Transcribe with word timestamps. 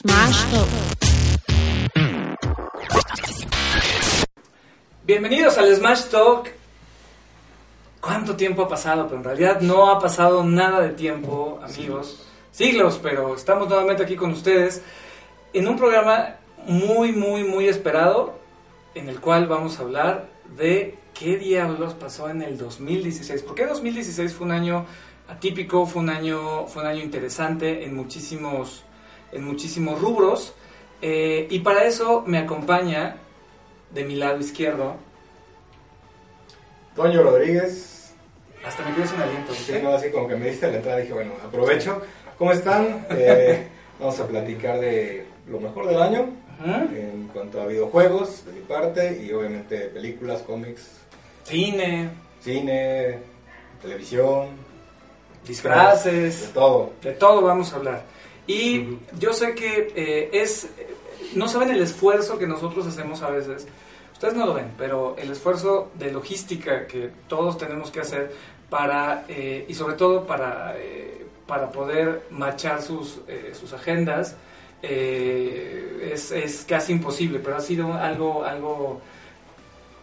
Smash 0.00 0.44
Talk. 0.52 0.68
Bienvenidos 5.04 5.58
al 5.58 5.74
Smash 5.74 6.04
Talk. 6.04 6.52
¿Cuánto 8.00 8.36
tiempo 8.36 8.62
ha 8.62 8.68
pasado? 8.68 9.08
Pero 9.08 9.16
en 9.18 9.24
realidad 9.24 9.60
no 9.60 9.90
ha 9.90 9.98
pasado 9.98 10.44
nada 10.44 10.82
de 10.82 10.90
tiempo, 10.90 11.58
amigos. 11.64 12.24
Siglos, 12.52 13.00
pero 13.02 13.34
estamos 13.34 13.68
nuevamente 13.68 14.04
aquí 14.04 14.14
con 14.14 14.30
ustedes 14.30 14.82
en 15.52 15.66
un 15.66 15.76
programa 15.76 16.36
muy, 16.68 17.10
muy, 17.10 17.42
muy 17.42 17.66
esperado, 17.66 18.38
en 18.94 19.08
el 19.08 19.20
cual 19.20 19.48
vamos 19.48 19.80
a 19.80 19.82
hablar 19.82 20.28
de 20.56 20.96
qué 21.12 21.38
diablos 21.38 21.94
pasó 21.94 22.30
en 22.30 22.42
el 22.42 22.56
2016. 22.56 23.42
Porque 23.42 23.66
2016 23.66 24.32
fue 24.32 24.46
un 24.46 24.52
año 24.52 24.86
atípico, 25.26 25.86
fue 25.86 26.02
un 26.02 26.10
año, 26.10 26.68
fue 26.68 26.82
un 26.82 26.88
año 26.88 27.02
interesante 27.02 27.84
en 27.84 27.96
muchísimos, 27.96 28.84
en 29.32 29.44
muchísimos 29.44 30.00
rubros. 30.00 30.54
Eh, 31.00 31.46
y 31.50 31.60
para 31.60 31.84
eso 31.84 32.24
me 32.26 32.38
acompaña 32.38 33.16
de 33.90 34.04
mi 34.04 34.16
lado 34.16 34.38
izquierdo. 34.38 34.96
Toño 36.94 37.22
Rodríguez. 37.22 38.12
Hasta 38.64 38.84
me 38.84 38.94
quedé 38.94 39.06
sin 39.06 39.20
aliento. 39.20 39.54
Sí, 39.54 39.72
¿ok? 39.72 39.82
no, 39.82 39.90
así 39.90 40.10
como 40.10 40.28
que 40.28 40.36
me 40.36 40.50
diste 40.50 40.68
la 40.70 40.76
entrada 40.78 40.98
dije, 40.98 41.12
bueno, 41.12 41.32
aprovecho. 41.44 42.02
¿Cómo 42.36 42.52
están? 42.52 43.06
Eh, 43.10 43.68
vamos 44.00 44.18
a 44.18 44.26
platicar 44.26 44.80
de 44.80 45.26
lo 45.46 45.60
mejor 45.60 45.86
del 45.86 46.02
año 46.02 46.28
en 46.64 47.30
cuanto 47.32 47.60
a 47.60 47.66
videojuegos, 47.66 48.44
de 48.46 48.52
mi 48.52 48.60
parte, 48.60 49.22
y 49.22 49.32
obviamente 49.32 49.78
películas, 49.88 50.42
cómics, 50.42 50.90
Cine, 51.44 52.10
cine, 52.40 53.20
televisión, 53.80 54.48
de 55.42 55.48
disfraces, 55.48 56.50
todo. 56.52 56.92
de 57.00 57.12
todo 57.12 57.40
vamos 57.42 57.72
a 57.72 57.76
hablar. 57.76 58.02
Y 58.48 58.98
yo 59.20 59.32
sé 59.32 59.54
que 59.54 59.92
eh, 59.94 60.30
es, 60.32 60.68
no 61.34 61.46
saben 61.46 61.68
el 61.68 61.82
esfuerzo 61.82 62.38
que 62.38 62.46
nosotros 62.46 62.86
hacemos 62.86 63.22
a 63.22 63.30
veces. 63.30 63.68
Ustedes 64.14 64.34
no 64.34 64.46
lo 64.46 64.54
ven, 64.54 64.72
pero 64.76 65.14
el 65.16 65.30
esfuerzo 65.30 65.92
de 65.94 66.10
logística 66.10 66.88
que 66.88 67.10
todos 67.28 67.56
tenemos 67.58 67.92
que 67.92 68.00
hacer 68.00 68.32
para, 68.68 69.24
eh, 69.28 69.64
y 69.68 69.74
sobre 69.74 69.94
todo 69.94 70.26
para, 70.26 70.74
eh, 70.76 71.26
para 71.46 71.70
poder 71.70 72.24
marchar 72.30 72.82
sus, 72.82 73.20
eh, 73.28 73.52
sus 73.58 73.72
agendas, 73.74 74.36
eh, 74.82 76.10
es, 76.12 76.32
es 76.32 76.64
casi 76.66 76.92
imposible, 76.92 77.40
pero 77.40 77.56
ha 77.56 77.60
sido 77.60 77.92
algo, 77.92 78.44
algo 78.44 79.00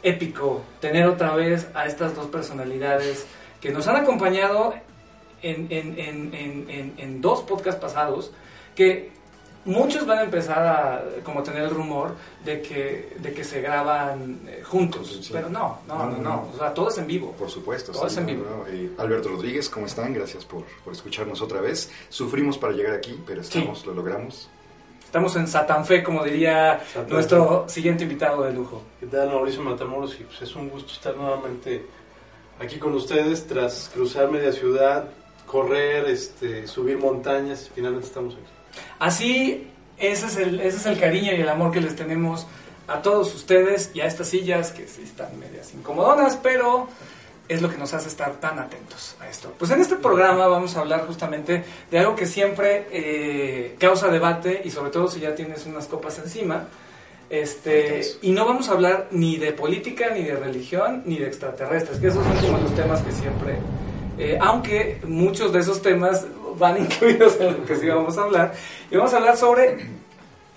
épico 0.03 0.61
tener 0.79 1.07
otra 1.07 1.35
vez 1.35 1.67
a 1.73 1.85
estas 1.87 2.15
dos 2.15 2.27
personalidades 2.27 3.25
que 3.59 3.71
nos 3.71 3.87
han 3.87 3.95
acompañado 3.95 4.75
en, 5.41 5.67
en- 5.69 5.97
en- 5.99 6.33
en- 6.33 6.69
en- 6.69 6.93
en 6.97 7.21
dos 7.21 7.41
podcasts 7.43 7.79
pasados, 7.81 8.31
que 8.75 9.13
muchos 9.65 10.05
van 10.05 10.19
a 10.19 10.23
empezar 10.23 10.59
a 10.63 11.03
como 11.23 11.41
tener 11.41 11.63
el 11.63 11.69
rumor 11.71 12.15
de 12.43 12.61
que, 12.61 13.15
de 13.19 13.33
que 13.33 13.43
se 13.43 13.61
graban 13.61 14.41
eh, 14.47 14.61
juntos, 14.63 15.19
Sí. 15.23 15.29
pero 15.33 15.49
no, 15.49 15.79
no, 15.87 15.97
no, 15.97 16.05
No, 16.05 16.11
no, 16.11 16.17
no, 16.17 16.23
no. 16.29 16.49
o 16.53 16.57
sea, 16.57 16.73
todo 16.73 16.89
es 16.89 16.97
en 16.99 17.07
vivo. 17.07 17.31
Por 17.31 17.49
supuesto. 17.49 17.91
Todo 17.91 18.05
es 18.07 18.15
en 18.17 18.25
no, 18.27 18.31
vivo. 18.31 18.45
no, 18.49 18.67
eh, 18.67 18.91
Alberto 18.99 19.29
Rodríguez, 19.29 19.67
¿cómo 19.69 19.85
están? 19.87 20.13
Gracias 20.13 20.45
por, 20.45 20.63
por 20.83 20.93
escucharnos 20.93 21.41
otra 21.41 21.61
vez. 21.61 21.91
Sufrimos 22.09 22.57
para 22.59 22.73
llegar 22.73 22.93
aquí, 22.93 23.19
pero 23.25 23.41
estamos, 23.41 23.85
lo 23.85 23.93
logramos. 23.95 24.49
Estamos 25.03 25.35
en 25.37 25.47
Satan 25.47 25.85
Fe, 25.85 26.03
como 26.03 26.23
diría 26.25 26.81
nuestro 27.07 27.69
siguiente 27.69 28.03
invitado 28.03 28.43
de 28.43 28.51
lujo. 28.53 28.81
¿Qué 28.99 29.05
tal, 29.07 29.29
Mauricio 29.29 29.61
Matamoros? 29.63 30.13
Y 30.19 30.23
pues 30.25 30.41
es 30.41 30.55
un 30.55 30.69
gusto 30.69 30.91
estar 30.91 31.15
nuevamente 31.15 31.85
aquí 32.59 32.77
con 32.77 32.93
ustedes 32.93 33.47
tras 33.47 33.89
cruzar 33.93 34.29
media 34.29 34.51
ciudad, 34.51 35.07
correr, 35.55 36.09
este, 36.09 36.67
subir 36.67 36.97
montañas. 36.97 37.71
Finalmente 37.73 38.07
estamos 38.07 38.33
aquí. 38.33 38.43
Así, 38.99 39.67
ese 39.97 40.25
es, 40.25 40.35
el, 40.35 40.59
ese 40.59 40.77
es 40.77 40.85
el 40.85 40.99
cariño 40.99 41.31
y 41.31 41.39
el 41.39 41.47
amor 41.47 41.71
que 41.71 41.79
les 41.79 41.95
tenemos 41.95 42.45
a 42.87 43.01
todos 43.01 43.33
ustedes 43.33 43.91
y 43.93 44.01
a 44.01 44.05
estas 44.05 44.27
sillas 44.27 44.73
que 44.73 44.85
sí 44.85 45.03
están 45.03 45.39
medias 45.39 45.73
incomodonas, 45.73 46.35
pero 46.35 46.89
es 47.47 47.61
lo 47.61 47.69
que 47.69 47.77
nos 47.77 47.93
hace 47.93 48.09
estar 48.09 48.33
tan 48.41 48.59
atentos 48.59 49.15
a 49.21 49.29
esto. 49.29 49.53
Pues 49.57 49.71
en 49.71 49.79
este 49.79 49.95
programa 49.95 50.47
vamos 50.47 50.75
a 50.75 50.81
hablar 50.81 51.07
justamente 51.07 51.63
de 51.89 51.99
algo 51.99 52.17
que 52.17 52.25
siempre 52.25 52.87
eh, 52.91 53.77
causa 53.79 54.09
debate 54.09 54.61
y 54.65 54.71
sobre 54.71 54.91
todo 54.91 55.07
si 55.07 55.21
ya 55.21 55.35
tienes 55.35 55.65
unas 55.65 55.87
copas 55.87 56.19
encima. 56.19 56.67
Este, 57.29 58.01
y 58.21 58.31
no 58.31 58.45
vamos 58.45 58.67
a 58.67 58.73
hablar 58.73 59.07
ni 59.11 59.37
de 59.37 59.53
política, 59.53 60.09
ni 60.13 60.23
de 60.23 60.35
religión, 60.35 61.03
ni 61.05 61.17
de 61.17 61.27
extraterrestres, 61.27 61.99
que 61.99 62.07
esos 62.07 62.23
son 62.23 62.37
como 62.39 62.57
los 62.57 62.75
temas 62.75 63.01
que 63.01 63.11
siempre, 63.13 63.57
eh, 64.17 64.37
aunque 64.41 64.99
muchos 65.05 65.51
de 65.53 65.59
esos 65.59 65.81
temas 65.81 66.25
van 66.57 66.77
incluidos 66.81 67.39
en 67.39 67.53
lo 67.53 67.65
que 67.65 67.75
sí 67.75 67.87
vamos 67.87 68.17
a 68.17 68.23
hablar, 68.23 68.53
y 68.89 68.95
vamos 68.95 69.13
a 69.13 69.17
hablar 69.17 69.37
sobre 69.37 69.85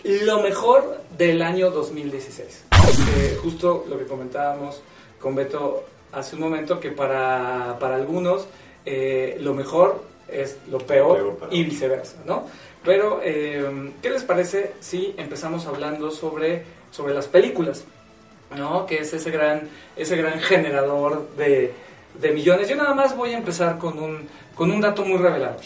lo 0.04 0.40
mejor 0.40 1.02
del 1.16 1.42
año 1.42 1.70
2016. 1.70 2.64
Eh, 2.72 3.38
justo 3.42 3.84
lo 3.88 3.98
que 3.98 4.06
comentábamos 4.06 4.82
con 5.20 5.34
Beto 5.34 5.84
hace 6.12 6.36
un 6.36 6.42
momento, 6.42 6.80
que 6.80 6.90
para, 6.90 7.76
para 7.78 7.96
algunos 7.96 8.46
eh, 8.84 9.36
lo 9.40 9.54
mejor 9.54 10.02
es 10.28 10.58
lo 10.70 10.78
peor, 10.78 11.38
y 11.50 11.64
viceversa, 11.64 12.16
¿no? 12.26 12.44
Pero, 12.84 13.20
eh, 13.22 13.92
¿qué 14.00 14.10
les 14.10 14.22
parece 14.22 14.72
si 14.80 15.14
empezamos 15.16 15.66
hablando 15.66 16.10
sobre, 16.10 16.64
sobre 16.90 17.14
las 17.14 17.26
películas? 17.26 17.84
¿No? 18.56 18.86
Que 18.86 19.00
es 19.00 19.12
ese 19.12 19.30
gran, 19.30 19.68
ese 19.96 20.16
gran 20.16 20.40
generador 20.40 21.28
de, 21.36 21.74
de 22.20 22.32
millones. 22.32 22.68
Yo 22.68 22.76
nada 22.76 22.94
más 22.94 23.16
voy 23.16 23.32
a 23.32 23.38
empezar 23.38 23.78
con 23.78 23.98
un, 23.98 24.28
con 24.54 24.70
un 24.70 24.80
dato 24.80 25.04
muy 25.04 25.18
revelador. 25.18 25.60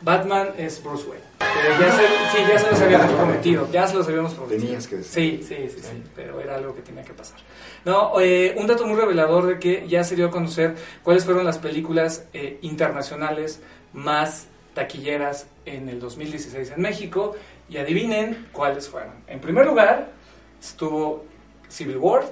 Batman 0.00 0.50
es 0.56 0.82
Bruce 0.82 1.08
Wayne. 1.08 1.24
Pero 1.38 1.80
ya 1.80 1.92
se, 1.92 2.02
sí, 2.06 2.44
ya 2.48 2.58
se 2.58 2.70
los 2.70 2.80
habíamos 2.80 3.12
prometido. 3.12 3.68
Ya 3.72 3.86
se 3.86 3.96
los 3.96 4.06
habíamos 4.06 4.34
prometido. 4.34 4.62
Tenías 4.62 4.86
que 4.86 4.96
decir. 4.96 5.40
Sí, 5.40 5.46
sí, 5.46 5.68
sí, 5.68 5.80
sí, 5.82 6.02
pero 6.14 6.40
era 6.40 6.54
algo 6.54 6.74
que 6.74 6.82
tenía 6.82 7.02
que 7.02 7.12
pasar. 7.12 7.38
No, 7.84 8.20
eh, 8.20 8.54
un 8.56 8.66
dato 8.66 8.86
muy 8.86 8.96
revelador 8.96 9.46
de 9.46 9.58
que 9.58 9.88
ya 9.88 10.04
se 10.04 10.14
dio 10.14 10.26
a 10.26 10.30
conocer 10.30 10.76
cuáles 11.02 11.24
fueron 11.24 11.44
las 11.44 11.58
películas 11.58 12.26
eh, 12.32 12.58
internacionales 12.62 13.60
más 13.92 14.46
taquilleras 14.74 15.46
en 15.64 15.88
el 15.88 15.98
2016 15.98 16.72
en 16.76 16.80
México 16.80 17.34
y 17.68 17.78
adivinen 17.78 18.48
cuáles 18.52 18.88
fueron. 18.88 19.14
En 19.26 19.40
primer 19.40 19.66
lugar 19.66 20.12
estuvo 20.60 21.24
Civil 21.68 21.96
War, 21.98 22.24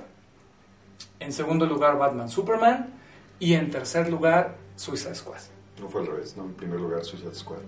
en 1.21 1.33
segundo 1.33 1.67
lugar 1.67 1.99
Batman 1.99 2.29
Superman 2.29 2.95
y 3.39 3.55
en 3.55 3.71
tercer 3.71 4.09
lugar 4.09 4.57
Suicide 4.77 5.15
Squad. 5.15 5.41
No 5.81 5.89
fue 5.89 6.03
al 6.03 6.07
revés, 6.07 6.37
¿no? 6.37 6.45
En 6.45 6.55
primer 6.55 6.81
lugar, 6.81 7.05
Suicide 7.05 7.35
Squad. 7.35 7.59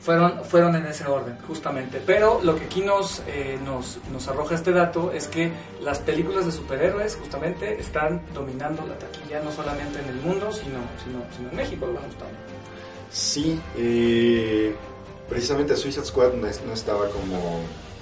Fueron, 0.00 0.44
fueron 0.44 0.74
en 0.74 0.86
ese 0.86 1.06
orden, 1.06 1.38
justamente. 1.46 2.02
Pero 2.04 2.40
lo 2.42 2.56
que 2.56 2.64
aquí 2.64 2.80
nos, 2.80 3.22
eh, 3.28 3.56
nos, 3.64 3.98
nos 4.10 4.26
arroja 4.26 4.56
este 4.56 4.72
dato 4.72 5.12
es 5.12 5.28
que 5.28 5.52
las 5.80 6.00
películas 6.00 6.44
de 6.44 6.50
superhéroes, 6.50 7.16
justamente, 7.16 7.78
están 7.78 8.20
dominando 8.34 8.84
la 8.84 8.98
taquilla, 8.98 9.40
no 9.42 9.52
solamente 9.52 10.00
en 10.00 10.08
el 10.08 10.16
mundo, 10.16 10.50
sino, 10.52 10.78
sino, 11.04 11.22
sino 11.36 11.50
en 11.50 11.56
México, 11.56 11.86
lo 11.86 11.94
también. 11.94 12.36
Sí, 13.12 13.60
eh, 13.76 14.74
precisamente 15.28 15.76
Suicide 15.76 16.04
Squad 16.04 16.32
no 16.32 16.72
estaba 16.72 17.08
como 17.10 17.60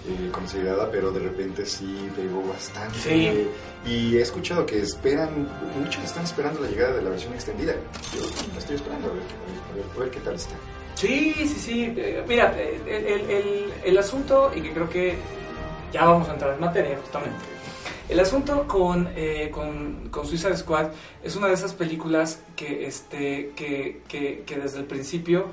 eh, 0.08 0.30
considerada, 0.32 0.90
pero 0.90 1.10
de 1.10 1.20
repente 1.20 1.64
sí 1.66 2.08
pegó 2.16 2.42
bastante. 2.48 2.98
Sí. 2.98 3.48
Y 3.86 4.16
he 4.16 4.22
escuchado 4.22 4.66
que 4.66 4.80
esperan, 4.80 5.48
muchos 5.82 6.04
están 6.04 6.24
esperando 6.24 6.60
la 6.60 6.68
llegada 6.68 6.94
de 6.96 7.02
la 7.02 7.10
versión 7.10 7.32
extendida. 7.34 7.74
Yo 8.14 8.22
la 8.52 8.58
estoy 8.58 8.76
esperando 8.76 9.08
a 9.08 9.12
ver, 9.12 9.22
a 9.22 9.74
ver, 9.76 9.84
a 9.96 9.98
ver 10.00 10.10
qué 10.10 10.20
tal 10.20 10.34
está. 10.34 10.54
Sí, 10.94 11.32
sí, 11.38 11.46
sí. 11.48 11.94
eh, 11.96 12.22
mira, 12.28 12.54
el, 12.60 12.86
el- 12.88 13.30
el- 13.30 13.72
el 13.84 13.98
asunto, 13.98 14.52
y 14.54 14.60
que 14.60 14.72
creo 14.72 14.88
que 14.90 15.14
ya 15.92 16.04
vamos 16.04 16.28
a 16.28 16.34
entrar 16.34 16.54
en 16.54 16.60
materia, 16.60 16.98
justamente. 17.00 17.38
El 18.08 18.18
asunto 18.20 18.66
con, 18.66 19.08
eh, 19.14 19.50
con, 19.52 20.08
con 20.10 20.26
Suicide 20.26 20.56
Squad 20.56 20.88
es 21.22 21.36
una 21.36 21.46
de 21.46 21.54
esas 21.54 21.72
películas 21.74 22.40
que, 22.56 22.84
este, 22.86 23.52
que, 23.54 24.00
que, 24.08 24.42
que 24.44 24.56
desde 24.58 24.78
el 24.78 24.84
principio 24.84 25.46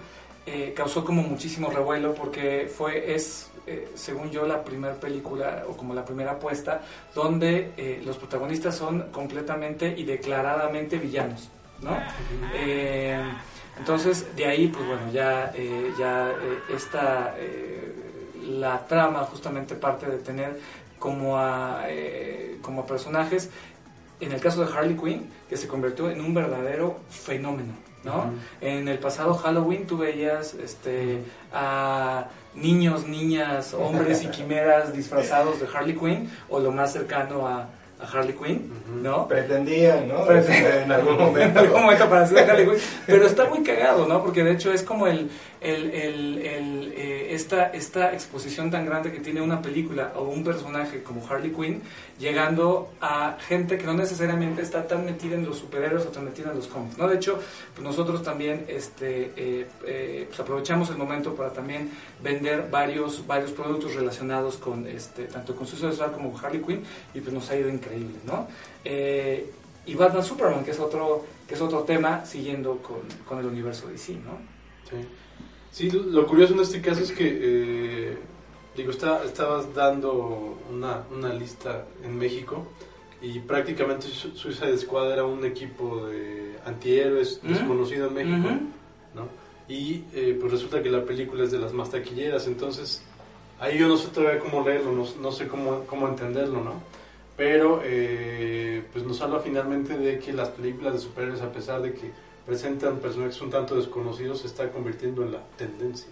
eh, 0.50 0.74
causó 0.74 1.04
como 1.04 1.22
muchísimo 1.24 1.70
revuelo 1.70 2.14
porque 2.16 2.72
fue, 2.74 3.14
es, 3.14 3.50
eh, 3.66 3.90
según 3.96 4.32
yo, 4.32 4.48
la 4.48 4.64
primera 4.64 4.94
película 4.96 5.66
o 5.68 5.76
como 5.76 5.94
la 5.94 6.06
primera 6.06 6.32
apuesta 6.32 6.84
donde 7.14 7.74
eh, 7.76 8.02
los 8.06 8.16
protagonistas 8.16 8.78
son 8.78 9.12
completamente 9.12 9.94
y 9.98 10.06
declaradamente 10.06 10.98
villanos, 11.00 11.50
¿no? 11.82 11.98
Eh, 12.56 13.22
entonces, 13.78 14.38
de 14.38 14.46
ahí, 14.46 14.70
pues 14.70 14.88
bueno, 14.88 15.12
ya, 15.12 15.52
ya 16.00 16.34
esta, 16.74 17.36
la 18.44 18.88
trama 18.88 19.20
justamente 19.26 19.76
parte 19.76 20.06
de 20.06 20.18
tener 20.20 20.58
como 20.98 21.38
a, 21.38 21.84
como 22.62 22.82
a 22.82 22.86
personajes, 22.86 23.50
en 24.22 24.32
el 24.32 24.40
caso 24.40 24.66
de 24.66 24.74
Harley 24.74 24.96
Quinn, 24.96 25.30
que 25.50 25.58
se 25.58 25.68
convirtió 25.68 26.10
en 26.10 26.22
un 26.22 26.34
verdadero 26.34 27.02
fenómeno, 27.10 27.74
¿no? 28.08 28.32
En 28.62 28.88
el 28.88 28.98
pasado 28.98 29.36
Halloween 29.36 29.86
tú 29.86 29.98
veías 29.98 30.54
este, 30.56 31.24
a 31.54 32.28
niños, 32.56 33.06
niñas, 33.06 33.74
hombres 33.74 34.24
y 34.24 34.28
quimeras 34.36 34.94
disfrazados 34.94 35.60
de 35.60 35.68
Harley 35.72 35.96
Quinn, 35.96 36.32
o 36.50 36.60
lo 36.60 36.72
más 36.72 36.94
cercano 36.94 37.48
a, 37.48 37.68
a 38.00 38.06
Harley 38.12 38.34
Quinn. 38.34 38.72
¿no? 39.04 39.28
Pretendían, 39.28 40.08
¿no? 40.08 40.26
Pretendían. 40.26 40.84
en 40.84 40.92
algún 40.92 41.14
en 41.20 41.20
momento. 41.20 41.60
algún 41.60 41.82
momento 41.82 42.10
para 42.10 42.22
hacer 42.24 42.50
Harley 42.50 42.66
Quinn. 42.66 42.80
Pero 43.06 43.26
está 43.26 43.46
muy 43.46 43.64
cagado, 43.64 44.08
¿no? 44.08 44.24
Porque 44.24 44.44
de 44.44 44.54
hecho 44.54 44.72
es 44.72 44.84
como 44.84 45.08
el, 45.08 45.30
el, 45.62 46.42
eh, 46.44 47.34
esta, 47.34 47.68
esta 47.68 48.14
exposición 48.14 48.70
tan 48.72 48.86
grande 48.86 49.12
que 49.12 49.20
tiene 49.20 49.42
una 49.42 49.62
película 49.62 50.14
o 50.16 50.24
un 50.24 50.44
personaje 50.44 51.04
como 51.04 51.26
Harley 51.28 51.52
Quinn, 51.52 51.82
llegando 52.20 52.94
a 53.02 53.38
gente 53.40 53.78
que 53.78 53.86
no 53.86 53.94
necesariamente 53.94 54.62
está 54.62 54.88
tan 54.88 55.06
metida 55.06 55.36
en 55.36 55.46
los 55.46 55.58
superhéroes 55.58 56.06
o 56.06 56.10
tan 56.10 56.26
metida 56.26 56.50
en 56.52 56.58
los 56.58 56.68
cómics. 56.68 56.98
¿no? 56.98 57.08
De 57.08 57.16
hecho, 57.16 57.40
pues 57.74 57.84
nosotros 57.84 58.24
también 58.24 58.66
este, 58.68 59.34
eh, 59.36 59.68
eh, 59.86 60.26
pues 60.28 60.40
aprovechamos 60.40 60.90
el 60.90 60.98
momento 60.98 61.36
para 61.36 61.52
también 61.52 61.92
vender 62.22 62.68
varios, 62.70 63.26
varios 63.26 63.52
productos 63.52 63.96
relacionados 63.96 64.58
con 64.58 64.88
este, 64.88 65.26
tanto 65.26 65.56
con 65.56 65.68
Suicide 65.68 65.94
Squad 65.94 66.12
como 66.12 66.38
Harley 66.38 66.62
Quinn 66.62 66.84
y 67.14 67.22
pues 67.22 67.34
nos 67.34 67.50
ha 67.50 67.56
ido 67.56 67.70
increíble. 67.70 68.18
¿no? 68.26 68.48
Eh, 68.84 69.52
y 69.86 69.96
Batman 69.96 70.24
Superman, 70.24 70.66
que 70.66 70.72
es 70.72 70.80
otro, 70.80 71.26
que 71.48 71.54
es 71.54 71.62
otro 71.62 71.84
tema 71.84 72.26
siguiendo 72.26 72.78
con, 72.78 73.02
con 73.28 73.40
el 73.40 73.46
universo 73.46 73.88
DC. 73.88 74.14
¿no? 74.14 74.38
Sí. 74.90 75.08
Sí, 75.78 75.92
lo 75.92 76.26
curioso 76.26 76.54
en 76.54 76.62
este 76.62 76.82
caso 76.82 77.04
es 77.04 77.12
que... 77.12 77.40
Eh, 77.42 78.18
digo, 78.78 78.92
está, 78.92 79.24
estabas 79.24 79.74
dando 79.74 80.58
una, 80.72 81.04
una, 81.12 81.34
lista 81.34 81.86
en 82.04 82.18
México 82.18 82.68
y 83.22 83.40
prácticamente 83.40 84.08
Suicide 84.08 84.78
Squad 84.78 85.12
era 85.12 85.26
un 85.26 85.44
equipo 85.44 86.06
de 86.06 86.56
antihéroes 86.64 87.42
desconocido 87.42 88.08
en 88.08 88.14
México, 88.14 88.48
uh 88.48 88.52
-huh. 88.52 88.70
¿no? 89.16 89.28
Y 89.68 90.04
eh, 90.14 90.38
pues 90.40 90.52
resulta 90.52 90.84
que 90.84 90.92
la 90.92 91.04
película 91.04 91.44
es 91.44 91.52
de 91.52 91.58
las 91.58 91.74
más 91.74 91.90
taquilleras, 91.90 92.46
entonces 92.46 93.02
ahí 93.60 93.80
yo 93.80 93.88
no 93.88 93.98
sé 93.98 94.10
todavía 94.10 94.40
cómo 94.40 94.64
leerlo, 94.64 94.92
no, 94.92 95.06
no 95.20 95.32
sé 95.32 95.48
cómo, 95.48 95.84
cómo 95.88 96.08
entenderlo, 96.08 96.64
¿no? 96.64 96.74
Pero 97.36 97.82
eh, 97.84 98.84
pues 98.94 99.04
nos 99.06 99.20
habla 99.22 99.40
finalmente 99.40 99.98
de 99.98 100.20
que 100.20 100.32
las 100.34 100.50
películas 100.50 100.94
de 100.94 101.00
superhéroes, 101.00 101.42
a 101.42 101.52
pesar 101.52 101.82
de 101.82 101.94
que 101.94 102.12
presentan 102.48 102.98
personajes 102.98 103.40
un 103.42 103.52
tanto 103.52 103.76
desconocidos, 103.76 104.40
se 104.42 104.48
está 104.48 104.72
convirtiendo 104.72 105.22
en 105.24 105.34
la 105.34 105.42
tendencia 105.58 106.08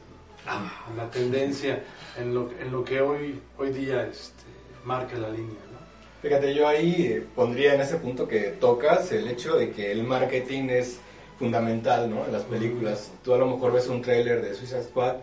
en 0.89 0.97
la 0.97 1.09
tendencia, 1.09 1.83
en 2.17 2.33
lo, 2.33 2.49
en 2.59 2.71
lo 2.71 2.83
que 2.83 3.01
hoy, 3.01 3.39
hoy 3.57 3.71
día 3.71 4.05
este, 4.05 4.43
marca 4.83 5.17
la 5.17 5.29
línea. 5.29 5.49
¿no? 5.71 5.79
Fíjate, 6.21 6.53
yo 6.53 6.67
ahí 6.67 7.25
pondría 7.35 7.73
en 7.73 7.81
ese 7.81 7.97
punto 7.97 8.27
que 8.27 8.55
tocas 8.59 9.11
el 9.11 9.27
hecho 9.27 9.55
de 9.55 9.71
que 9.71 9.91
el 9.91 10.03
marketing 10.03 10.69
es 10.69 10.99
fundamental 11.39 12.09
¿no? 12.09 12.25
en 12.25 12.31
las 12.31 12.43
películas. 12.43 13.11
Tú 13.23 13.33
a 13.33 13.37
lo 13.37 13.47
mejor 13.47 13.73
ves 13.73 13.87
un 13.87 14.01
tráiler 14.01 14.41
de 14.41 14.53
Suicide 14.53 14.83
Squad 14.83 15.15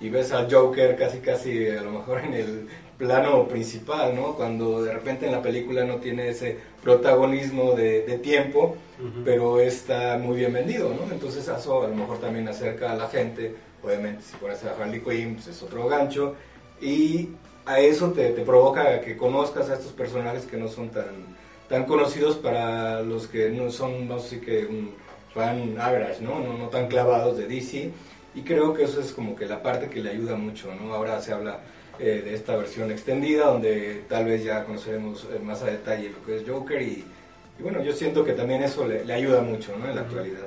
y 0.00 0.08
ves 0.08 0.32
al 0.32 0.52
Joker 0.52 0.96
casi 0.96 1.18
casi 1.18 1.68
a 1.68 1.82
lo 1.82 1.92
mejor 1.92 2.20
en 2.20 2.34
el 2.34 2.68
plano 3.02 3.48
principal, 3.48 4.14
¿no? 4.14 4.34
Cuando 4.36 4.82
de 4.84 4.92
repente 4.92 5.26
en 5.26 5.32
la 5.32 5.42
película 5.42 5.84
no 5.84 5.96
tiene 5.96 6.28
ese 6.28 6.56
protagonismo 6.80 7.72
de, 7.72 8.02
de 8.02 8.18
tiempo, 8.18 8.76
uh 9.00 9.02
-huh. 9.02 9.24
pero 9.24 9.60
está 9.60 10.18
muy 10.18 10.36
bien 10.36 10.52
vendido, 10.52 10.94
¿no? 10.94 11.12
Entonces 11.12 11.48
eso 11.48 11.82
a 11.82 11.88
lo 11.88 11.96
mejor 11.96 12.18
también 12.18 12.46
acerca 12.48 12.92
a 12.92 12.96
la 12.96 13.08
gente 13.08 13.54
obviamente 13.82 14.22
si 14.22 14.36
pones 14.36 14.62
a 14.64 14.76
Harley 14.80 15.00
Quinn 15.00 15.34
pues 15.34 15.48
es 15.48 15.62
otro 15.62 15.88
gancho 15.88 16.34
y 16.80 17.30
a 17.66 17.80
eso 17.80 18.12
te, 18.12 18.30
te, 18.30 18.42
provoca 18.42 19.00
que 19.00 19.16
conozcas 19.16 19.70
a 19.70 19.74
estos 19.74 19.92
personajes 19.92 20.46
que 20.46 20.56
no 20.56 20.68
son 20.68 20.90
tan, 20.90 21.36
tan 21.68 21.84
conocidos 21.84 22.36
para 22.36 23.02
los 23.02 23.28
que 23.28 23.50
no 23.50 23.70
son, 23.70 24.08
no 24.08 24.18
sé 24.18 24.40
que 24.40 24.64
un 24.66 24.94
fan 25.34 25.76
average, 25.80 26.20
¿no? 26.20 26.40
¿no? 26.40 26.56
No 26.56 26.68
tan 26.68 26.88
clavados 26.88 27.38
de 27.38 27.46
DC 27.46 27.90
y 28.34 28.42
creo 28.42 28.74
que 28.74 28.84
eso 28.84 29.00
es 29.00 29.12
como 29.12 29.36
que 29.36 29.46
la 29.46 29.62
parte 29.62 29.88
que 29.88 30.02
le 30.02 30.10
ayuda 30.10 30.36
mucho, 30.36 30.74
¿no? 30.74 30.94
Ahora 30.94 31.20
se 31.20 31.32
habla 31.32 31.60
eh, 31.98 32.22
de 32.24 32.34
esta 32.34 32.56
versión 32.56 32.90
extendida 32.90 33.46
donde 33.46 34.02
tal 34.08 34.24
vez 34.24 34.44
ya 34.44 34.64
conoceremos 34.64 35.26
más 35.42 35.62
a 35.62 35.66
detalle 35.66 36.10
lo 36.10 36.24
que 36.24 36.36
es 36.36 36.48
Joker 36.48 36.80
y, 36.80 37.04
y 37.58 37.62
bueno, 37.62 37.82
yo 37.82 37.92
siento 37.92 38.24
que 38.24 38.32
también 38.32 38.62
eso 38.62 38.86
le, 38.86 39.04
le 39.04 39.12
ayuda 39.12 39.40
mucho, 39.42 39.76
¿no? 39.76 39.88
En 39.88 39.94
la 39.94 40.02
actualidad. 40.02 40.46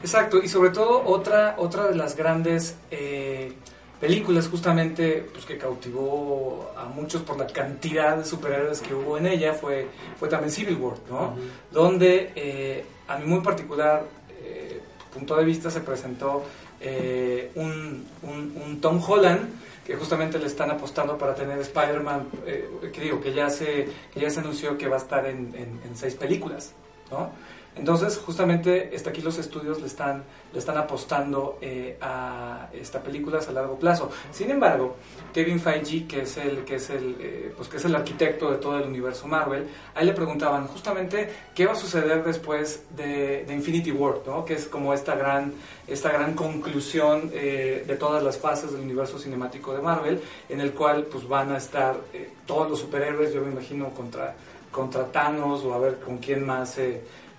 Exacto, 0.00 0.42
y 0.42 0.48
sobre 0.48 0.70
todo 0.70 1.02
otra, 1.06 1.56
otra 1.58 1.86
de 1.88 1.94
las 1.94 2.16
grandes 2.16 2.76
eh, 2.90 3.52
películas 4.00 4.48
justamente 4.48 5.26
pues, 5.32 5.46
que 5.46 5.56
cautivó 5.56 6.70
a 6.76 6.84
muchos 6.84 7.22
por 7.22 7.38
la 7.38 7.46
cantidad 7.46 8.16
de 8.16 8.24
superhéroes 8.24 8.80
que 8.80 8.94
hubo 8.94 9.16
en 9.16 9.26
ella 9.26 9.54
fue, 9.54 9.86
fue 10.18 10.28
también 10.28 10.50
Civil 10.50 10.76
War, 10.76 10.96
¿no? 11.08 11.16
Uh 11.16 11.30
-huh. 11.30 11.72
Donde 11.72 12.30
eh, 12.36 12.84
a 13.08 13.16
mi 13.18 13.26
muy 13.26 13.40
particular 13.40 14.04
eh, 14.42 14.80
punto 15.12 15.34
de 15.36 15.44
vista 15.44 15.70
se 15.70 15.80
presentó 15.80 16.44
eh, 16.80 17.50
un, 17.54 18.04
un, 18.22 18.62
un, 18.64 18.80
Tom 18.82 19.00
Holland 19.06 19.48
que 19.86 19.94
justamente 19.94 20.38
le 20.38 20.46
están 20.46 20.70
apostando 20.70 21.16
para 21.16 21.34
tener 21.34 21.58
Spider-Man, 21.60 22.26
eh, 22.44 22.90
que 22.92 23.00
digo, 23.00 23.20
que 23.20 23.32
ya, 23.32 23.48
se, 23.48 23.88
que 24.12 24.20
ya 24.20 24.30
se 24.30 24.40
anunció 24.40 24.76
que 24.76 24.88
va 24.88 24.96
a 24.96 24.98
estar 24.98 25.24
en, 25.26 25.52
seis 25.94 26.14
películas, 26.14 26.72
¿no? 27.10 27.30
Entonces, 27.76 28.18
justamente, 28.18 28.94
está 28.94 29.10
aquí 29.10 29.20
los 29.20 29.38
estudios 29.38 29.80
le 29.80 29.86
están, 29.86 30.24
le 30.52 30.58
están 30.58 30.78
apostando 30.78 31.58
eh, 31.60 31.98
a 32.00 32.68
esta 32.72 33.02
películas 33.02 33.48
a 33.48 33.52
largo 33.52 33.78
plazo. 33.78 34.10
Sin 34.32 34.50
embargo, 34.50 34.96
Kevin 35.32 35.60
Feige, 35.60 36.06
que 36.06 36.22
es 36.22 36.36
el, 36.38 36.64
que 36.64 36.76
es 36.76 36.88
el, 36.90 37.16
eh, 37.20 37.52
pues 37.54 37.68
que 37.68 37.76
es 37.76 37.84
el 37.84 37.94
arquitecto 37.94 38.50
de 38.50 38.56
todo 38.56 38.78
el 38.78 38.88
universo 38.88 39.26
Marvel, 39.26 39.68
a 39.94 40.00
él 40.00 40.06
le 40.06 40.12
preguntaban 40.12 40.66
justamente 40.66 41.30
qué 41.54 41.66
va 41.66 41.72
a 41.72 41.76
suceder 41.76 42.24
después 42.24 42.84
de, 42.96 43.46
Infinity 43.48 43.92
War, 43.92 44.20
¿no? 44.26 44.44
que 44.44 44.54
es 44.54 44.66
como 44.66 44.94
esta 44.94 45.14
gran, 45.14 45.52
esta 45.86 46.10
gran 46.10 46.34
conclusión 46.34 47.30
eh, 47.32 47.84
de 47.86 47.96
todas 47.96 48.22
las 48.22 48.38
fases 48.38 48.72
del 48.72 48.80
universo 48.80 49.18
cinemático 49.18 49.74
de 49.74 49.82
Marvel, 49.82 50.20
en 50.48 50.60
el 50.60 50.72
cual 50.72 51.04
pues 51.04 51.28
van 51.28 51.52
a 51.52 51.58
estar 51.58 51.96
eh, 52.12 52.30
todos 52.46 52.70
los 52.70 52.80
superhéroes, 52.80 53.32
yo 53.32 53.42
me 53.42 53.50
imagino, 53.52 53.90
contra, 53.90 54.34
contra 54.70 55.04
Thanos 55.12 55.64
o 55.64 55.74
a 55.74 55.78
ver 55.78 56.00
con 56.00 56.18
quién 56.18 56.44
más 56.46 56.78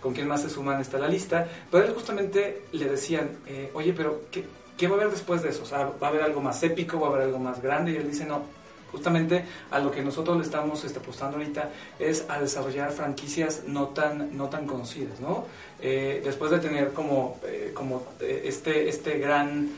con 0.02 0.14
quién 0.14 0.28
más 0.28 0.42
se 0.42 0.50
suman 0.50 0.80
está 0.80 0.98
la 0.98 1.08
lista, 1.08 1.48
pero 1.72 1.86
él 1.86 1.94
justamente 1.94 2.64
le 2.72 2.86
decían, 2.86 3.30
eh, 3.48 3.72
oye, 3.74 3.94
pero 3.94 4.22
¿qué, 4.32 4.46
¿qué, 4.78 4.88
va 4.88 4.96
a 4.96 4.98
haber 5.00 5.12
después 5.12 5.42
de 5.42 5.50
eso? 5.50 5.64
O 5.64 5.66
sea, 5.66 5.92
¿va 6.02 6.08
a 6.08 6.10
haber 6.10 6.22
algo 6.22 6.42
más 6.42 6.62
épico? 6.64 7.00
¿Va 7.00 7.08
a 7.08 7.10
haber 7.12 7.24
algo 7.24 7.40
más 7.40 7.62
grande? 7.62 7.92
Y 7.92 7.96
él 7.96 8.10
dice, 8.10 8.26
no, 8.26 8.44
justamente 8.92 9.44
a 9.72 9.80
lo 9.80 9.92
que 9.92 10.02
nosotros 10.02 10.38
le 10.38 10.44
estamos 10.44 10.84
este, 10.84 11.00
apostando 11.00 11.38
ahorita 11.38 11.72
es 12.00 12.26
a 12.30 12.40
desarrollar 12.40 12.92
franquicias 12.92 13.64
no 13.68 13.88
tan, 13.88 14.38
no 14.38 14.50
tan 14.50 14.68
conocidas, 14.68 15.20
¿no? 15.20 15.46
Eh, 15.82 16.22
después 16.24 16.52
de 16.52 16.60
tener 16.60 16.94
como, 16.94 17.40
eh, 17.46 17.72
como 17.74 18.04
este, 18.22 18.88
este 18.88 19.18
gran 19.20 19.70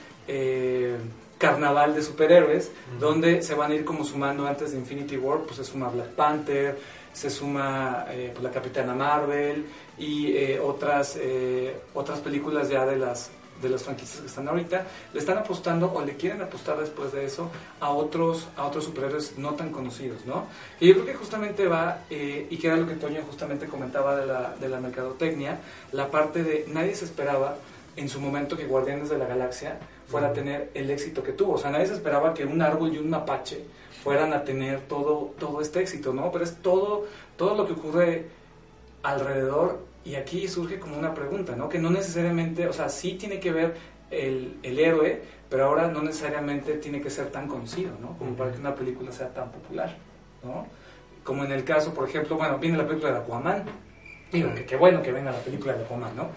carnaval 1.40 1.96
de 1.96 2.04
superhéroes, 2.04 2.68
uh 2.68 2.70
-huh. 2.70 3.00
donde 3.00 3.42
se 3.42 3.56
van 3.56 3.72
a 3.72 3.76
ir 3.76 3.84
como 3.84 4.04
sumando 4.04 4.46
antes 4.46 4.74
de 4.74 4.78
Infinity 4.78 5.18
War, 5.18 5.40
pues 5.40 5.56
se 5.56 5.64
suma 5.64 5.90
Black 5.90 6.10
Panther, 6.10 6.78
se 7.14 7.30
suma 7.30 8.06
eh, 8.10 8.30
pues 8.32 8.44
la 8.44 8.52
Capitana 8.52 8.94
Marvel 8.94 9.66
y 9.98 10.34
eh, 10.36 10.60
otras, 10.60 11.18
eh, 11.20 11.76
otras 11.94 12.20
películas 12.20 12.70
ya 12.70 12.86
de 12.86 12.98
las, 12.98 13.30
de 13.62 13.70
las 13.70 13.84
franquicias 13.84 14.22
que 14.22 14.28
están 14.28 14.48
ahorita, 14.48 14.86
le 15.14 15.20
están 15.20 15.38
apostando 15.38 15.92
o 15.94 16.04
le 16.04 16.16
quieren 16.16 16.42
apostar 16.42 16.78
después 16.78 17.12
de 17.12 17.26
eso 17.26 17.50
a 17.80 17.90
otros, 17.90 18.48
a 18.56 18.66
otros 18.66 18.86
superhéroes 18.86 19.38
no 19.38 19.54
tan 19.54 19.72
conocidos, 19.72 20.26
¿no? 20.26 20.48
Y 20.80 20.88
yo 20.88 20.94
creo 20.94 21.06
que 21.06 21.14
justamente 21.16 21.68
va, 21.68 22.04
y 22.10 22.58
que 22.58 22.68
era 22.68 22.78
lo 22.78 22.88
que 22.88 22.96
Toño 22.96 23.22
justamente 23.28 23.68
comentaba 23.68 24.16
de 24.16 24.26
la, 24.26 24.56
de 24.60 24.70
la 24.70 24.80
mercadotecnia, 24.80 25.60
la 25.92 26.10
parte 26.10 26.44
de 26.44 26.66
nadie 26.70 26.96
se 26.96 27.06
esperaba 27.06 27.58
en 27.98 28.08
su 28.08 28.22
momento 28.22 28.56
que 28.56 28.66
Guardianes 28.66 29.10
de 29.10 29.18
la 29.18 29.26
Galaxia 29.26 29.78
fuera 30.08 30.30
a 30.30 30.34
tener 30.34 30.72
el 30.74 30.90
éxito 30.90 31.22
que 31.22 31.34
tuvo. 31.34 31.54
O 31.54 31.58
sea, 31.58 31.70
nadie 31.70 31.88
se 31.88 31.94
esperaba 31.94 32.34
que 32.34 32.46
un 32.46 32.62
árbol 32.62 32.94
y 32.94 32.98
un 32.98 33.10
mapache 33.10 33.64
fueran 34.04 34.34
a 34.34 34.44
tener 34.44 34.82
todo, 34.82 35.34
todo 35.40 35.62
este 35.62 35.82
éxito, 35.82 36.14
¿no? 36.14 36.32
Pero 36.32 36.44
es 36.44 36.56
todo, 36.58 37.06
todo 37.38 37.56
lo 37.56 37.68
que 37.68 37.74
ocurre 37.74 38.28
alrededor 39.04 39.80
y 40.06 40.16
aquí 40.16 40.48
surge 40.48 40.80
como 40.80 40.98
una 40.98 41.14
pregunta, 41.14 41.56
¿no? 41.56 41.70
Que 41.70 41.80
no 41.80 41.90
necesariamente, 41.90 42.68
o 42.68 42.74
sea, 42.74 42.90
sí 42.90 43.14
tiene 43.14 43.40
que 43.40 43.52
ver 43.52 43.76
el, 44.12 44.58
el 44.64 44.80
héroe, 44.80 45.22
pero 45.50 45.66
ahora 45.66 45.88
no 45.88 46.02
necesariamente 46.02 46.74
tiene 46.76 47.02
que 47.02 47.10
ser 47.10 47.28
tan 47.28 47.48
conocido, 47.48 47.92
¿no? 48.02 48.18
Como 48.18 48.36
para 48.36 48.52
que 48.52 48.60
una 48.60 48.76
película 48.76 49.12
sea 49.12 49.34
tan 49.34 49.52
popular, 49.52 49.96
¿no? 50.44 50.68
Como 51.24 51.44
en 51.44 51.52
el 51.52 51.64
caso, 51.64 51.94
por 51.94 52.08
ejemplo, 52.08 52.38
bueno, 52.38 52.58
viene 52.58 52.78
la 52.78 52.88
película 52.88 53.12
de 53.12 53.20
Aquaman, 53.20 53.66
digo, 54.32 54.54
que 54.56 54.66
qué 54.66 54.78
bueno 54.78 55.02
que 55.02 55.12
venga 55.12 55.32
la 55.32 55.40
película 55.40 55.74
de 55.74 55.84
Aquaman, 55.84 56.16
¿no? 56.16 56.30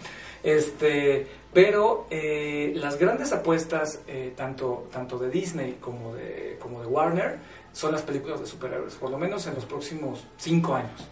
Este, 0.42 1.26
pero 1.52 2.06
eh, 2.10 2.72
las 2.76 2.98
grandes 2.98 3.32
apuestas, 3.32 4.00
eh, 4.06 4.32
tanto, 4.36 4.88
tanto 4.90 5.18
de 5.18 5.30
Disney 5.30 5.78
como 5.80 6.14
de, 6.14 6.56
como 6.60 6.80
de 6.80 6.86
Warner, 6.86 7.38
son 7.72 7.92
las 7.92 8.02
películas 8.02 8.40
de 8.40 8.46
superhéroes, 8.46 8.94
por 8.94 9.10
lo 9.10 9.18
menos 9.18 9.46
en 9.46 9.54
los 9.54 9.64
próximos 9.64 10.26
cinco 10.36 10.74
años, 10.74 11.06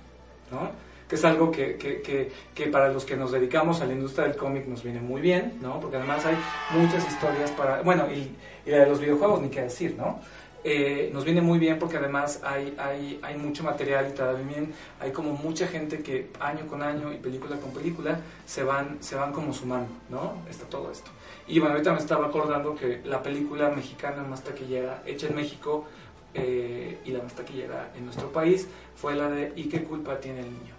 ¿no? 0.51 0.71
Que 1.09 1.17
es 1.17 1.25
algo 1.25 1.51
que, 1.51 1.77
que, 1.77 2.31
que, 2.55 2.67
para 2.69 2.89
los 2.89 3.05
que 3.05 3.17
nos 3.17 3.33
dedicamos 3.33 3.81
a 3.81 3.87
la 3.87 3.93
industria 3.93 4.29
del 4.29 4.37
cómic 4.37 4.67
nos 4.67 4.83
viene 4.83 5.01
muy 5.01 5.21
bien, 5.21 5.59
¿no? 5.61 5.81
Porque 5.81 5.97
además 5.97 6.25
hay 6.25 6.37
muchas 6.71 7.07
historias 7.07 7.51
para... 7.51 7.83
Bueno, 7.83 8.07
y, 8.13 8.31
y 8.65 8.71
la 8.71 8.79
de 8.79 8.87
los 8.87 9.01
videojuegos, 9.01 9.43
ni 9.43 9.49
qué 9.49 9.63
decir, 9.63 9.97
¿no? 9.97 10.21
Eh, 10.63 11.11
nos 11.15 11.25
viene 11.25 11.41
muy 11.41 11.59
bien 11.59 11.79
porque 11.79 11.97
además 11.97 12.41
hay, 12.45 12.75
hay, 12.79 13.19
hay 13.23 13.37
mucho 13.39 13.65
material 13.65 14.09
y 14.11 14.15
también 14.15 14.75
hay 15.01 15.11
como 15.11 15.33
mucha 15.33 15.67
gente 15.67 16.03
que 16.03 16.31
año 16.39 16.67
con 16.67 16.83
año 16.83 17.11
y 17.13 17.17
película 17.17 17.57
con 17.57 17.73
película 17.73 18.21
se 18.45 18.63
van, 18.63 18.99
se 19.01 19.17
van 19.17 19.33
como 19.33 19.55
sumando, 19.55 19.91
¿no? 20.11 20.43
Está 20.51 20.67
todo 20.67 20.93
esto. 20.93 21.11
Y 21.47 21.59
bueno, 21.59 21.75
ahorita 21.75 21.95
me 21.95 21.99
estaba 21.99 22.27
acordando 22.27 22.75
que 22.75 23.01
la 23.05 23.23
película 23.23 23.71
mexicana 23.71 24.23
más 24.23 24.45
taquillera 24.45 25.03
hecha 25.07 25.29
en 25.29 25.37
México 25.37 25.87
eh, 26.35 26.99
y 27.05 27.11
la 27.11 27.23
más 27.23 27.33
taquillera 27.33 27.91
en 27.97 28.05
nuestro 28.05 28.31
país 28.31 28.69
fue 28.95 29.17
la 29.17 29.29
de 29.31 29.53
¿Y 29.57 29.65
qué 29.65 29.83
culpa 29.83 30.21
tiene 30.21 30.41
el 30.41 30.47
niño? 30.47 30.75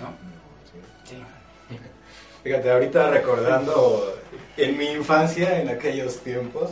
¿No? 0.00 0.08
Sí. 1.08 1.16
Fíjate, 2.42 2.70
ahorita 2.70 3.10
recordando 3.10 4.18
en 4.56 4.76
mi 4.76 4.86
infancia, 4.90 5.60
en 5.60 5.68
aquellos 5.68 6.18
tiempos, 6.18 6.70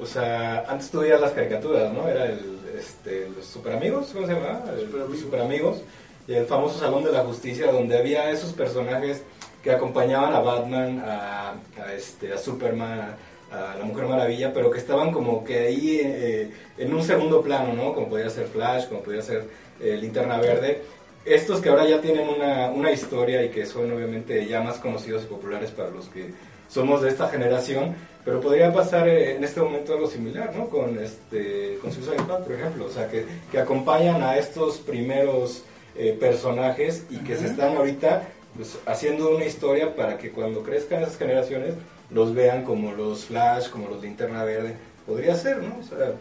o 0.00 0.06
sea, 0.06 0.64
antes 0.68 0.90
tú 0.90 1.00
veías 1.00 1.20
las 1.20 1.32
caricaturas, 1.32 1.92
¿no? 1.92 2.08
Era 2.08 2.26
el, 2.26 2.38
este, 2.78 3.28
los 3.34 3.44
superamigos, 3.46 4.08
¿cómo 4.12 4.26
se 4.26 4.34
llama? 4.34 4.62
El- 4.74 4.86
Superamigos. 4.86 5.18
Superamigos. 5.20 5.82
Y 6.28 6.34
el 6.34 6.46
famoso 6.46 6.78
Salón 6.78 7.02
de 7.04 7.10
la 7.12 7.20
Justicia, 7.24 7.70
donde 7.72 7.98
había 7.98 8.30
esos 8.30 8.52
personajes 8.52 9.22
que 9.62 9.70
acompañaban 9.72 10.32
a 10.34 10.40
Batman, 10.40 11.02
a, 11.04 11.50
a, 11.80 11.92
este, 11.96 12.32
a 12.32 12.38
Superman, 12.38 13.16
a 13.50 13.76
la 13.78 13.84
Mujer 13.84 14.06
Maravilla, 14.06 14.52
pero 14.52 14.70
que 14.70 14.78
estaban 14.78 15.12
como 15.12 15.44
que 15.44 15.58
ahí 15.58 16.00
eh, 16.02 16.50
en 16.78 16.94
un 16.94 17.02
segundo 17.02 17.42
plano, 17.42 17.72
¿no? 17.74 17.92
Como 17.94 18.08
podía 18.08 18.30
ser 18.30 18.46
Flash, 18.46 18.86
como 18.88 19.02
podía 19.02 19.20
ser 19.22 19.44
eh, 19.80 19.96
Linterna 20.00 20.38
Verde. 20.38 20.82
Estos 21.24 21.60
que 21.60 21.68
ahora 21.68 21.86
ya 21.86 22.00
tienen 22.00 22.28
una, 22.28 22.70
una 22.70 22.90
historia 22.90 23.44
y 23.44 23.50
que 23.50 23.66
son 23.66 23.92
obviamente 23.92 24.46
ya 24.46 24.60
más 24.60 24.78
conocidos 24.78 25.22
y 25.24 25.26
populares 25.26 25.70
para 25.70 25.90
los 25.90 26.06
que 26.08 26.30
somos 26.72 27.02
de 27.02 27.10
esta 27.10 27.28
generación, 27.28 27.94
pero 28.24 28.40
podría 28.40 28.72
pasar 28.72 29.06
eh, 29.08 29.36
en 29.36 29.44
este 29.44 29.60
momento 29.60 29.92
algo 29.92 30.08
similar, 30.08 30.54
¿no? 30.56 30.68
Con, 30.68 30.98
este, 30.98 31.78
con 31.82 31.92
Suicide 31.92 32.18
Squad, 32.20 32.44
por 32.44 32.52
ejemplo, 32.52 32.86
o 32.86 32.88
sea, 32.88 33.08
que, 33.08 33.26
que 33.50 33.58
acompañan 33.58 34.22
a 34.22 34.38
estos 34.38 34.78
primeros 34.78 35.64
eh, 35.96 36.16
personajes 36.18 37.04
y 37.10 37.18
que 37.18 37.36
se 37.36 37.46
están 37.46 37.76
ahorita 37.76 38.22
pues, 38.56 38.78
haciendo 38.86 39.36
una 39.36 39.44
historia 39.44 39.94
para 39.94 40.16
que 40.16 40.30
cuando 40.30 40.62
crezcan 40.62 41.02
esas 41.02 41.18
generaciones 41.18 41.74
los 42.10 42.34
vean 42.34 42.64
como 42.64 42.92
los 42.92 43.26
Flash, 43.26 43.68
como 43.68 43.88
los 43.88 44.00
Linterna 44.02 44.44
Verde. 44.44 44.76
Podría 45.06 45.34
ser, 45.34 45.58
¿no? 45.58 45.78
O 45.78 45.82
sea, 45.82 46.12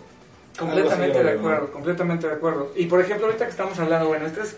Completamente 0.58 1.24
de 1.24 1.32
acuerdo, 1.32 1.72
completamente 1.72 2.28
de 2.28 2.34
acuerdo. 2.34 2.72
Y 2.76 2.86
por 2.88 3.00
ejemplo, 3.00 3.28
ahorita 3.28 3.46
que 3.46 3.52
estamos 3.52 3.80
hablando, 3.80 4.10
bueno, 4.10 4.26
esta 4.26 4.44
es 4.44 4.58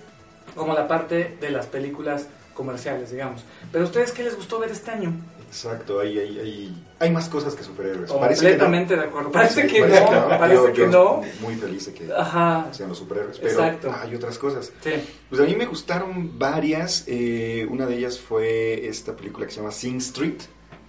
como 0.55 0.73
la 0.73 0.88
parte 0.88 1.38
de 1.39 1.51
las 1.51 1.67
películas 1.67 2.27
comerciales, 2.53 3.12
digamos. 3.12 3.43
Pero 3.71 3.85
ustedes, 3.85 4.12
¿qué 4.12 4.23
les 4.23 4.35
gustó 4.35 4.59
ver 4.59 4.71
este 4.71 4.91
año? 4.91 5.13
Exacto, 5.53 6.00
hay, 6.00 6.17
hay, 6.17 6.39
hay, 6.39 6.83
hay 7.00 7.12
más 7.12 7.29
cosas 7.29 7.53
que 7.53 7.63
superhéroes. 7.63 8.10
No. 8.10 8.17
Completamente 8.19 8.95
de 8.95 9.01
acuerdo. 9.03 9.31
Parece 9.31 9.62
Sí, 9.62 9.67
que 9.67 9.81
parece 9.81 10.01
no, 10.01 10.10
que 10.10 10.15
no. 10.15 10.27
parece 10.29 10.55
Yo- 10.55 10.74
que 10.74 10.79
yo 10.81 10.88
no. 10.88 11.22
Muy 11.41 11.55
feliz 11.55 11.86
de 11.86 11.93
que 11.93 12.12
Ajá. 12.12 12.67
sean 12.72 12.89
los 12.89 12.98
superhéroes, 12.98 13.38
pero 13.38 13.51
Exacto. 13.51 13.93
hay 14.01 14.15
otras 14.15 14.38
cosas. 14.39 14.74
Sí. 14.81 14.91
Pues 15.29 15.39
a 15.39 15.45
mí 15.45 15.55
me 15.55 15.67
gustaron 15.67 16.39
varias. 16.39 17.03
eh, 17.07 17.67
una 17.69 17.86
de 17.86 17.98
ellas 17.98 18.19
fue 18.19 18.88
esta 18.88 19.15
película 19.15 19.45
que 19.45 19.51
se 19.51 19.57
llama 19.60 19.72
Sing 19.72 19.98
Street. 19.98 20.39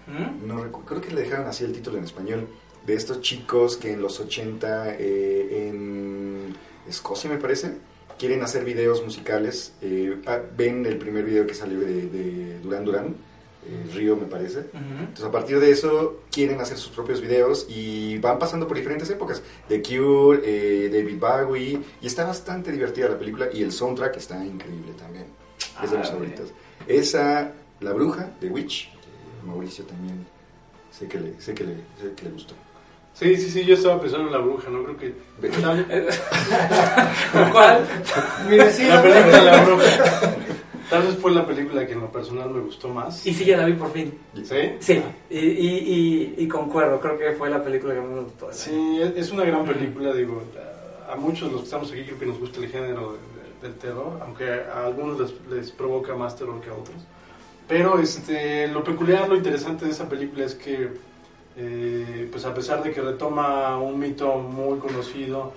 ¿Mm? 0.06 0.46
No 0.46 0.64
recu- 0.64 0.84
creo 0.86 1.00
que 1.02 1.10
le 1.14 1.20
dejaron 1.22 1.46
así 1.46 1.64
el 1.64 1.72
título 1.72 1.98
en 1.98 2.04
español. 2.04 2.48
De 2.86 2.94
estos 2.94 3.20
chicos 3.20 3.76
que 3.76 3.92
en 3.92 4.00
los 4.02 4.18
80 4.20 4.94
eh, 4.98 5.68
en 5.68 6.54
Escocia, 6.88 7.28
me 7.30 7.36
parece, 7.38 7.72
quieren 8.18 8.42
hacer 8.42 8.64
videos 8.64 9.02
musicales. 9.02 9.72
eh, 9.82 10.16
ah, 10.26 10.38
ven 10.56 10.84
el 10.86 10.96
primer 10.98 11.24
video 11.24 11.46
que 11.46 11.54
salió 11.54 11.80
de, 11.80 12.06
de 12.08 12.58
Duran 12.60 12.84
Duran, 12.84 13.16
eh, 13.66 13.90
Río, 13.94 14.16
me 14.16 14.26
parece. 14.26 14.60
Ujú. 14.60 14.98
Entonces, 15.00 15.24
a 15.24 15.30
partir 15.30 15.58
de 15.60 15.70
eso, 15.70 16.20
quieren 16.30 16.60
hacer 16.60 16.76
sus 16.76 16.90
propios 16.92 17.20
videos 17.20 17.66
y 17.68 18.18
van 18.18 18.38
pasando 18.38 18.66
por 18.68 18.76
diferentes 18.76 19.08
épocas. 19.10 19.42
The 19.68 19.82
Cure, 19.82 20.40
eh, 20.44 20.90
David 20.92 21.18
Bowie, 21.18 21.80
y 22.00 22.06
está 22.06 22.24
bastante 22.24 22.70
divertida 22.72 23.08
la 23.08 23.18
película 23.18 23.48
y 23.52 23.62
el 23.62 23.72
soundtrack 23.72 24.16
está 24.16 24.44
increíble 24.44 24.92
también. 24.98 25.26
Es 25.82 25.90
de 25.90 25.96
Ah, 25.96 26.00
mis 26.00 26.10
favoritas. 26.10 26.46
Esa, 26.86 27.52
La 27.80 27.92
Bruja, 27.92 28.30
de 28.40 28.48
Witch, 28.48 28.90
que 28.92 29.46
Mauricio 29.46 29.84
también 29.84 30.26
sé 30.90 31.08
que 31.08 31.18
le, 31.18 31.40
sé 31.40 31.54
que 31.54 31.64
le, 31.64 31.74
sé 32.00 32.12
que 32.14 32.24
le 32.26 32.30
gustó. 32.30 32.54
Sí, 33.14 33.36
sí, 33.36 33.48
sí, 33.48 33.64
yo 33.64 33.74
estaba 33.74 34.00
pensando 34.00 34.26
en 34.26 34.32
la 34.32 34.38
bruja, 34.40 34.68
¿no? 34.70 34.82
Creo 34.82 34.96
que... 34.96 35.14
¿Cuál? 37.52 37.86
Mi 38.48 38.56
vecino, 38.58 38.94
la 38.94 39.02
película 39.02 39.42
La 39.42 39.64
bruja. 39.64 40.33
Tal 40.90 41.02
vez 41.02 41.16
fue 41.16 41.32
la 41.32 41.46
película 41.46 41.86
que 41.86 41.92
en 41.94 42.00
lo 42.00 42.12
personal 42.12 42.50
me 42.50 42.60
gustó 42.60 42.88
más. 42.88 43.26
Y 43.26 43.32
sí, 43.32 43.44
ya 43.44 43.56
la 43.56 43.66
vi 43.66 43.72
por 43.74 43.90
fin. 43.92 44.12
¿Sí? 44.42 44.56
Sí, 44.80 45.02
y, 45.30 45.38
y, 45.38 46.34
y, 46.38 46.44
y 46.44 46.48
concuerdo, 46.48 47.00
creo 47.00 47.18
que 47.18 47.32
fue 47.32 47.48
la 47.50 47.62
película 47.64 47.94
que 47.94 48.00
más 48.00 48.10
me 48.10 48.20
gustó. 48.20 48.48
Sí, 48.52 49.00
es 49.16 49.30
una 49.30 49.44
gran 49.44 49.64
película, 49.64 50.12
digo, 50.12 50.42
a- 51.10 51.16
muchos 51.16 51.48
de 51.48 51.52
los 51.52 51.60
que 51.62 51.64
estamos 51.66 51.90
aquí 51.92 52.02
creo 52.02 52.18
que 52.18 52.26
nos 52.26 52.38
gusta 52.38 52.60
el 52.60 52.68
género 52.68 53.12
de- 53.12 53.18
de- 53.18 53.68
del 53.68 53.78
terror, 53.78 54.18
aunque 54.22 54.50
a 54.50 54.84
algunos 54.86 55.18
les, 55.20 55.32
les 55.50 55.70
provoca 55.70 56.14
más 56.14 56.36
terror 56.36 56.60
que 56.60 56.68
a 56.70 56.74
otros. 56.74 56.96
Pero 57.66 57.98
este, 57.98 58.68
lo 58.68 58.84
peculiar, 58.84 59.28
lo 59.28 59.36
interesante 59.36 59.86
de 59.86 59.90
esa 59.92 60.06
película 60.08 60.44
es 60.44 60.54
que, 60.54 60.90
eh, 61.56 62.28
pues 62.30 62.44
a 62.44 62.52
pesar 62.52 62.82
de 62.82 62.90
que 62.92 63.00
retoma 63.00 63.78
un 63.78 63.98
mito 63.98 64.34
muy 64.36 64.78
conocido 64.78 65.52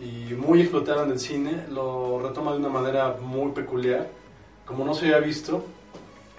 y 0.00 0.34
muy 0.34 0.62
explotado 0.62 1.04
en 1.04 1.12
el 1.12 1.20
cine, 1.20 1.64
lo 1.70 2.20
retoma 2.20 2.52
de 2.52 2.58
una 2.58 2.68
manera 2.68 3.16
muy 3.20 3.52
peculiar, 3.52 4.08
como 4.66 4.84
no 4.84 4.94
se 4.94 5.06
había 5.06 5.18
visto, 5.18 5.64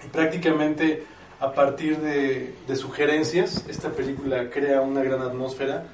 y 0.04 0.08
prácticamente 0.08 1.04
a 1.40 1.52
partir 1.52 1.98
de, 1.98 2.54
de 2.66 2.76
sugerencias, 2.76 3.64
esta 3.68 3.90
película 3.90 4.50
crea 4.50 4.80
una 4.80 5.02
gran 5.02 5.20
atmósfera 5.22 5.86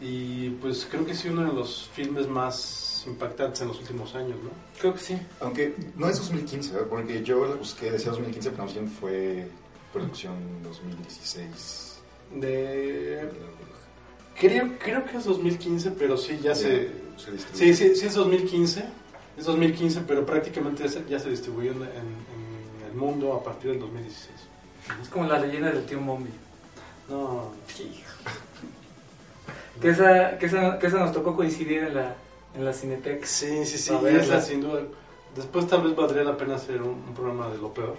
y 0.00 0.50
pues 0.50 0.86
creo 0.90 1.04
que 1.04 1.14
sí 1.14 1.28
uno 1.28 1.44
de 1.44 1.52
los 1.52 1.88
filmes 1.92 2.28
más 2.28 3.04
impactantes 3.06 3.62
en 3.62 3.68
los 3.68 3.80
últimos 3.80 4.14
años, 4.14 4.36
¿no? 4.42 4.50
Creo 4.78 4.94
que 4.94 5.00
sí. 5.00 5.18
Aunque 5.40 5.74
no 5.96 6.08
es 6.08 6.18
2015, 6.18 6.72
¿verdad? 6.72 6.86
porque 6.88 7.22
yo 7.22 7.46
la 7.46 7.54
busqué, 7.56 7.90
decía 7.90 8.10
2015, 8.10 8.50
pero 8.50 8.64
más 8.64 8.74
bien 8.74 8.88
fue 8.88 9.48
producción 9.92 10.34
2016. 10.62 12.00
De... 12.34 13.28
Creo, 14.38 14.68
creo 14.78 15.04
que 15.04 15.16
es 15.16 15.24
2015, 15.24 15.92
pero 15.92 16.16
sí, 16.16 16.38
ya 16.40 16.54
se... 16.54 16.90
se 17.16 17.32
distribuyó. 17.32 17.74
Sí, 17.74 17.74
sí, 17.74 17.96
sí 17.96 18.06
es 18.06 18.14
2015, 18.14 18.84
es 19.38 19.44
2015, 19.44 20.02
pero 20.06 20.26
prácticamente 20.26 20.82
ya 20.82 20.88
se, 20.88 21.04
ya 21.08 21.18
se 21.18 21.30
distribuyó 21.30 21.70
en, 21.72 21.82
en- 21.82 21.88
en 21.88 22.90
el 22.90 22.94
mundo 22.96 23.32
a 23.34 23.42
partir 23.42 23.70
del 23.70 23.80
2016. 23.80 24.28
Es 25.02 25.08
como 25.08 25.26
la 25.26 25.38
leyenda 25.38 25.70
del 25.70 25.84
tío 25.86 26.00
Mombi. 26.00 26.30
No, 27.08 27.52
Que 29.80 29.90
esa, 29.90 30.38
que, 30.38 30.46
esa, 30.46 30.78
que 30.78 30.86
esa 30.88 30.98
nos 30.98 31.12
tocó 31.12 31.36
coincidir 31.36 31.84
en 31.84 31.94
la, 31.94 32.14
en 32.54 32.64
la 32.64 32.72
Cinetex. 32.72 33.28
sí, 33.28 33.64
sí, 33.64 33.78
sí, 33.78 33.92
verla. 34.02 34.22
esa 34.22 34.40
sin 34.40 34.60
duda. 34.60 34.82
Después 35.36 35.66
tal 35.68 35.82
vez 35.82 35.94
valdría 35.94 36.24
la 36.24 36.36
pena 36.36 36.56
hacer 36.56 36.82
un, 36.82 36.90
un 37.06 37.14
programa 37.14 37.48
de 37.48 37.58
lo 37.58 37.72
peor, 37.72 37.96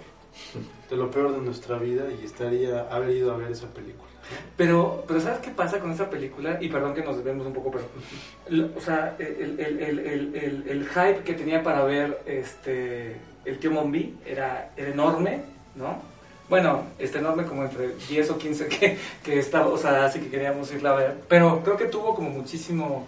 de 0.88 0.96
lo 0.96 1.10
peor 1.10 1.32
de 1.32 1.38
nuestra 1.40 1.76
vida 1.78 2.04
y 2.20 2.24
estaría 2.24 2.82
haber 2.90 3.10
ido 3.10 3.32
a 3.32 3.36
ver 3.36 3.50
esa 3.52 3.66
película. 3.68 4.08
Pero, 4.56 5.04
pero 5.08 5.20
¿sabes 5.20 5.40
qué 5.40 5.50
pasa 5.50 5.80
con 5.80 5.90
esa 5.90 6.08
película? 6.08 6.58
Y 6.60 6.68
perdón 6.68 6.94
que 6.94 7.02
nos 7.02 7.16
desviemos 7.16 7.46
un 7.46 7.52
poco, 7.52 7.70
pero... 7.72 8.68
o 8.76 8.80
sea, 8.80 9.16
el, 9.18 9.58
el, 9.58 9.80
el, 9.80 9.98
el, 9.98 10.34
el- 10.36 10.64
el 10.68 10.88
hype 10.88 11.22
que 11.24 11.34
tenía 11.34 11.62
para 11.62 11.82
ver 11.84 12.22
este 12.26 13.16
el 13.44 13.58
tío 13.58 13.70
Mombi 13.72 14.16
era, 14.26 14.70
era 14.76 14.90
enorme, 14.90 15.42
¿no? 15.74 16.02
Bueno, 16.48 16.82
está 16.98 17.18
enorme 17.20 17.44
como 17.44 17.62
entre 17.64 17.94
10 18.08 18.30
o 18.30 18.38
15 18.38 18.66
que, 18.68 18.98
que 19.22 19.38
estaba, 19.38 19.66
o 19.68 19.78
sea, 19.78 20.04
así 20.04 20.20
que 20.20 20.28
queríamos 20.28 20.70
irla 20.72 20.90
a 20.92 20.94
ver. 20.96 21.14
Pero 21.28 21.62
creo 21.64 21.76
que 21.76 21.86
tuvo 21.86 22.14
como 22.14 22.28
muchísimo... 22.30 23.06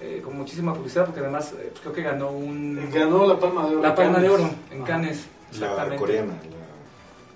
eh, 0.00 0.20
como 0.22 0.36
muchísima 0.38 0.72
publicidad 0.74 1.04
porque 1.06 1.20
además 1.20 1.52
eh, 1.58 1.72
creo 1.80 1.92
que 1.92 2.02
ganó 2.02 2.30
un 2.30 2.88
Ganó 2.92 3.26
la 3.26 3.38
Palma 3.38 3.62
de 3.68 3.76
Oro. 3.76 3.82
la 3.82 3.94
palma 3.94 4.18
de 4.20 4.26
Cannes. 4.28 4.40
oro 4.40 4.50
en 4.70 4.76
Ajá. 4.82 4.86
Cannes 4.86 5.26
La 5.52 5.66
exactamente 5.66 5.96
coreana, 5.96 6.32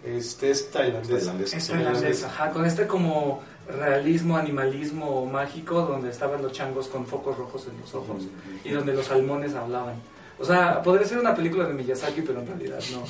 Este 0.07 0.51
es 0.51 0.67
la 0.67 0.81
tailandesa. 0.81 1.17
tailandesa. 1.19 1.57
Es 1.57 1.67
tailandés, 1.69 2.25
ajá, 2.25 2.51
con 2.51 2.65
este 2.65 2.87
como 2.87 3.43
realismo, 3.69 4.37
animalismo 4.37 5.27
mágico, 5.27 5.83
donde 5.83 6.11
estaban 6.11 6.41
los 6.43 6.53
changos 6.53 6.87
con 6.89 7.07
focos 7.07 7.37
rojos 7.37 7.67
en 7.67 7.81
los 7.81 7.95
ojos 7.95 8.23
y 8.65 8.71
donde 8.71 8.93
los 8.95 9.07
salmones 9.07 9.55
hablaban. 9.55 9.95
O 10.39 10.45
sea, 10.45 10.83
podría 10.83 11.07
ser 11.07 11.17
una 11.19 11.35
película 11.35 11.65
de 11.65 11.73
Miyazaki, 11.73 12.21
pero 12.21 12.41
en 12.41 12.47
realidad 12.47 12.79
no, 12.93 13.03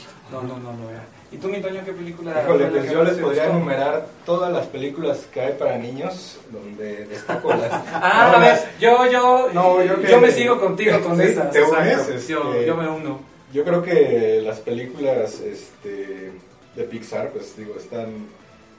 no, 0.43 0.47
no, 0.47 0.59
no 0.61 0.73
lo 0.85 0.91
era. 0.91 1.05
¿Y 1.33 1.39
tú, 1.39 1.49
mi 1.49 1.61
Toño, 1.61 1.83
qué 1.85 1.93
película? 1.93 2.41
Híjole, 2.41 2.67
pues 2.67 2.91
yo 2.93 3.03
les 3.03 3.15
podría 3.19 3.43
gustó? 3.47 3.57
enumerar 3.57 4.07
todas 4.25 4.53
las 4.53 4.67
películas 4.69 5.27
que 5.35 5.41
hay 5.41 5.53
para 5.55 5.77
niños, 5.77 6.39
donde 6.53 7.05
destaco 7.07 7.51
las... 7.53 7.73
Ah, 7.93 8.33
a 8.37 8.39
ver, 8.39 8.59
yo, 8.79 9.11
yo, 9.11 9.49
No, 9.53 9.83
yo, 9.83 10.01
yo 10.03 10.21
me 10.21 10.31
sigo 10.31 10.61
contigo 10.61 11.01
con 11.03 11.17
Sí, 11.21 11.25
esas. 11.25 11.51
te 11.51 11.63
unes, 11.65 12.09
este- 12.09 12.33
yo, 12.33 12.63
yo 12.63 12.77
me 12.77 12.89
uno. 12.89 13.19
Yo 13.53 13.65
creo 13.65 13.83
que 13.83 14.41
las 14.45 14.61
películas 14.61 15.41
este, 15.41 16.31
de 16.77 16.85
Pixar, 16.85 17.31
pues 17.31 17.57
digo, 17.57 17.75
están 17.77 18.27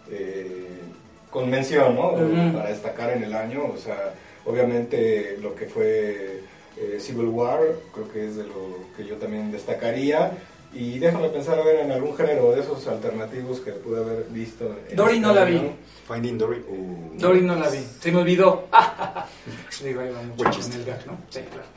eh, 0.09 0.67
con 1.29 1.49
mención, 1.49 1.95
¿no? 1.95 2.11
Ujú. 2.11 2.57
Para 2.57 2.69
destacar 2.69 3.11
en 3.11 3.23
el 3.23 3.33
año, 3.33 3.65
o 3.65 3.77
sea, 3.77 4.13
obviamente 4.45 5.37
lo 5.41 5.55
que 5.55 5.65
fue 5.65 6.41
eh, 6.77 6.97
Civil 6.99 7.27
War, 7.27 7.59
creo 7.93 8.11
que 8.11 8.27
es 8.27 8.37
de 8.37 8.43
lo 8.43 8.85
que 8.95 9.05
yo 9.05 9.15
también 9.15 9.51
destacaría. 9.51 10.31
Y 10.73 10.99
déjame 10.99 11.29
pensar 11.29 11.57
a 11.57 11.63
ver 11.63 11.79
en 11.79 11.91
algún 11.91 12.15
género 12.15 12.51
de 12.51 12.61
esos 12.61 12.85
alternativos 12.87 13.61
que 13.61 13.71
pude 13.71 13.99
haber 14.01 14.25
visto. 14.29 14.75
en 14.89 14.95
Dory 14.95 15.15
este 15.15 15.27
no 15.27 15.33
la 15.33 15.45
vi. 15.45 15.71
Finding 16.07 16.37
Dory. 16.37 16.59
uh, 16.67 17.17
Dory 17.17 17.41
no 17.41 17.55
la 17.55 17.69
vi, 17.69 17.79
se 17.99 18.11
me 18.11 18.19
olvidó. 18.19 18.67
Digo, 19.83 20.01
ahí 20.01 20.09
va 20.11 20.21
mucho 20.21 20.49
chiste. 20.51 20.77
el 20.77 20.85
gag, 20.85 21.07
¿no? 21.07 21.17
Sí, 21.29 21.39
claro. 21.39 21.67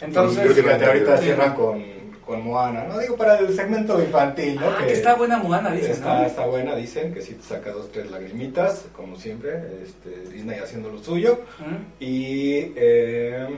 Entonces, 0.00 0.52
creo 0.52 0.78
que 0.78 0.84
ahorita 0.84 1.18
cierran 1.18 1.54
con, 1.54 1.84
con 2.28 2.44
Moana, 2.44 2.84
¿no? 2.84 2.98
Digo, 2.98 3.16
para 3.16 3.38
el 3.38 3.56
segmento 3.56 3.98
infantil, 3.98 4.56
¿no? 4.56 4.68
ah, 4.68 4.84
que 4.86 4.92
está 4.92 5.14
buena 5.14 5.38
Moana, 5.38 5.70
dicen, 5.72 5.92
Está, 5.92 6.18
¿no? 6.20 6.26
está 6.26 6.44
buena, 6.44 6.76
dicen 6.76 7.14
que 7.14 7.22
sí 7.22 7.32
te 7.32 7.42
saca 7.42 7.72
dos, 7.72 7.90
tres 7.90 8.10
lagrimitas, 8.10 8.84
como 8.94 9.16
siempre, 9.16 9.82
este, 9.82 10.30
Disney 10.30 10.58
haciendo 10.58 10.90
lo 10.90 11.02
suyo. 11.02 11.40
¿Mm? 11.58 12.02
Y 12.04 12.72
eh, 12.76 13.48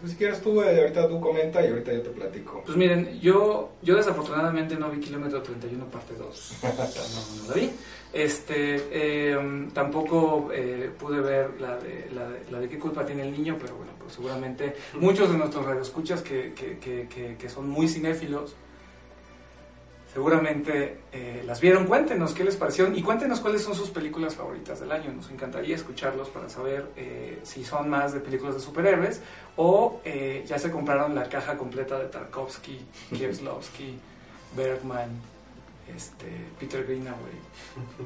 Pues 0.00 0.10
si 0.12 0.18
quieres 0.18 0.40
tú, 0.40 0.60
eh, 0.60 0.80
ahorita 0.80 1.06
tú 1.06 1.20
comenta 1.20 1.64
y 1.64 1.68
ahorita 1.68 1.92
yo 1.92 2.02
te 2.02 2.10
platico. 2.10 2.62
Pues 2.66 2.76
miren, 2.76 3.20
yo, 3.20 3.70
yo 3.80 3.94
desafortunadamente 3.94 4.74
no 4.74 4.90
vi 4.90 4.98
Kilómetro 4.98 5.40
31 5.40 5.84
parte 5.84 6.14
2. 6.18 6.52
No, 6.62 7.42
no 7.42 7.48
la 7.48 7.54
vi. 7.54 7.70
Este, 8.12 8.88
eh, 8.90 9.68
tampoco 9.72 10.50
eh, 10.52 10.90
pude 10.98 11.20
ver 11.20 11.60
la 11.60 11.76
de, 11.76 12.10
la, 12.12 12.28
de, 12.28 12.40
la 12.50 12.58
de 12.58 12.68
qué 12.68 12.78
culpa 12.78 13.06
tiene 13.06 13.22
el 13.22 13.30
niño, 13.30 13.56
pero 13.60 13.76
bueno, 13.76 13.92
pues 14.00 14.14
seguramente 14.14 14.74
muchos 14.94 15.30
de 15.30 15.38
nuestros 15.38 15.64
radioescuchas 15.64 16.20
que, 16.22 16.52
que, 16.52 17.36
que, 17.38 17.48
son 17.48 17.68
muy 17.68 17.86
cinéfilos, 17.86 18.56
seguramente 20.12 21.02
eh, 21.12 21.44
las 21.46 21.60
vieron. 21.60 21.86
Cuéntenos 21.86 22.34
qué 22.34 22.42
les 22.42 22.56
pareció 22.56 22.92
y 22.92 23.00
cuéntenos 23.00 23.38
cuáles 23.38 23.62
son 23.62 23.76
sus 23.76 23.90
películas 23.90 24.34
favoritas 24.34 24.80
del 24.80 24.90
año. 24.90 25.12
Nos 25.12 25.30
encantaría 25.30 25.76
escucharlos 25.76 26.30
para 26.30 26.48
saber 26.48 26.88
si 27.44 27.62
son 27.62 27.88
más 27.88 28.12
de 28.12 28.18
películas 28.18 28.56
de 28.56 28.60
superhéroes 28.60 29.20
o 29.56 30.00
eh, 30.04 30.42
ya 30.46 30.58
se 30.58 30.70
compraron 30.70 31.14
la 31.14 31.28
caja 31.28 31.56
completa 31.56 31.96
de 31.98 32.06
Tarkovsky, 32.06 32.80
Kieslowski, 33.14 33.98
Bergman, 34.56 35.10
este, 35.96 36.26
Peter 36.58 36.84
Greenaway 36.84 37.38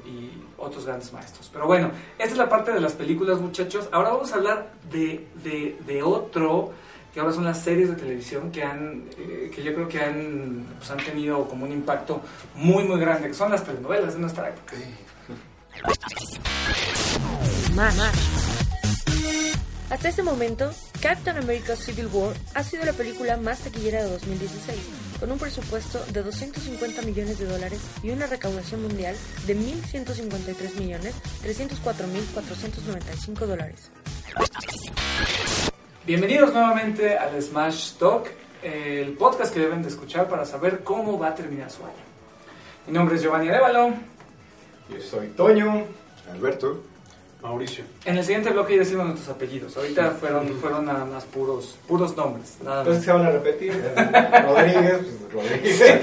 y 0.06 0.30
otros 0.58 0.86
grandes 0.86 1.12
maestros. 1.12 1.50
Pero 1.52 1.66
bueno, 1.66 1.90
esta 2.18 2.32
es 2.32 2.36
la 2.38 2.48
parte 2.48 2.72
de 2.72 2.80
las 2.80 2.92
películas, 2.92 3.40
muchachos. 3.40 3.88
Ahora 3.92 4.10
vamos 4.10 4.32
a 4.32 4.36
hablar 4.36 4.72
de, 4.90 5.26
de, 5.42 5.78
de 5.86 6.02
otro 6.02 6.72
que 7.14 7.20
ahora 7.20 7.32
son 7.32 7.44
las 7.44 7.62
series 7.62 7.88
de 7.90 7.94
televisión 7.94 8.50
que 8.50 8.64
han 8.64 9.04
eh, 9.16 9.48
que 9.54 9.62
yo 9.62 9.72
creo 9.72 9.86
que 9.86 10.00
han, 10.00 10.66
pues, 10.78 10.90
han 10.90 10.98
tenido 10.98 11.46
como 11.46 11.64
un 11.64 11.70
impacto 11.70 12.20
muy 12.56 12.82
muy 12.82 12.98
grande, 12.98 13.28
que 13.28 13.34
son 13.34 13.52
las 13.52 13.64
telenovelas 13.64 14.14
de 14.14 14.20
nuestra 14.20 14.48
época. 14.48 14.74
Hasta 19.90 20.08
este 20.08 20.22
momento, 20.24 20.72
Captain 21.00 21.36
America 21.36 21.76
Civil 21.76 22.08
War 22.12 22.34
ha 22.54 22.64
sido 22.64 22.84
la 22.84 22.92
película 22.92 23.36
más 23.36 23.60
taquillera 23.60 24.02
de 24.02 24.10
2016, 24.10 24.78
con 25.24 25.32
un 25.32 25.38
presupuesto 25.38 26.04
de 26.12 26.22
250 26.22 27.00
millones 27.00 27.38
de 27.38 27.46
dólares 27.46 27.80
y 28.02 28.10
una 28.10 28.26
recaudación 28.26 28.82
mundial 28.82 29.16
de 29.46 29.56
1.153 29.56 30.78
millones 30.78 31.14
304.495 31.42 33.46
dólares. 33.46 33.90
Bienvenidos 36.06 36.52
nuevamente 36.52 37.16
al 37.16 37.40
Smash 37.40 37.94
Talk, 37.94 38.28
el 38.62 39.14
podcast 39.14 39.54
que 39.54 39.60
deben 39.60 39.80
de 39.80 39.88
escuchar 39.88 40.28
para 40.28 40.44
saber 40.44 40.84
cómo 40.84 41.18
va 41.18 41.28
a 41.28 41.34
terminar 41.34 41.70
su 41.70 41.82
año. 41.84 41.94
Mi 42.86 42.92
nombre 42.92 43.16
es 43.16 43.22
Giovanni 43.22 43.48
Arevalo. 43.48 43.94
Yo 44.90 45.00
soy 45.00 45.28
Toño. 45.28 45.86
Alberto. 46.30 46.82
Mauricio. 47.44 47.84
En 48.06 48.16
el 48.16 48.24
siguiente 48.24 48.48
bloque 48.50 48.72
ya 48.72 48.80
decimos 48.80 49.04
nuestros 49.06 49.28
apellidos. 49.36 49.76
Ahorita 49.76 50.12
fueron, 50.12 50.48
fueron 50.54 50.86
nada 50.86 51.04
más 51.04 51.24
puros, 51.24 51.76
puros 51.86 52.16
nombres. 52.16 52.56
Nada 52.64 52.76
más. 52.76 52.86
Entonces 52.86 53.04
se 53.04 53.12
van 53.12 53.26
a 53.26 53.30
repetir. 53.30 53.72
Rodríguez, 54.46 55.00
pues 55.30 55.32
Rodríguez. 55.32 56.02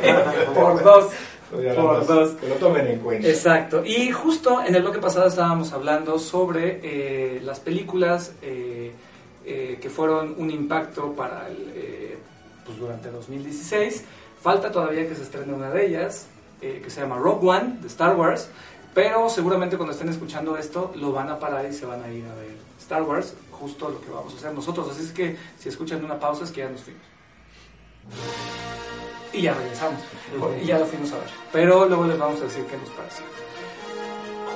Por 0.54 0.84
dos. 0.84 1.12
Por 1.50 2.06
dos. 2.06 2.30
Que 2.34 2.48
lo 2.48 2.56
tomen 2.56 2.88
en 2.88 3.00
cuenta. 3.00 3.28
Exacto. 3.28 3.84
Y 3.84 4.12
justo 4.12 4.62
en 4.64 4.76
el 4.76 4.84
bloque 4.84 5.00
pasado 5.00 5.28
estábamos 5.28 5.74
hablando 5.74 6.20
sobre 6.20 6.80
eh, 6.84 7.42
las 7.42 7.60
películas 7.60 8.34
eh, 8.44 8.92
eh, 9.44 9.80
que 9.82 9.90
fueron 9.90 10.36
un 10.38 10.52
impacto 10.52 11.14
para 11.14 11.48
el, 11.50 11.74
eh, 11.74 12.18
pues 12.64 12.78
durante 12.78 13.10
2016. 13.10 14.04
Falta 14.40 14.72
todavía 14.72 15.08
que 15.08 15.16
se 15.16 15.24
estrene 15.24 15.52
una 15.52 15.72
de 15.72 15.88
ellas, 15.88 16.28
eh, 16.62 16.80
que 16.84 16.92
se 16.92 17.02
llama 17.02 17.18
Rogue 17.18 17.48
One, 17.50 17.78
de 17.82 17.88
Star 17.88 18.16
Wars. 18.16 18.50
Pero 18.94 19.30
seguramente 19.30 19.78
cuando 19.78 19.94
estén 19.94 20.10
escuchando 20.10 20.58
esto 20.58 20.92
lo 20.96 21.12
van 21.12 21.30
a 21.30 21.40
parar 21.40 21.66
y 21.66 21.74
se 21.74 21.86
van 21.86 22.04
a 22.04 22.10
ir 22.10 22.26
a 22.26 22.36
ver 22.36 22.58
Star 22.80 23.04
Wars, 23.04 23.34
justo 23.52 23.90
lo 23.90 24.02
que 24.02 24.10
vamos 24.10 24.34
a 24.34 24.38
hacer 24.38 24.54
nosotros. 24.54 24.90
Así 24.90 25.04
es 25.04 25.12
que 25.12 25.38
si 25.58 25.70
escuchan 25.70 26.04
una 26.04 26.20
pausa 26.20 26.44
es 26.44 26.52
que 26.52 26.62
ya 26.62 26.70
nos 26.70 26.82
fuimos. 26.82 27.04
Y 29.34 29.44
ya 29.44 29.54
regresamos. 29.54 30.02
Y 30.62 30.66
ya 30.66 30.80
lo 30.80 30.86
fuimos 30.86 31.12
a 31.14 31.18
ver. 31.18 31.30
Pero 31.54 31.86
luego 31.86 32.06
les 32.06 32.20
vamos 32.20 32.42
a 32.42 32.44
decir 32.44 32.66
qué 32.66 32.78
nos 32.78 32.90
pareció. 32.90 33.24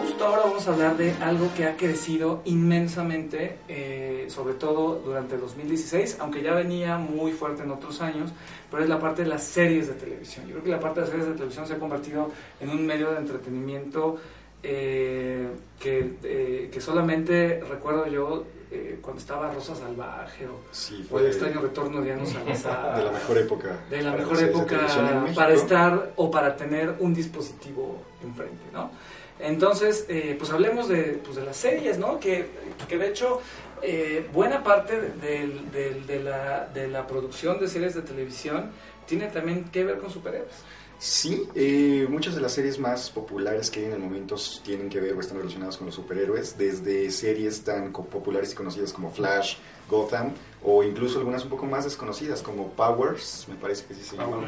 Justo 0.05 0.23
ahora 0.23 0.43
vamos 0.43 0.67
a 0.67 0.71
hablar 0.71 0.97
de 0.97 1.13
algo 1.13 1.49
que 1.57 1.65
ha 1.65 1.75
crecido 1.75 2.43
inmensamente, 2.45 3.57
eh, 3.67 4.27
sobre 4.29 4.53
todo 4.53 5.01
durante 5.03 5.33
el 5.33 5.41
2016, 5.41 6.17
aunque 6.19 6.43
ya 6.43 6.53
venía 6.53 6.99
muy 6.99 7.31
fuerte 7.31 7.63
en 7.63 7.71
otros 7.71 8.01
años, 8.01 8.29
pero 8.69 8.83
es 8.83 8.89
la 8.89 8.99
parte 8.99 9.23
de 9.23 9.29
las 9.29 9.43
series 9.43 9.87
de 9.87 9.95
televisión. 9.95 10.45
Yo 10.45 10.51
creo 10.51 10.63
que 10.63 10.69
la 10.69 10.79
parte 10.79 10.99
de 10.99 11.07
las 11.07 11.09
series 11.09 11.27
de 11.27 11.33
televisión 11.33 11.65
se 11.65 11.73
ha 11.73 11.79
convertido 11.79 12.29
en 12.59 12.69
un 12.69 12.85
medio 12.85 13.13
de 13.13 13.17
entretenimiento 13.17 14.17
eh, 14.61 15.47
que, 15.79 16.17
eh, 16.23 16.69
que 16.71 16.81
solamente 16.81 17.61
recuerdo 17.67 18.05
yo 18.05 18.45
eh, 18.71 18.99
cuando 19.01 19.19
estaba 19.19 19.51
Rosa 19.51 19.73
Salvaje 19.73 20.45
o, 20.47 20.59
Sí, 20.71 21.07
o 21.09 21.19
el 21.19 21.27
extraño 21.27 21.61
retorno 21.61 21.99
de 21.99 22.05
Diana 22.05 22.25
Salazar. 22.25 22.95
de 22.97 23.03
la 23.05 23.11
mejor 23.11 23.37
época. 23.39 23.79
de 23.89 24.01
la 24.03 24.11
mejor 24.11 24.39
época 24.39 24.87
para 25.33 25.53
estar 25.53 26.13
o 26.15 26.29
para 26.29 26.55
tener 26.55 26.95
un 26.99 27.11
dispositivo 27.11 28.03
enfrente, 28.23 28.65
¿no? 28.71 28.91
Entonces, 29.39 30.05
eh, 30.07 30.35
pues 30.37 30.51
hablemos 30.51 30.87
de, 30.87 31.19
pues 31.23 31.35
de 31.35 31.43
las 31.43 31.57
series, 31.57 31.97
¿no? 31.97 32.19
Que, 32.19 32.47
que 32.87 32.97
de 32.97 33.09
hecho, 33.09 33.41
eh, 33.81 34.27
buena 34.33 34.63
parte 34.63 34.99
de, 35.21 36.21
la, 36.23 36.67
de 36.73 36.87
la 36.87 37.05
producción 37.05 37.59
de 37.59 37.67
series 37.67 37.95
de 37.95 38.01
televisión 38.01 38.71
tiene 39.05 39.27
también 39.27 39.65
que 39.65 39.83
ver 39.83 39.99
con 39.99 40.09
superhéroes. 40.09 40.53
Sí, 40.97 41.47
eh, 41.53 42.07
muchas 42.09 42.35
de 42.35 42.41
las 42.41 42.53
series 42.53 42.79
más 42.79 43.09
populares 43.09 43.69
que 43.69 43.81
hay 43.81 43.85
en 43.87 43.91
el 43.91 43.99
momento 43.99 44.37
tienen 44.63 44.87
que 44.87 45.01
ver 45.01 45.13
o 45.13 45.19
están 45.19 45.37
relacionadas 45.37 45.75
con 45.75 45.87
los 45.87 45.95
superhéroes, 45.95 46.57
desde 46.57 47.11
series 47.11 47.61
tan 47.63 47.91
populares 47.91 48.53
y 48.53 48.55
conocidas 48.55 48.93
como 48.93 49.11
Flash, 49.11 49.57
Gotham, 49.89 50.31
o 50.63 50.83
incluso 50.83 51.19
algunas 51.19 51.43
un 51.43 51.49
poco 51.49 51.65
más 51.65 51.83
desconocidas 51.83 52.41
como 52.41 52.69
Powers, 52.69 53.45
me 53.47 53.55
parece 53.55 53.85
que 53.85 53.93
sí 53.93 54.03
se 54.03 54.17
llama. 54.17 54.37
Ujú. 54.37 54.47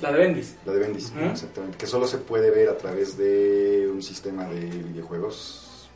La 0.00 0.12
de 0.12 0.18
Bendis. 0.18 0.56
La 0.66 0.72
de 0.72 0.78
Bendis, 0.78 1.12
exactamente, 1.32 1.78
que 1.78 1.86
solo 1.86 2.06
se 2.06 2.18
puede 2.18 2.50
ver 2.50 2.68
a 2.68 2.76
través 2.76 3.16
de 3.16 3.88
un 3.92 4.02
sistema 4.02 4.44
de 4.46 4.60
videojuegos, 4.60 5.88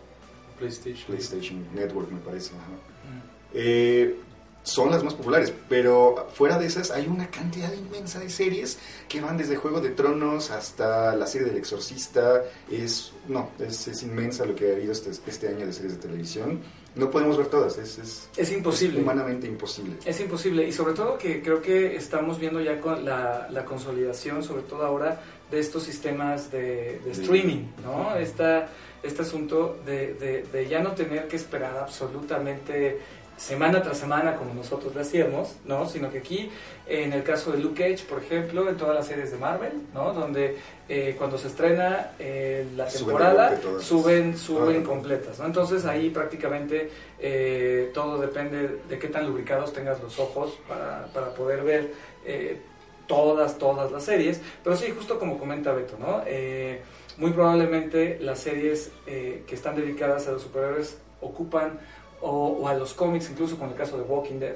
PlayStation. 0.58 1.06
PlayStation 1.06 1.66
Network 1.74 2.10
me 2.10 2.20
parece. 2.20 2.50
ajá. 2.50 3.22
Eh, 3.54 4.16
son 4.64 4.92
las 4.92 5.02
más 5.02 5.14
populares, 5.14 5.52
pero 5.68 6.28
fuera 6.34 6.56
de 6.56 6.66
esas 6.66 6.92
hay 6.92 7.08
una 7.08 7.28
cantidad 7.30 7.72
inmensa 7.72 8.20
de 8.20 8.30
series 8.30 8.78
que 9.08 9.20
van 9.20 9.36
desde 9.36 9.56
Juego 9.56 9.80
de 9.80 9.90
Tronos 9.90 10.52
hasta 10.52 11.16
la 11.16 11.26
serie 11.26 11.48
del 11.48 11.56
Exorcista. 11.56 12.44
Es 12.70 13.12
no, 13.26 13.50
es, 13.58 13.88
es 13.88 14.02
inmensa 14.04 14.44
lo 14.46 14.54
que 14.54 14.70
ha 14.70 14.76
habido 14.76 14.92
este, 14.92 15.10
este 15.26 15.48
año 15.48 15.66
de 15.66 15.72
series 15.72 15.94
de 15.94 15.98
televisión. 15.98 16.60
No 16.94 17.10
podemos 17.10 17.38
ver 17.38 17.46
todas, 17.46 17.78
es, 17.78 17.98
es, 17.98 18.28
Es 18.36 18.52
imposible. 18.52 18.98
es 18.98 19.02
humanamente 19.02 19.46
imposible. 19.46 19.96
Es 20.04 20.20
imposible 20.20 20.66
y 20.68 20.72
sobre 20.72 20.92
todo 20.92 21.16
que 21.16 21.40
creo 21.42 21.62
que 21.62 21.96
estamos 21.96 22.38
viendo 22.38 22.60
ya 22.60 22.80
con 22.80 23.04
la, 23.04 23.46
la 23.50 23.64
consolidación, 23.64 24.42
sobre 24.42 24.62
todo 24.62 24.84
ahora, 24.84 25.20
de 25.50 25.58
estos 25.58 25.82
sistemas 25.84 26.50
de, 26.50 27.00
de 27.04 27.10
streaming, 27.12 27.64
¿no? 27.82 28.14
Esta, 28.16 28.68
este 29.02 29.22
asunto 29.22 29.78
de, 29.86 30.14
de- 30.14 30.42
de 30.52 30.68
ya 30.68 30.80
no 30.80 30.92
tener 30.92 31.28
que 31.28 31.36
esperar 31.36 31.76
absolutamente 31.78 32.98
semana 33.42 33.82
tras 33.82 33.98
semana 33.98 34.36
como 34.36 34.54
nosotros 34.54 34.94
lo 34.94 35.00
hacíamos, 35.00 35.56
¿no? 35.64 35.88
Sino 35.88 36.12
que 36.12 36.18
aquí, 36.18 36.50
en 36.86 37.12
el 37.12 37.24
caso 37.24 37.50
de 37.50 37.58
Luke 37.58 37.82
Cage, 37.82 38.04
por 38.08 38.22
ejemplo, 38.22 38.68
en 38.68 38.76
todas 38.76 38.94
las 38.94 39.06
series 39.06 39.32
de 39.32 39.38
Marvel, 39.38 39.72
¿no? 39.92 40.12
Donde 40.12 40.58
eh, 40.88 41.16
cuando 41.18 41.36
se 41.38 41.48
estrena 41.48 42.12
eh, 42.20 42.66
la 42.76 42.86
temporada, 42.86 43.58
suben, 43.80 44.38
suben 44.38 44.84
completas, 44.84 45.40
¿no? 45.40 45.46
Entonces 45.46 45.84
ahí 45.86 46.10
prácticamente 46.10 46.90
eh, 47.18 47.90
todo 47.92 48.20
depende 48.20 48.78
de 48.88 48.98
qué 49.00 49.08
tan 49.08 49.26
lubricados 49.26 49.72
tengas 49.72 50.00
los 50.00 50.20
ojos 50.20 50.58
para, 50.68 51.06
para 51.12 51.34
poder 51.34 51.64
ver 51.64 51.92
eh, 52.24 52.60
todas, 53.08 53.58
todas 53.58 53.90
las 53.90 54.04
series. 54.04 54.40
Pero 54.62 54.76
sí, 54.76 54.92
justo 54.96 55.18
como 55.18 55.38
comenta 55.38 55.72
Beto, 55.72 55.96
¿no? 55.98 56.22
Eh, 56.26 56.80
muy 57.18 57.32
probablemente 57.32 58.18
las 58.20 58.38
series 58.38 58.92
eh, 59.06 59.42
que 59.46 59.54
están 59.56 59.74
dedicadas 59.74 60.28
a 60.28 60.32
los 60.32 60.42
superhéroes 60.42 60.98
ocupan, 61.20 61.78
o, 62.22 62.58
o 62.62 62.68
a 62.68 62.74
los 62.74 62.94
cómics, 62.94 63.28
incluso 63.30 63.58
con 63.58 63.68
el 63.70 63.74
caso 63.74 63.96
de 63.98 64.04
Walking 64.04 64.38
Dead, 64.38 64.54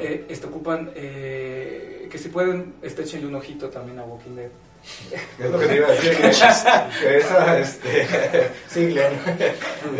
eh, 0.00 0.24
este, 0.28 0.46
ocupan, 0.46 0.90
eh, 0.96 2.08
que 2.10 2.18
si 2.18 2.28
pueden, 2.28 2.74
este, 2.82 3.02
échenle 3.02 3.26
un 3.26 3.34
ojito 3.36 3.68
también 3.68 3.98
a 3.98 4.04
Walking 4.04 4.36
Dead. 4.36 4.48
Es 5.38 5.50
lo 5.50 5.58
que 5.58 5.66
te 5.66 5.76
iba 5.76 5.88
a 5.88 5.90
decir, 5.92 6.12
que, 6.12 6.22
que 6.22 7.16
esa, 7.18 7.58
este, 7.58 8.06
sí, 8.68 8.86
Glenn, 8.86 9.12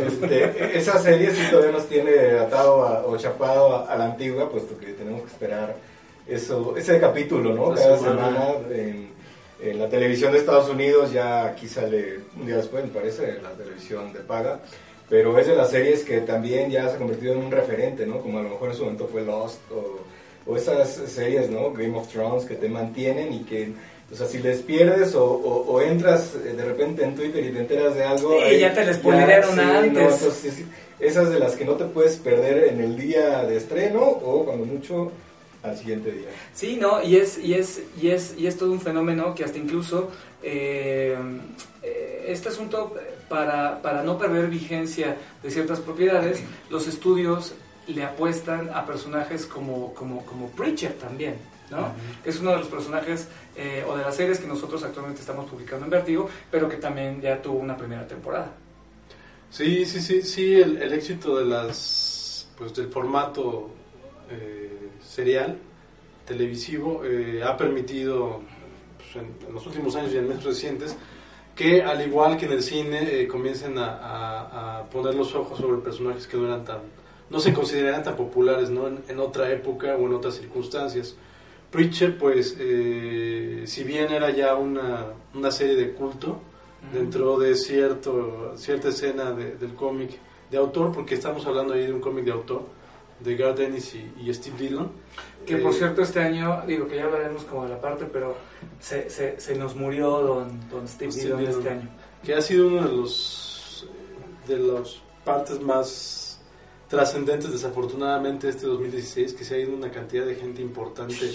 este, 0.07 0.79
esa 0.79 0.99
serie 1.01 1.31
sí 1.33 1.43
todavía 1.51 1.73
nos 1.73 1.89
tiene 1.89 2.39
atado 2.39 2.85
a- 2.87 3.05
o 3.07 3.17
chapado 3.17 3.77
a, 3.77 3.93
a 3.93 3.97
la 3.97 4.05
antigua, 4.07 4.49
puesto 4.51 4.79
que 4.79 4.93
tenemos 4.93 5.23
que 5.23 5.29
esperar 5.29 5.77
eso, 6.27 6.77
ese 6.77 6.99
capítulo, 7.01 7.53
¿no? 7.55 7.75
Cada 7.75 7.99
semana. 7.99 8.29
semana 8.29 8.55
en, 8.71 9.11
en 9.61 9.79
la 9.79 9.89
televisión 9.89 10.33
de 10.33 10.39
Estados 10.39 10.69
Unidos, 10.69 11.13
ya 11.13 11.47
aquí 11.47 11.67
sale 11.69 12.21
un 12.37 12.47
día 12.47 12.57
después, 12.57 12.85
me 12.85 12.91
parece, 12.91 13.37
en 13.37 13.43
la 13.43 13.51
televisión 13.51 14.13
de 14.13 14.21
paga, 14.21 14.61
pero 15.09 15.39
es 15.39 15.47
de 15.47 15.55
las 15.57 15.71
series 15.71 16.03
que 16.03 16.21
también 16.21 16.71
ya 16.71 16.89
se 16.89 16.97
ha 16.97 16.99
convertido 16.99 17.33
en 17.35 17.41
un 17.45 17.51
referente, 17.51 18.07
¿no? 18.07 18.21
Como 18.21 18.39
a 18.39 18.43
lo 18.43 18.51
mejor 18.51 18.71
en 18.71 18.77
su 18.77 18.83
momento 18.85 19.09
fue 19.11 19.23
Lost 19.23 19.59
o, 19.71 20.01
o 20.51 20.57
esas 20.57 20.91
series, 21.07 21.49
¿no? 21.51 21.73
Game 21.73 21.97
of 21.97 22.09
Thrones 22.09 22.45
que 22.45 22.55
te 22.55 22.69
mantienen 22.69 23.33
y 23.33 23.41
que 23.45 23.73
O 24.13 24.15
sea, 24.15 24.29
si 24.29 24.39
les 24.39 24.63
pierdes 24.63 25.17
o, 25.17 25.25
o- 25.25 25.67
o 25.73 25.81
entras 25.83 26.35
eh, 26.37 26.53
de 26.57 26.65
repente 26.65 27.03
en 27.03 27.17
Twitter 27.17 27.45
y 27.45 27.51
te 27.51 27.59
enteras 27.59 27.93
de 27.97 28.05
algo... 28.05 28.39
Sí, 28.39 28.45
ahí 28.45 28.61
ya 28.61 28.73
te 28.73 28.85
la 28.85 28.95
spoilearon 28.95 29.55
sí, 29.55 29.61
antes. 29.61 29.93
no, 29.93 30.01
entonces, 30.11 30.55
esas 31.01 31.29
de 31.31 31.39
las 31.41 31.57
que 31.57 31.65
no 31.65 31.73
te 31.75 31.87
puedes 31.87 32.15
perder 32.17 32.69
en 32.69 32.81
el 32.81 32.97
día 32.97 33.43
de 33.43 33.57
estreno 33.57 34.01
o 34.03 34.45
cuando 34.45 34.65
mucho 34.65 35.11
al 35.65 35.77
siguiente 35.77 36.13
día. 36.13 36.29
Sí, 36.55 36.79
no, 36.81 37.03
y 37.03 37.17
es, 37.17 37.37
y 37.39 37.55
es, 37.55 37.81
y 38.01 38.11
es, 38.11 38.35
y 38.39 38.47
es 38.47 38.57
todo 38.57 38.71
un 38.71 38.81
fenómeno 38.81 39.35
que 39.35 39.43
hasta 39.43 39.59
incluso 39.59 40.13
eh, 40.41 41.17
eh, 41.83 42.25
este 42.29 42.49
asunto 42.51 42.95
para, 43.29 43.81
para 43.83 44.03
no 44.03 44.19
perder 44.19 44.49
vigencia 44.49 45.17
de 45.43 45.51
ciertas 45.51 45.81
propiedades, 45.81 46.43
los 46.71 46.87
estudios 46.87 47.55
le 47.89 48.03
apuestan 48.03 48.71
a 48.71 48.85
personajes 48.85 49.47
como, 49.47 49.95
como, 49.95 50.25
como 50.27 50.49
Preacher 50.51 50.95
también, 50.95 51.37
¿no? 51.71 51.93
Es 52.25 52.41
uno 52.41 52.51
de 52.53 52.59
los 52.59 52.69
personajes 52.69 53.29
eh, 53.55 53.85
o 53.89 53.97
de 53.97 54.03
las 54.03 54.17
series 54.17 54.39
que 54.39 54.47
nosotros 54.47 54.83
actualmente 54.83 55.21
estamos 55.21 55.49
publicando 55.49 55.85
en 55.85 55.91
Vertigo, 55.91 56.29
pero 56.51 56.69
que 56.69 56.77
también 56.77 57.21
ya 57.21 57.41
tuvo 57.41 57.59
una 57.59 57.77
primera 57.77 58.07
temporada. 58.07 58.53
Sí, 59.51 59.85
sí, 59.85 60.01
sí, 60.01 60.23
sí, 60.23 60.55
el, 60.55 60.83
el 60.83 60.93
éxito 60.93 61.39
de 61.39 61.45
las, 61.45 62.49
pues 62.59 62.75
del 62.75 62.89
formato 62.89 63.71
eh, 64.31 64.91
serial 65.01 65.57
televisivo 66.27 67.05
eh, 67.05 67.41
ha 67.45 67.57
permitido 67.57 68.43
pues, 68.97 69.25
en, 69.25 69.49
en 69.49 69.55
los 69.55 69.65
últimos 69.65 69.95
años 69.95 70.13
y 70.13 70.19
en 70.19 70.29
meses 70.29 70.45
recientes 70.45 70.97
que 71.57 71.83
al 71.83 72.07
igual 72.07 72.37
que 72.37 72.45
en 72.47 72.53
el 72.53 72.63
cine 72.63 73.21
eh, 73.23 73.27
comiencen 73.27 73.77
a, 73.79 73.87
a- 73.97 74.79
a 74.81 74.85
poner 74.91 75.15
los 75.15 75.35
ojos 75.35 75.59
sobre 75.59 75.79
personajes 75.81 76.27
que 76.29 76.37
no 76.37 76.45
eran 76.47 76.65
tan, 76.65 76.79
no 77.31 77.41
se 77.41 77.53
consideraran 77.53 78.05
tan 78.05 78.15
populares 78.15 78.71
¿no? 78.71 78.87
en, 78.87 79.03
en 79.09 79.19
otra 79.19 79.51
época 79.51 79.97
o 79.97 80.07
en 80.07 80.15
otras 80.15 80.35
circunstancias. 80.35 81.17
Preacher, 81.71 82.17
pues, 82.17 82.57
eh, 82.61 83.65
si 83.67 83.83
bien 83.85 84.13
era 84.13 84.31
ya 84.31 84.55
una, 84.55 85.07
una 85.35 85.51
serie 85.51 85.75
de 85.77 85.93
culto, 85.93 86.39
dentro 86.93 87.37
de 87.39 87.57
cierto, 87.57 88.53
cierta 88.57 88.89
escena 88.91 89.33
de- 89.33 89.57
del 89.57 89.75
cómic 89.75 90.11
de 90.51 90.57
autor, 90.59 90.93
porque 90.93 91.15
estamos 91.17 91.45
hablando 91.47 91.75
ahí 91.75 91.87
de 91.87 91.93
un 91.93 92.01
cómic 92.01 92.25
de 92.25 92.31
autor, 92.33 92.63
de 93.21 93.37
Garth 93.37 93.61
Ennis 93.61 93.95
y, 93.95 94.13
y 94.23 94.33
Steve 94.35 94.57
Dillon. 94.59 94.91
Que 95.47 95.57
por 95.59 95.73
Eh, 95.73 95.77
cierto 95.79 96.03
este 96.03 96.21
año, 96.21 96.63
digo 96.67 96.87
que 96.89 96.97
ya 96.97 97.05
hablaremos 97.05 97.45
como 97.45 97.65
de 97.65 97.71
la 97.71 97.81
parte, 97.81 98.07
pero 98.13 98.37
se, 98.81 99.09
se, 99.11 99.41
se 99.41 99.55
nos 99.57 99.75
murió 99.77 100.11
don, 100.23 100.69
don 100.71 100.87
Steve 100.89 101.13
Steve 101.13 101.37
Dillon 101.37 101.39
Dillon. 101.39 101.59
este 101.59 101.71
año. 101.71 101.89
que 102.25 102.35
ha 102.35 102.43
sido 102.43 102.69
uno 102.69 102.83
de 102.89 102.93
los 102.97 103.87
de 104.49 104.59
las 104.59 105.01
partes 105.25 105.61
más 105.61 106.41
trascendentes 106.89 107.51
desafortunadamente 107.51 108.47
de 108.47 108.53
este 108.53 108.67
2016 108.67 109.33
que 109.35 109.45
se 109.45 109.55
ha 109.57 109.59
ido 109.59 109.75
una 109.75 109.91
cantidad 109.91 110.25
de 110.25 110.37
gente 110.37 110.63
importante 110.63 111.33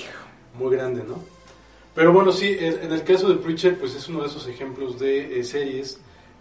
muy 0.58 0.74
grande 0.74 1.04
no 1.04 1.20
pero 1.94 2.14
bueno 2.14 2.32
sí 2.32 2.56
en 2.58 2.84
en 2.84 2.92
el 2.94 3.04
caso 3.04 3.28
de 3.28 3.36
Preacher 3.36 3.78
pues 3.78 3.94
es 3.96 4.08
uno 4.08 4.22
de 4.22 4.28
esos 4.28 4.48
ejemplos 4.48 4.98
de 4.98 5.40
eh, 5.40 5.44
series 5.44 6.00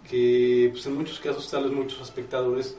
que 0.09 0.68
pues 0.72 0.87
en 0.87 0.94
muchos 0.96 1.18
casos 1.18 1.50
tal 1.50 1.64
vez 1.64 1.72
muchos 1.72 2.00
espectadores 2.00 2.76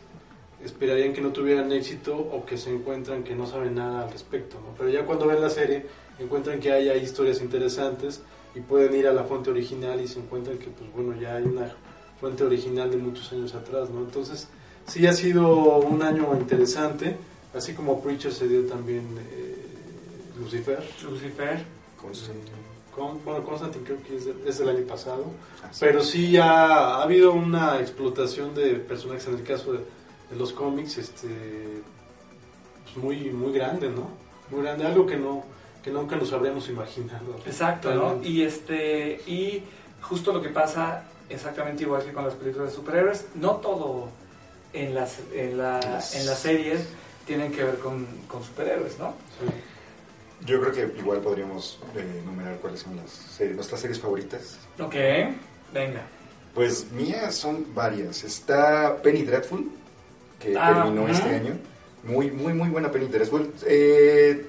esperarían 0.64 1.14
que 1.14 1.22
no 1.22 1.30
tuvieran 1.32 1.72
éxito 1.72 2.16
o 2.16 2.46
que 2.46 2.58
se 2.58 2.70
encuentran 2.74 3.24
que 3.24 3.36
no 3.36 3.48
saben 3.48 3.76
nada 3.76 4.04
al 4.06 4.12
respecto 4.12 4.58
¿no? 4.60 4.74
pero 4.78 4.90
ya 4.90 5.06
cuando 5.06 5.28
ven 5.28 5.42
la 5.42 5.50
serie 5.50 5.86
encuentran 6.20 6.60
que 6.60 6.72
hay, 6.72 6.90
hay 6.90 7.02
historias 7.02 7.42
interesantes 7.42 8.22
y 8.56 8.60
pueden 8.60 8.96
ir 8.96 9.08
a 9.08 9.14
la 9.14 9.24
fuente 9.24 9.50
original 9.50 10.00
y 10.02 10.08
se 10.08 10.20
encuentran 10.20 10.58
que 10.58 10.68
pues 10.68 10.92
bueno 10.94 11.20
ya 11.20 11.36
hay 11.38 11.44
una 11.44 11.74
fuente 12.20 12.44
original 12.44 12.92
de 12.92 12.98
muchos 12.98 13.32
años 13.32 13.56
atrás 13.56 13.90
no 13.90 14.02
entonces 14.02 14.48
sí 14.88 15.08
ha 15.08 15.14
sido 15.14 15.78
un 15.80 16.04
año 16.04 16.28
interesante 16.40 17.16
así 17.56 17.74
como 17.74 18.02
Preacher 18.02 18.32
se 18.32 18.48
dio 18.48 18.64
también 18.66 19.06
eh, 19.32 19.56
Lucifer 20.40 20.84
Lucifer. 21.10 21.64
con, 22.96 23.24
bueno 23.24 23.44
Constantine 23.44 23.84
creo 23.86 24.04
que 24.04 24.18
es, 24.18 24.26
de- 24.26 24.36
es 24.46 24.58
del 24.60 24.70
año 24.70 24.86
pasado 24.86 25.26
Ah, 25.64 25.70
sí. 25.72 25.78
pero 25.82 26.04
sí 26.04 26.38
ha, 26.38 26.98
ha 26.98 27.04
habido 27.04 27.32
una 27.34 27.80
explotación 27.80 28.54
de 28.56 28.76
personajes 28.76 29.28
en 29.28 29.36
el 29.36 29.44
caso 29.44 29.74
de, 29.74 29.80
de 30.32 30.36
los 30.38 30.54
cómics 30.54 30.98
este 30.98 31.28
pues 32.84 32.98
muy 32.98 33.30
muy 33.32 33.54
grande 33.54 33.90
no 33.90 34.10
muy 34.50 34.64
grande 34.64 34.86
algo 34.86 35.06
que 35.06 35.18
no 35.18 35.44
que 35.84 35.92
nunca 35.92 36.16
nos 36.16 36.32
habríamos 36.34 36.70
imaginado 36.70 37.36
Exacto, 37.46 37.94
¿no? 37.94 38.24
Y 38.24 38.44
este 38.44 39.22
y 39.28 39.64
justo 40.02 40.32
lo 40.34 40.42
que 40.42 40.50
pasa 40.50 41.04
exactamente 41.30 41.84
igual 41.84 42.04
que 42.04 42.12
con 42.14 42.24
las 42.26 42.34
películas 42.36 42.70
de 42.70 42.76
superhéroes, 42.76 43.26
no 43.36 43.52
todo 43.58 44.10
en 44.74 44.94
las 44.96 45.20
en, 45.34 45.58
la- 45.58 45.80
Las- 45.80 46.16
en 46.16 46.26
las 46.26 46.40
series 46.40 46.88
tienen 47.26 47.52
que 47.52 47.64
ver 47.64 47.78
con, 47.80 48.06
con 48.28 48.44
superhéroes, 48.44 48.98
¿no? 49.00 49.14
Sí. 49.40 50.46
Yo 50.46 50.60
creo 50.60 50.74
que 50.74 51.00
igual 51.00 51.20
podríamos 51.20 51.80
eh, 51.96 52.22
enumerar 52.24 52.58
cuáles 52.58 52.80
son 52.82 52.96
las 52.96 53.12
series, 53.12 53.56
nuestras 53.56 53.80
series 53.82 54.00
favoritas. 54.00 54.58
Ok, 54.80 54.96
venga. 55.74 56.02
Pues 56.56 56.92
mías 56.92 57.36
son 57.36 57.66
varias. 57.76 58.24
Está 58.24 58.98
Penny 59.02 59.22
Dreadful, 59.22 59.70
que 60.42 60.56
Ah, 60.58 60.74
terminó 60.84 61.08
este 61.08 61.30
año. 61.36 61.54
Muy, 62.04 62.32
muy, 62.32 62.54
muy 62.54 62.70
buena 62.70 62.92
Penny 62.92 63.08
Dreadful. 63.08 63.54
Eh, 63.66 64.46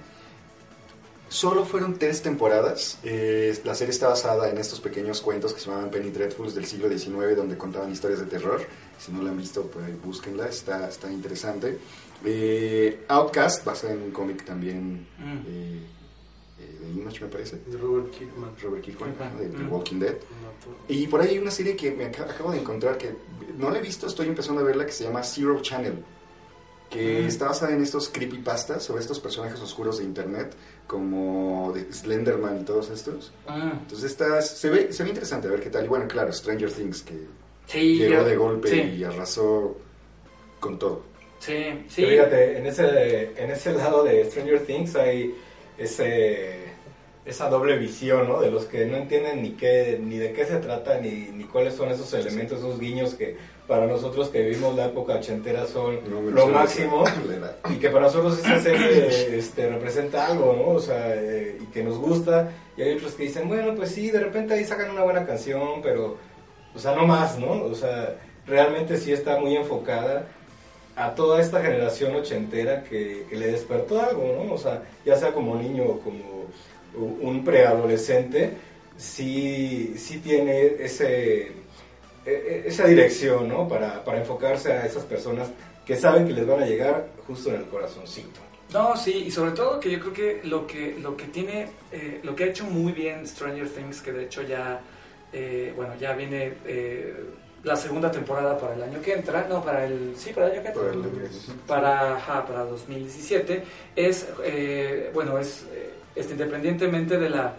solo 1.29 1.65
fueron 1.65 1.99
tres 1.99 2.23
temporadas. 2.23 2.99
Eh, 3.03 3.59
la 3.65 3.75
serie 3.75 3.93
está 3.93 4.09
basada 4.09 4.49
en 4.51 4.59
estos 4.59 4.81
pequeños 4.81 5.21
cuentos 5.21 5.53
que 5.53 5.61
se 5.61 5.67
llamaban 5.67 5.91
Penny 5.91 6.11
Dreadfuls 6.11 6.55
del 6.55 6.67
siglo 6.67 6.89
XIX, 6.89 7.37
donde 7.37 7.57
contaban 7.57 7.91
historias 7.93 8.21
de 8.21 8.27
terror. 8.27 8.63
Si 8.99 9.13
no 9.13 9.23
la 9.23 9.31
han 9.31 9.37
visto, 9.39 9.63
pues 9.67 10.01
búsquenla, 10.03 10.47
está, 10.49 10.89
está 10.89 11.11
interesante. 11.11 11.79
Eh, 12.25 13.05
Outcast, 13.09 13.65
basada 13.65 13.93
en 13.95 14.03
un 14.03 14.11
cómic 14.13 14.45
también 14.45 15.07
Mm. 15.19 15.39
eh, 15.47 15.81
de 16.59 17.01
Image, 17.01 17.21
me 17.25 17.29
parece. 17.29 17.57
De 17.67 17.77
Robert 17.79 18.11
Kirkman 18.11 18.51
Robert 18.63 18.83
Kirkman, 18.85 19.11
Kirkman. 19.11 19.39
de 19.39 19.47
The 19.49 19.57
Mm. 19.65 19.73
Walking 19.73 19.99
Dead. 19.99 20.17
Y 20.89 21.07
por 21.07 21.21
ahí 21.21 21.31
hay 21.31 21.39
una 21.39 21.51
serie 21.51 21.75
que 21.77 21.91
me 21.91 22.05
aca- 22.07 22.25
acabo 22.31 22.53
de 22.53 22.59
encontrar 22.59 22.97
que 22.99 23.11
no 23.59 23.71
la 23.71 23.79
he 23.79 23.83
visto, 23.83 24.07
estoy 24.07 24.29
empezando 24.29 24.61
a 24.61 24.65
verla, 24.65 24.87
que 24.87 24.93
se 24.93 25.05
llama 25.05 25.23
Zero 25.25 25.61
Channel, 25.61 25.95
que 26.91 27.23
Mm. 27.23 27.27
está 27.27 27.47
basada 27.47 27.73
en 27.73 27.83
estos 27.83 28.09
creepypastas 28.11 28.83
sobre 28.85 29.01
estos 29.01 29.19
personajes 29.19 29.59
oscuros 29.61 29.99
de 29.99 30.05
internet, 30.05 30.55
como 30.87 31.73
de 31.75 31.91
Slenderman 31.93 32.61
y 32.61 32.65
todos 32.65 32.91
estos. 32.91 33.33
Mm. 33.49 33.71
Entonces 33.83 34.11
está, 34.11 34.41
se, 34.43 34.69
ve, 34.71 34.93
se 34.93 35.03
ve 35.03 35.09
interesante 35.09 35.49
a 35.49 35.51
ver 35.51 35.61
qué 35.61 35.71
tal. 35.71 35.85
Y 35.87 35.89
bueno, 35.89 36.07
claro, 36.07 36.33
Stranger 36.33 36.71
Things, 36.71 37.03
que 37.03 37.27
Sí, 37.67 37.97
llegó 37.97 38.15
yo- 38.17 38.25
de 38.25 38.37
golpe 38.37 38.69
sí, 38.69 38.81
y 38.99 39.05
arrasó 39.05 39.77
con 40.61 40.79
todo. 40.79 41.03
Sí, 41.39 41.55
sí. 41.89 42.03
Pero 42.03 42.09
fíjate, 42.11 42.59
en 42.59 42.67
ese, 42.67 43.43
en 43.43 43.51
ese 43.51 43.73
lado 43.73 44.05
de 44.05 44.25
Stranger 44.31 44.61
Things 44.65 44.95
hay 44.95 45.35
ese, 45.85 46.63
esa 47.25 47.49
doble 47.49 47.77
visión, 47.79 48.29
¿no? 48.29 48.41
De 48.41 48.51
los 48.51 48.65
que 48.67 48.87
no 48.87 48.97
entienden 48.97 49.43
ni 49.43 49.51
qué, 49.53 49.99
ni 50.03 50.17
de 50.17 50.33
qué 50.33 50.45
se 50.45 50.57
trata, 50.57 50.99
ni, 50.99 51.31
ni 51.33 51.45
cuáles 51.45 51.75
son 51.75 51.91
esos 51.91 52.13
elementos, 52.15 52.59
esos 52.59 52.79
guiños 52.79 53.15
que 53.15 53.37
para 53.67 53.87
nosotros 53.87 54.29
que 54.29 54.43
vivimos 54.43 54.75
la 54.75 54.87
época 54.87 55.15
ochentera 55.15 55.67
son 55.67 56.01
No 56.11 56.21
lo 56.31 56.49
máximo. 56.49 57.05
Y 57.71 57.77
que 57.77 57.89
para 57.91 58.07
nosotros 58.07 58.39
esa 58.39 58.61
serie 58.61 59.37
este, 59.37 59.69
representa 59.69 60.27
algo, 60.27 60.55
¿no? 60.57 60.69
O 60.75 60.81
sea, 60.81 61.15
eh, 61.15 61.59
y 61.61 61.67
que 61.67 61.83
nos 61.83 61.99
gusta. 61.99 62.51
Y 62.77 62.83
hay 62.83 62.97
otros 62.97 63.15
que 63.15 63.25
dicen, 63.25 63.49
bueno, 63.49 63.75
pues 63.75 63.91
sí, 63.91 64.11
de 64.11 64.21
repente 64.21 64.55
ahí 64.55 64.65
sacan 64.65 64.91
una 64.91 65.05
buena 65.05 65.25
canción, 65.25 65.81
pero, 65.83 66.17
o 66.75 66.79
sea, 66.79 66.95
no 66.95 67.07
más, 67.07 67.39
¿no? 67.39 67.53
O 67.65 67.75
sea, 67.75 68.17
realmente 68.47 68.97
sí 68.97 69.13
está 69.13 69.39
muy 69.39 69.57
enfocada 69.57 70.27
a 70.97 71.15
toda 71.15 71.41
esta 71.41 71.63
generación 71.63 72.15
ochentera 72.15 72.83
que, 72.85 73.27
le 73.31 73.53
despertó 73.53 74.01
algo, 74.01 74.45
¿no? 74.45 74.53
O 74.53 74.59
sea, 74.59 74.83
ya 75.05 75.17
sea 75.17 75.33
como 75.33 75.57
niño 75.57 75.85
o 75.85 76.01
como 76.01 76.47
un 76.97 77.45
preadolescente, 77.45 78.53
sí, 78.97 79.95
sí 79.97 80.19
tiene 80.19 80.67
ese, 80.79 81.47
e- 81.47 81.53
e- 82.27 82.63
esa 82.67 82.87
dirección, 82.87 83.49
¿no? 83.49 83.67
Para, 83.67 84.05
para 84.05 84.19
enfocarse 84.19 84.73
a 84.73 84.85
esas 84.85 85.05
personas 85.05 85.49
que 85.87 85.97
saben 85.97 86.27
que 86.27 86.33
les 86.35 86.47
van 86.47 86.63
a 86.63 86.67
llegar 86.67 87.09
justo 87.27 87.51
en 87.51 87.57
el 87.57 87.65
corazoncito. 87.67 88.41
No, 88.73 88.97
sí, 88.97 89.25
y 89.27 89.31
sobre 89.31 89.53
todo 89.53 89.79
que 89.81 89.91
yo 89.91 90.01
creo 90.01 90.13
que 90.13 90.41
lo 90.45 90.67
que, 90.67 90.97
lo 90.99 91.17
que 91.17 91.25
tiene, 91.25 91.69
eh, 91.91 92.21
lo 92.23 92.35
que 92.35 92.45
ha 92.45 92.47
hecho 92.47 92.65
muy 92.65 92.93
bien 92.93 93.27
Stranger 93.27 93.69
Things, 93.69 94.01
que 94.01 94.13
de 94.13 94.25
hecho 94.25 94.43
ya, 94.43 94.81
eh, 95.33 95.73
bueno, 95.77 95.95
ya 96.01 96.15
viene 96.15 96.55
eh, 96.67 97.15
la 97.65 97.77
segunda 97.77 98.11
temporada 98.11 98.59
para 98.59 98.75
el 98.75 98.83
año 98.83 99.01
que 99.01 99.13
entra, 99.15 99.47
no, 99.49 99.65
para 99.65 99.85
el, 99.85 100.15
sí, 100.17 100.33
para 100.33 100.47
el 100.47 100.53
año 100.55 100.63
que 100.63 100.69
entra, 100.69 100.83
Por 100.83 100.93
el- 100.93 101.03
para, 101.67 102.17
ajá, 102.17 102.45
para 102.45 102.65
2017, 102.65 103.63
es, 103.95 104.29
eh, 104.45 105.11
bueno, 105.15 105.39
es, 105.39 105.65
eh, 105.73 105.91
este, 106.17 106.33
independientemente 106.33 107.19
de 107.19 107.31
la, 107.31 107.55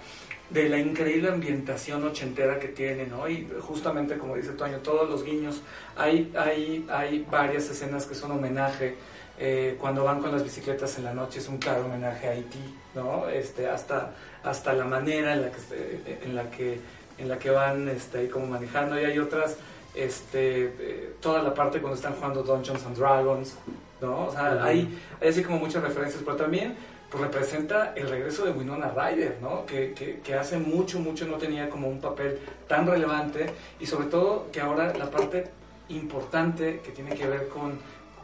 de 0.49 0.69
la 0.69 0.77
increíble 0.77 1.29
ambientación 1.29 2.03
ochentera 2.03 2.59
que 2.59 2.67
tiene, 2.67 3.07
¿no? 3.07 3.27
Y 3.29 3.49
justamente 3.61 4.17
como 4.17 4.35
dice 4.35 4.49
Toño, 4.51 4.79
todos 4.79 5.09
los 5.09 5.23
guiños, 5.23 5.61
hay, 5.95 6.31
hay, 6.37 6.85
hay 6.91 7.25
varias 7.31 7.69
escenas 7.69 8.05
que 8.05 8.13
son 8.13 8.31
homenaje, 8.31 8.95
eh, 9.39 9.77
cuando 9.79 10.03
van 10.03 10.21
con 10.21 10.31
las 10.31 10.43
bicicletas 10.43 10.97
en 10.99 11.05
la 11.05 11.13
noche 11.13 11.39
es 11.39 11.47
un 11.47 11.57
claro 11.57 11.85
homenaje 11.85 12.27
a 12.27 12.31
Haití, 12.31 12.75
¿no? 12.93 13.27
Este, 13.29 13.67
hasta, 13.67 14.11
hasta 14.43 14.73
la 14.73 14.85
manera 14.85 15.33
en 15.33 15.41
la 15.43 15.49
que, 15.49 16.19
en 16.23 16.35
la 16.35 16.51
que, 16.51 16.79
en 17.17 17.29
la 17.29 17.39
que 17.39 17.49
van 17.49 17.87
este, 17.87 18.19
ahí 18.19 18.27
como 18.27 18.45
manejando, 18.47 18.99
y 19.01 19.05
hay 19.05 19.17
otras, 19.17 19.57
este, 19.93 20.65
eh, 20.65 21.15
toda 21.19 21.41
la 21.41 21.53
parte 21.53 21.79
cuando 21.79 21.95
están 21.95 22.13
jugando 22.13 22.43
Dungeons 22.43 22.85
and 22.85 22.97
Dragons, 22.97 23.55
¿no? 24.01 24.27
O 24.27 24.31
sea, 24.31 24.63
hay 24.63 24.99
así 25.25 25.43
como 25.43 25.59
muchas 25.59 25.83
referencias, 25.83 26.21
pero 26.25 26.37
también 26.37 26.75
pues 27.09 27.23
representa 27.23 27.93
el 27.95 28.09
regreso 28.09 28.43
de 28.43 28.51
Winona 28.51 28.89
Ryder, 28.89 29.37
¿no? 29.39 29.65
Que, 29.67 29.93
que, 29.93 30.19
que, 30.21 30.33
hace 30.33 30.57
mucho, 30.57 30.99
mucho 30.99 31.27
no 31.27 31.37
tenía 31.37 31.69
como 31.69 31.87
un 31.87 32.01
papel 32.01 32.39
tan 32.67 32.87
relevante 32.87 33.45
y 33.79 33.85
sobre 33.85 34.07
todo 34.07 34.47
que 34.51 34.59
ahora 34.59 34.93
la 34.97 35.11
parte 35.11 35.51
importante 35.89 36.81
que 36.83 36.91
tiene 36.91 37.13
que 37.15 37.27
ver 37.27 37.49
con, 37.49 37.77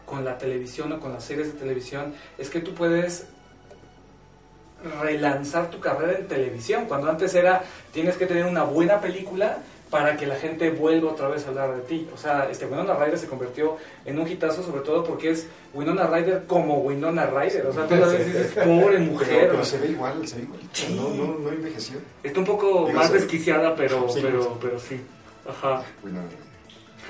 con 0.05 0.25
la 0.25 0.37
televisión 0.37 0.91
o 0.91 0.99
con 0.99 1.13
las 1.13 1.23
series 1.23 1.53
de 1.53 1.59
televisión 1.59 2.15
es 2.37 2.49
que 2.49 2.61
tú 2.61 2.73
puedes 2.73 3.27
relanzar 5.01 5.69
tu 5.69 5.79
carrera 5.79 6.17
en 6.17 6.27
televisión, 6.27 6.85
cuando 6.85 7.09
antes 7.09 7.35
era 7.35 7.63
tienes 7.91 8.17
que 8.17 8.25
tener 8.25 8.45
una 8.45 8.63
buena 8.63 8.99
película 8.99 9.59
para 9.89 10.17
que 10.17 10.25
la 10.27 10.35
gente 10.35 10.69
vuelva 10.69 11.11
otra 11.11 11.27
vez 11.27 11.45
a 11.45 11.49
hablar 11.49 11.75
de 11.75 11.81
ti. 11.81 12.07
O 12.13 12.17
sea, 12.17 12.47
este 12.49 12.65
Winona 12.65 12.93
Ryder 12.93 13.17
se 13.17 13.27
convirtió 13.27 13.77
en 14.05 14.19
un 14.19 14.27
hitazo, 14.27 14.63
sobre 14.63 14.81
todo 14.81 15.03
porque 15.03 15.31
es 15.31 15.47
Winona 15.73 16.05
Ryder 16.07 16.45
como 16.45 16.79
Winona 16.79 17.25
Ryder. 17.25 17.65
O 17.65 17.73
sea, 17.73 17.87
tú 17.87 17.95
la 17.95 18.07
ves 18.07 18.21
y 18.21 18.31
dices, 18.31 18.51
pobre 18.53 18.99
mujer. 18.99 19.49
Pero, 19.49 19.65
se 19.65 19.77
ve 19.79 19.87
igual, 19.89 20.27
se 20.27 20.37
ve 20.37 20.43
igual. 20.43 20.59
No, 20.95 21.09
no, 21.09 21.39
no 21.39 21.49
envejeció. 21.49 21.97
Está 22.21 22.39
un 22.39 22.45
poco 22.45 22.89
más 22.89 23.11
desquiciada, 23.11 23.75
pero 23.75 24.07
sí, 24.09 24.19
pero, 24.21 24.57
pero 24.61 24.79
sí. 24.79 25.01
Ajá. 25.47 25.83
Winona 26.03 26.27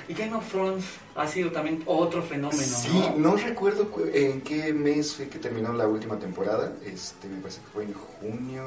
Y 0.07 0.13
Game 0.13 0.33
of 0.33 0.49
Thrones 0.49 0.85
ha 1.15 1.27
sido 1.27 1.51
también 1.51 1.83
otro 1.85 2.21
fenómeno, 2.21 2.61
Sí, 2.63 3.11
no, 3.17 3.35
recuerdo 3.35 3.89
en 4.13 4.39
qué 4.39 4.71
mes 4.71 5.15
fue 5.15 5.27
que 5.27 5.37
terminó 5.37 5.73
la 5.73 5.85
última 5.85 6.17
temporada. 6.17 6.71
Este, 6.85 7.27
me 7.27 7.41
parece 7.41 7.59
que 7.59 7.67
fue 7.73 7.83
en 7.83 7.93
junio, 7.93 8.63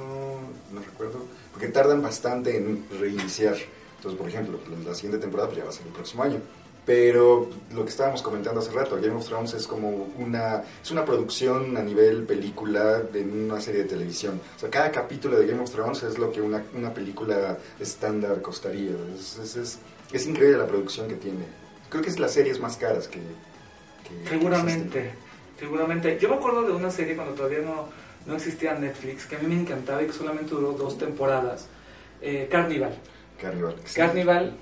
no 0.70 0.81
recuerdo. 0.81 1.25
Porque 1.51 1.68
tardan 1.68 2.03
bastante 2.03 2.59
en 2.59 2.85
reiniciar. 3.01 3.57
Entonces, 4.02 4.18
por 4.18 4.28
ejemplo, 4.28 4.58
la 4.84 4.94
siguiente 4.96 5.18
temporada 5.18 5.48
pues, 5.48 5.58
ya 5.58 5.64
va 5.64 5.70
a 5.70 5.72
ser 5.72 5.86
el 5.86 5.92
próximo 5.92 6.24
año. 6.24 6.40
Pero 6.84 7.48
lo 7.72 7.84
que 7.84 7.90
estábamos 7.90 8.20
comentando 8.20 8.58
hace 8.58 8.72
rato, 8.72 8.96
Game 8.96 9.14
of 9.14 9.24
Thrones 9.24 9.54
es 9.54 9.68
como 9.68 10.08
una, 10.18 10.64
es 10.82 10.90
una 10.90 11.04
producción 11.04 11.76
a 11.76 11.82
nivel 11.82 12.24
película 12.24 12.98
de 12.98 13.22
una 13.22 13.60
serie 13.60 13.84
de 13.84 13.88
televisión. 13.88 14.40
O 14.56 14.58
sea, 14.58 14.68
cada 14.70 14.90
capítulo 14.90 15.38
de 15.38 15.46
Game 15.46 15.62
of 15.62 15.70
Thrones 15.70 16.02
es 16.02 16.18
lo 16.18 16.32
que 16.32 16.40
una, 16.40 16.64
una 16.74 16.92
película 16.92 17.56
estándar 17.78 18.42
costaría. 18.42 18.90
Es, 19.16 19.38
es, 19.38 19.54
es, 19.54 19.78
es, 20.12 20.26
increíble 20.26 20.58
la 20.58 20.66
producción 20.66 21.06
que 21.06 21.14
tiene. 21.14 21.44
Creo 21.88 22.02
que 22.02 22.10
es 22.10 22.18
las 22.18 22.32
series 22.32 22.58
más 22.58 22.76
caras 22.76 23.06
que... 23.06 23.20
que 23.20 24.28
seguramente, 24.28 25.12
que 25.56 25.64
seguramente. 25.64 26.18
Yo 26.20 26.28
me 26.28 26.34
acuerdo 26.34 26.62
de 26.62 26.72
una 26.72 26.90
serie 26.90 27.14
cuando 27.14 27.34
todavía 27.34 27.60
no, 27.60 27.86
no 28.26 28.34
existía 28.34 28.74
Netflix, 28.74 29.26
que 29.26 29.36
a 29.36 29.38
mí 29.38 29.46
me 29.46 29.60
encantaba 29.60 30.02
y 30.02 30.06
que 30.06 30.12
solamente 30.12 30.52
duró 30.52 30.72
dos 30.72 30.98
temporadas. 30.98 31.68
Eh, 32.20 32.48
Carnival. 32.50 32.98
Carnival. 33.42 33.74
Carnival, 33.94 34.52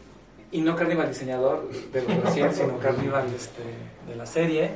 y 0.50 0.60
no 0.62 0.74
Carnival 0.74 1.08
diseñador 1.08 1.70
de 1.92 2.02
los 2.02 2.16
recién, 2.24 2.52
sino 2.52 2.78
Carnival 2.78 3.26
este, 3.34 3.62
de 4.08 4.16
la 4.16 4.26
serie. 4.26 4.70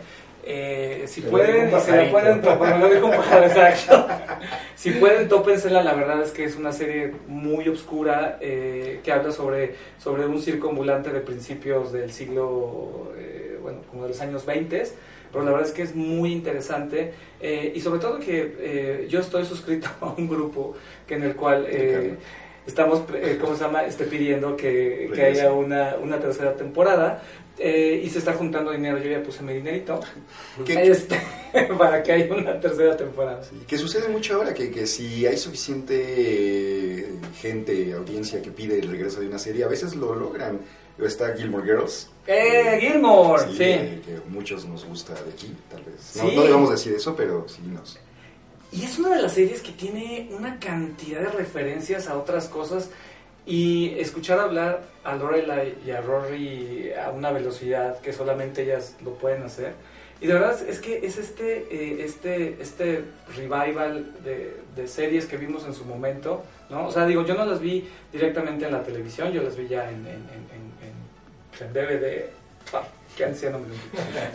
Eh, 0.47 1.05
si 1.07 1.23
pueden, 1.23 1.75
y 1.75 1.81
se 1.81 1.97
la 1.97 2.11
pueden 2.11 2.43
topar, 2.43 3.45
exacto. 3.45 4.07
Si 4.77 4.90
pueden, 4.90 5.29
tópensela, 5.29 5.83
la 5.83 5.95
verdad 5.95 6.21
es 6.21 6.31
que 6.31 6.45
es 6.45 6.57
una 6.57 6.71
serie 6.71 7.14
muy 7.27 7.67
oscura 7.71 8.37
eh, 8.43 9.01
que 9.03 9.11
habla 9.11 9.33
sobre, 9.33 9.77
sobre 9.99 10.27
un 10.27 10.38
circo 10.43 10.69
ambulante 10.69 11.11
de 11.11 11.21
principios 11.21 11.90
del 11.90 12.12
siglo, 12.12 13.14
eh, 13.17 13.59
bueno, 13.62 13.79
como 13.90 14.03
de 14.03 14.11
los 14.11 14.21
años 14.21 14.45
20 14.45 14.85
pero 15.35 15.45
la 15.45 15.51
verdad 15.51 15.67
es 15.67 15.75
que 15.75 15.83
es 15.83 15.97
muy 15.97 16.31
interesante 16.31 17.12
eh, 17.40 17.73
y 17.75 17.81
sobre 17.81 17.99
todo 17.99 18.21
que 18.21 18.55
eh, 18.57 19.07
yo 19.11 19.19
estoy 19.19 19.45
suscrito 19.45 19.88
a 20.01 20.14
un 20.17 20.29
grupo 20.29 20.77
que 21.09 21.17
en 21.17 21.25
el 21.25 21.35
cual 21.35 21.67
eh, 21.69 22.14
estamos, 22.66 23.03
eh, 23.14 23.38
¿cómo 23.40 23.55
se 23.57 23.62
llama?, 23.64 23.85
este, 23.85 24.05
pidiendo 24.05 24.57
que, 24.57 25.11
que 25.14 25.22
haya 25.24 25.53
una, 25.53 25.96
una 26.03 26.18
tercera 26.18 26.55
temporada 26.55 27.22
eh, 27.59 28.03
y 28.05 28.11
se 28.11 28.18
está 28.18 28.33
juntando 28.33 28.72
dinero, 28.72 28.98
yo 28.98 29.09
ya 29.11 29.22
puse 29.22 29.42
mi 29.42 29.53
dinerito 29.55 30.00
¿Qué- 30.64 30.90
este, 30.90 31.20
para 31.79 32.03
que 32.03 32.12
haya 32.12 32.35
una 32.35 32.59
tercera 32.59 32.96
temporada. 32.96 33.42
Sí, 33.44 33.61
que 33.66 33.79
sucede 33.79 34.09
mucho 34.09 34.35
ahora, 34.37 34.53
que, 34.53 34.70
que 34.70 34.87
si 34.87 35.24
hay 35.27 35.37
suficiente 35.37 35.94
eh, 36.07 37.14
gente, 37.40 37.92
audiencia 37.92 38.40
que 38.42 38.50
pide 38.50 38.79
el 38.79 38.88
regreso 38.90 39.20
de 39.20 39.29
una 39.29 39.38
serie, 39.38 39.64
a 39.64 39.68
veces 39.68 39.94
lo 39.94 40.14
logran. 40.14 40.61
Está 40.96 41.35
Gilmore 41.37 41.64
Girls. 41.64 42.09
¡Eh, 42.27 42.79
Gilmore! 42.81 43.42
Sí, 43.48 43.50
Sí. 43.53 43.57
Que, 43.59 44.00
que 44.07 44.18
muchos 44.29 44.64
nos 44.64 44.85
gusta 44.85 45.12
de 45.14 45.31
aquí, 45.33 45.53
tal 45.68 45.83
vez. 45.83 46.14
No, 46.16 46.29
Sí. 46.31 46.37
no 46.37 46.42
debemos 46.42 46.70
decir 46.70 46.92
eso, 46.94 47.16
pero 47.16 47.46
sí 47.48 47.62
nos... 47.66 47.98
Y 48.75 48.85
es 48.85 48.99
una 48.99 49.15
de 49.15 49.23
las 49.23 49.33
series 49.33 49.63
que 49.63 49.71
tiene 49.71 50.29
una 50.33 50.59
cantidad 50.59 51.21
de 51.21 51.29
referencias 51.29 52.09
a 52.09 52.19
otras 52.19 52.49
cosas 52.49 52.91
y 53.47 53.95
escuchar 53.99 54.41
hablar 54.41 54.83
a 55.05 55.15
Lorelai 55.15 55.77
y 55.87 55.93
a 55.93 56.01
Rory 56.01 56.91
a 56.93 57.11
una 57.11 57.31
velocidad 57.31 58.01
que 58.01 58.13
solamente 58.13 58.63
ellas 58.63 58.97
lo 59.05 59.15
pueden 59.15 59.45
hacer. 59.45 59.75
Y 60.21 60.27
de 60.27 60.33
verdad 60.35 60.59
es 60.67 60.81
que 60.81 61.07
es 61.07 61.19
este, 61.19 61.67
eh, 61.71 62.05
este, 62.05 62.57
este 62.61 63.05
revival 63.37 64.13
de, 64.25 64.57
de 64.75 64.89
series 64.89 65.27
que 65.27 65.37
vimos 65.37 65.65
en 65.67 65.75
su 65.75 65.85
momento, 65.85 66.43
¿no? 66.69 66.89
O 66.89 66.91
sea, 66.91 67.07
digo, 67.07 67.25
yo 67.25 67.35
no 67.35 67.45
las 67.45 67.61
vi 67.61 67.89
directamente 68.13 68.65
en 68.65 68.73
la 68.73 68.83
televisión, 68.83 69.33
yo 69.33 69.43
las 69.43 69.57
vi 69.57 69.69
ya 69.69 69.89
en, 69.89 70.07
en, 70.07 70.25
en, 70.33 71.63
en, 71.63 71.67
en 71.67 71.73
DVD. 71.73 72.25
Ah, 72.73 72.83
qué 73.17 73.25
anciano 73.25 73.59
me. 73.61 73.67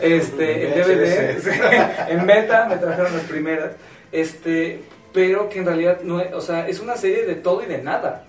Este, 0.00 0.68
en 0.68 0.74
DVD, 0.80 2.10
en 2.10 2.26
beta 2.26 2.66
me 2.70 2.76
trajeron 2.76 3.12
las 3.12 3.24
primeras. 3.24 3.72
Este, 4.12 4.82
pero 5.12 5.48
que 5.48 5.58
en 5.60 5.66
realidad 5.66 6.00
no 6.02 6.20
es, 6.20 6.32
o 6.32 6.40
sea, 6.40 6.68
es 6.68 6.80
una 6.80 6.96
serie 6.96 7.24
de 7.24 7.36
todo 7.36 7.62
y 7.62 7.66
de 7.66 7.78
nada. 7.78 8.26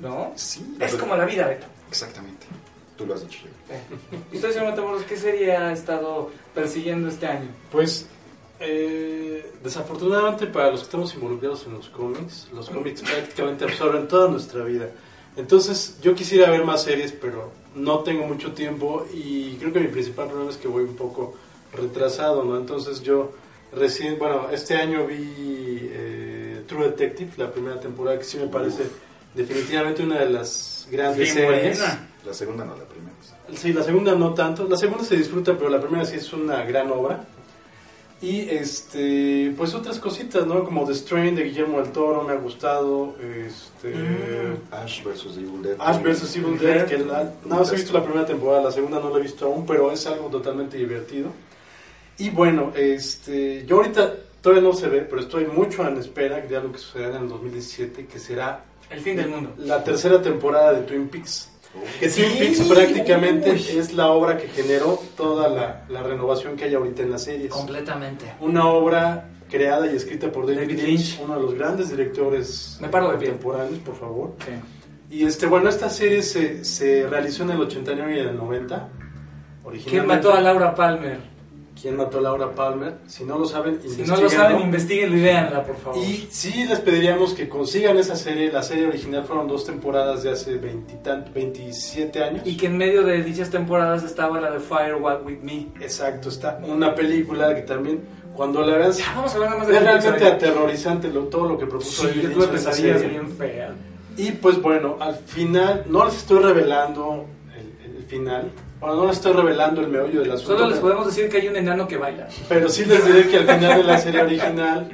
¿No? 0.00 0.32
Sí. 0.34 0.76
Es 0.80 0.94
como 0.94 1.14
la 1.16 1.26
vida, 1.26 1.46
Beto. 1.46 1.66
Exactamente. 1.88 2.46
Tú 2.96 3.06
lo 3.06 3.14
has 3.14 3.22
dicho. 3.22 3.46
¿Y 4.32 4.36
usted, 4.36 4.52
señor 4.52 4.70
Matamoros, 4.70 5.04
qué 5.04 5.16
serie 5.16 5.56
ha 5.56 5.72
estado 5.72 6.30
persiguiendo 6.54 7.08
este 7.08 7.26
año? 7.26 7.48
Pues, 7.70 8.06
eh, 8.58 9.52
desafortunadamente 9.62 10.46
para 10.46 10.70
los 10.70 10.80
que 10.80 10.84
estamos 10.84 11.14
involucrados 11.14 11.66
en 11.66 11.74
los 11.74 11.88
cómics, 11.88 12.48
los 12.52 12.68
cómics 12.68 13.00
prácticamente 13.00 13.64
absorben 13.64 14.06
toda 14.06 14.28
nuestra 14.28 14.64
vida. 14.64 14.90
Entonces, 15.36 15.98
yo 16.02 16.14
quisiera 16.14 16.50
ver 16.50 16.64
más 16.64 16.82
series, 16.82 17.12
pero 17.12 17.52
no 17.74 18.00
tengo 18.00 18.26
mucho 18.26 18.52
tiempo 18.52 19.06
y 19.12 19.54
creo 19.54 19.72
que 19.72 19.80
mi 19.80 19.88
principal 19.88 20.28
problema 20.28 20.50
es 20.50 20.56
que 20.56 20.68
voy 20.68 20.84
un 20.84 20.96
poco 20.96 21.34
retrasado, 21.72 22.44
¿no? 22.44 22.56
Entonces, 22.56 23.02
yo 23.02 23.32
recién, 23.74 24.18
bueno, 24.18 24.48
este 24.50 24.74
año 24.76 25.06
vi 25.06 25.90
eh, 25.92 26.62
True 26.66 26.86
Detective, 26.90 27.32
la 27.36 27.50
primera 27.50 27.78
temporada, 27.80 28.18
que 28.18 28.24
sí 28.24 28.38
me 28.38 28.46
parece 28.46 28.82
definitivamente 29.34 30.02
una 30.02 30.18
de 30.20 30.30
las 30.30 30.88
grandes 30.90 31.18
Bien 31.34 31.34
series. 31.34 31.78
buena. 31.78 32.08
La 32.26 32.34
segunda 32.34 32.64
no, 32.64 32.76
la 32.76 32.84
primera. 32.84 33.10
Sí, 33.54 33.72
la 33.72 33.82
segunda 33.82 34.14
no 34.14 34.34
tanto. 34.34 34.66
La 34.68 34.76
segunda 34.76 35.04
se 35.04 35.16
disfruta, 35.16 35.56
pero 35.56 35.70
la 35.70 35.80
primera 35.80 36.04
sí 36.04 36.16
es 36.16 36.32
una 36.32 36.62
gran 36.64 36.90
obra. 36.90 37.24
Y 38.22 38.40
este, 38.50 39.54
pues 39.56 39.74
otras 39.74 39.98
cositas, 39.98 40.46
¿no? 40.46 40.62
Como 40.62 40.84
The 40.86 40.94
Strain 40.94 41.34
de 41.34 41.44
Guillermo 41.44 41.80
del 41.80 41.90
Toro 41.90 42.22
me 42.22 42.32
ha 42.32 42.36
gustado. 42.36 43.14
Este, 43.18 43.94
Mm. 43.94 44.74
Ash 44.74 45.02
vs. 45.02 45.38
Evil 45.38 45.62
Dead. 45.62 45.76
Ash 45.78 46.02
vs. 46.02 46.36
Evil 46.36 46.58
Dead, 46.58 46.86
que 46.86 46.98
la, 46.98 47.24
nada 47.46 47.60
más 47.60 47.72
he 47.72 47.76
visto 47.76 47.94
la 47.94 48.04
primera 48.04 48.26
temporada, 48.26 48.62
la 48.64 48.70
segunda 48.70 49.00
no 49.00 49.08
la 49.10 49.18
he 49.18 49.22
visto 49.22 49.46
aún, 49.46 49.64
pero 49.64 49.90
es 49.90 50.06
algo 50.06 50.26
totalmente 50.28 50.76
divertido. 50.76 51.30
Y 52.20 52.30
bueno, 52.30 52.72
este, 52.76 53.64
yo 53.66 53.76
ahorita 53.76 54.14
todavía 54.40 54.62
no 54.68 54.74
se 54.74 54.88
ve, 54.88 55.00
pero 55.02 55.20
estoy 55.22 55.46
mucho 55.46 55.86
en 55.86 55.96
espera 55.98 56.40
de 56.40 56.56
algo 56.56 56.72
que 56.72 56.78
sucederá 56.78 57.16
en 57.16 57.24
el 57.24 57.28
2017, 57.28 58.06
que 58.06 58.18
será 58.18 58.64
El 58.90 59.00
fin 59.00 59.16
del 59.16 59.28
mundo. 59.28 59.52
la 59.58 59.82
tercera 59.82 60.20
temporada 60.22 60.72
de 60.72 60.82
Twin 60.82 61.08
Peaks. 61.08 61.48
Que 61.98 62.08
Sí, 62.10 62.22
Twin 62.22 62.38
Peaks 62.38 62.60
prácticamente 62.68 63.50
uy. 63.52 63.66
es 63.78 63.92
la 63.94 64.08
obra 64.10 64.36
que 64.36 64.48
generó 64.48 65.00
toda 65.16 65.48
la, 65.48 65.84
la 65.88 66.02
renovación 66.02 66.56
que 66.56 66.64
hay 66.64 66.74
ahorita 66.74 67.02
en 67.02 67.10
las 67.12 67.24
series. 67.24 67.50
Completamente. 67.50 68.24
Una 68.40 68.66
obra 68.68 69.28
creada 69.48 69.90
y 69.90 69.96
escrita 69.96 70.30
por 70.30 70.46
David, 70.46 70.60
David 70.60 70.76
Lynch, 70.82 70.88
Lynch. 71.16 71.20
uno 71.24 71.36
de 71.36 71.42
los 71.42 71.54
grandes 71.54 71.90
directores 71.90 72.78
Me 72.80 72.88
paro 72.88 73.10
de 73.12 73.18
pie. 73.18 73.28
contemporáneos, 73.28 73.78
por 73.80 73.96
favor. 73.96 74.34
Sí. 74.44 75.16
Y 75.18 75.26
este, 75.26 75.46
bueno, 75.46 75.68
esta 75.68 75.88
serie 75.90 76.22
se, 76.22 76.64
se 76.64 77.06
realizó 77.08 77.42
en 77.44 77.50
el 77.50 77.60
89 77.62 78.16
y 78.16 78.20
en 78.20 78.28
el 78.28 78.36
90. 78.36 78.88
¿Quién 79.88 80.06
mató 80.06 80.32
a 80.32 80.40
Laura 80.40 80.74
Palmer? 80.74 81.18
¿Quién 81.80 81.96
mató 81.96 82.18
a 82.18 82.20
Laura 82.20 82.50
Palmer? 82.54 82.94
Si 83.06 83.24
no 83.24 83.38
lo 83.38 83.46
saben, 83.46 83.80
Si 83.88 84.02
no 84.02 84.16
lo 84.16 84.28
saben, 84.28 84.60
investiguenlo 84.60 85.16
y 85.16 85.22
véanla, 85.22 85.64
por 85.64 85.76
favor. 85.76 85.98
Y 85.98 86.28
sí 86.30 86.64
les 86.68 86.78
pediríamos 86.80 87.32
que 87.32 87.48
consigan 87.48 87.96
esa 87.96 88.16
serie. 88.16 88.52
La 88.52 88.62
serie 88.62 88.86
original 88.86 89.24
fueron 89.24 89.48
dos 89.48 89.64
temporadas 89.64 90.22
de 90.22 90.30
hace 90.32 90.56
20 90.56 90.92
y 90.92 90.96
tan- 90.98 91.24
27 91.32 92.22
años. 92.22 92.42
Y 92.46 92.56
que 92.56 92.66
en 92.66 92.76
medio 92.76 93.02
de 93.02 93.22
dichas 93.22 93.48
temporadas 93.50 94.02
estaba 94.04 94.40
la 94.40 94.50
de 94.50 94.60
Fire 94.60 94.96
Walk 94.96 95.24
With 95.24 95.38
Me. 95.42 95.68
Exacto, 95.80 96.28
está 96.28 96.60
una 96.66 96.94
película 96.94 97.54
que 97.54 97.62
también, 97.62 98.00
cuando 98.34 98.60
la 98.62 98.76
veas, 98.76 98.98
Ya, 98.98 99.14
vamos 99.14 99.32
a 99.32 99.34
hablar 99.36 99.58
más 99.58 99.66
de 99.66 99.76
es 99.76 99.82
realmente 99.82 100.26
aterrorizante 100.26 101.08
lo, 101.08 101.20
todo 101.24 101.48
lo 101.48 101.58
que 101.58 101.66
propuso 101.66 102.08
Sí, 102.08 102.20
yo 102.22 102.30
tuve 102.30 102.48
pesadillas 102.48 103.00
bien 103.08 103.28
feas. 103.36 103.72
Y 104.18 104.32
pues 104.32 104.60
bueno, 104.60 104.96
al 105.00 105.14
final, 105.14 105.84
no 105.88 106.04
les 106.04 106.16
estoy 106.16 106.42
revelando 106.42 107.24
el, 107.56 107.96
el 107.96 108.02
final, 108.04 108.50
bueno, 108.80 108.96
no 108.96 109.06
les 109.06 109.16
estoy 109.16 109.32
revelando 109.32 109.80
el 109.82 109.88
meollo 109.88 110.20
del 110.22 110.32
asunto, 110.32 110.56
Solo 110.56 110.70
les 110.70 110.78
podemos 110.78 111.06
decir 111.06 111.28
que 111.28 111.36
hay 111.38 111.48
un 111.48 111.56
enano 111.56 111.86
que 111.86 111.96
baila. 111.96 112.28
pero 112.48 112.68
sí 112.68 112.84
les 112.84 113.04
diré 113.06 113.28
que 113.28 113.36
al 113.38 113.46
final 113.46 113.76
de 113.78 113.84
la 113.84 113.98
serie 113.98 114.22
original, 114.22 114.88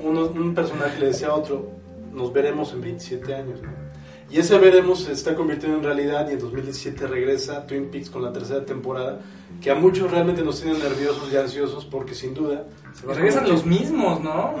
uno- 0.00 0.26
un 0.26 0.54
personaje 0.54 0.98
le 1.00 1.06
decía 1.06 1.28
a 1.28 1.34
otro, 1.34 1.70
nos 2.12 2.32
veremos 2.32 2.72
en 2.74 2.80
27 2.82 3.34
años, 3.34 3.62
¿no? 3.62 3.70
Y 4.32 4.38
ese 4.38 4.56
veremos 4.58 5.02
se 5.02 5.12
está 5.12 5.34
convirtiendo 5.34 5.76
en 5.76 5.84
realidad 5.84 6.26
y 6.30 6.32
en 6.32 6.38
2017 6.38 7.06
regresa 7.06 7.66
Twin 7.66 7.90
Peaks 7.90 8.08
con 8.08 8.22
la 8.22 8.32
tercera 8.32 8.64
temporada, 8.64 9.20
que 9.60 9.70
a 9.70 9.74
muchos 9.74 10.10
realmente 10.10 10.42
nos 10.42 10.58
tienen 10.62 10.82
nerviosos 10.82 11.30
y 11.30 11.36
ansiosos 11.36 11.84
porque 11.84 12.14
sin 12.14 12.32
duda... 12.32 12.64
Regresan 13.06 13.46
los 13.46 13.66
mismos, 13.66 14.22
¿no? 14.22 14.54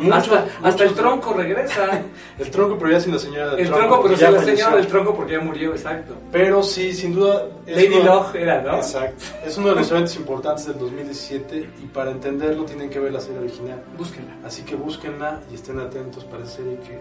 Hasta, 0.62 0.84
el 0.84 0.92
tronco 0.92 1.32
regresa. 1.32 2.02
El 2.38 2.50
tronco, 2.50 2.76
pero 2.78 2.90
ya 2.92 3.00
sin 3.00 3.12
la 3.12 3.18
señora 3.18 3.50
del 3.50 3.60
el 3.60 3.66
tronco. 3.68 3.86
tronco, 3.86 4.02
pero 4.02 4.14
ya 4.16 4.30
la 4.30 4.42
señora 4.42 4.76
del 4.76 4.86
tronco 4.86 5.14
porque 5.14 5.32
ya 5.32 5.40
murió, 5.40 5.72
exacto. 5.72 6.14
Pero 6.30 6.62
sí, 6.62 6.92
sin 6.92 7.14
duda... 7.14 7.46
Lady 7.66 7.94
uno- 7.94 8.04
Locke 8.04 8.42
era, 8.42 8.60
¿no? 8.62 8.76
Exacto. 8.76 9.24
Es 9.44 9.56
uno 9.56 9.70
de 9.70 9.76
los 9.76 9.90
eventos 9.90 10.16
importantes 10.16 10.66
del 10.66 10.78
2017 10.78 11.70
y 11.82 11.86
para 11.86 12.10
entenderlo 12.10 12.64
tienen 12.64 12.90
que 12.90 13.00
ver 13.00 13.12
la 13.12 13.20
serie 13.20 13.38
original. 13.40 13.82
Búsquenla. 13.96 14.36
Así 14.44 14.62
que 14.64 14.76
búsquenla 14.76 15.40
y 15.50 15.54
estén 15.54 15.78
atentos 15.78 16.24
para 16.24 16.42
esa 16.42 16.56
serie 16.56 16.78
que 16.80 16.98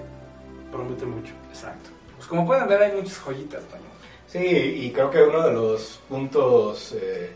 promete 0.72 1.06
mucho. 1.06 1.34
Exacto. 1.50 1.91
Como 2.32 2.48
pueden 2.48 2.66
ver 2.66 2.82
hay 2.82 2.94
muchas 2.94 3.18
joyitas, 3.20 3.62
Toño. 3.66 3.84
Sí, 4.26 4.40
y 4.40 4.92
creo 4.92 5.12
que 5.12 5.22
uno 5.22 5.44
de 5.46 5.52
los 5.52 6.00
puntos 6.08 6.96
eh, 6.98 7.32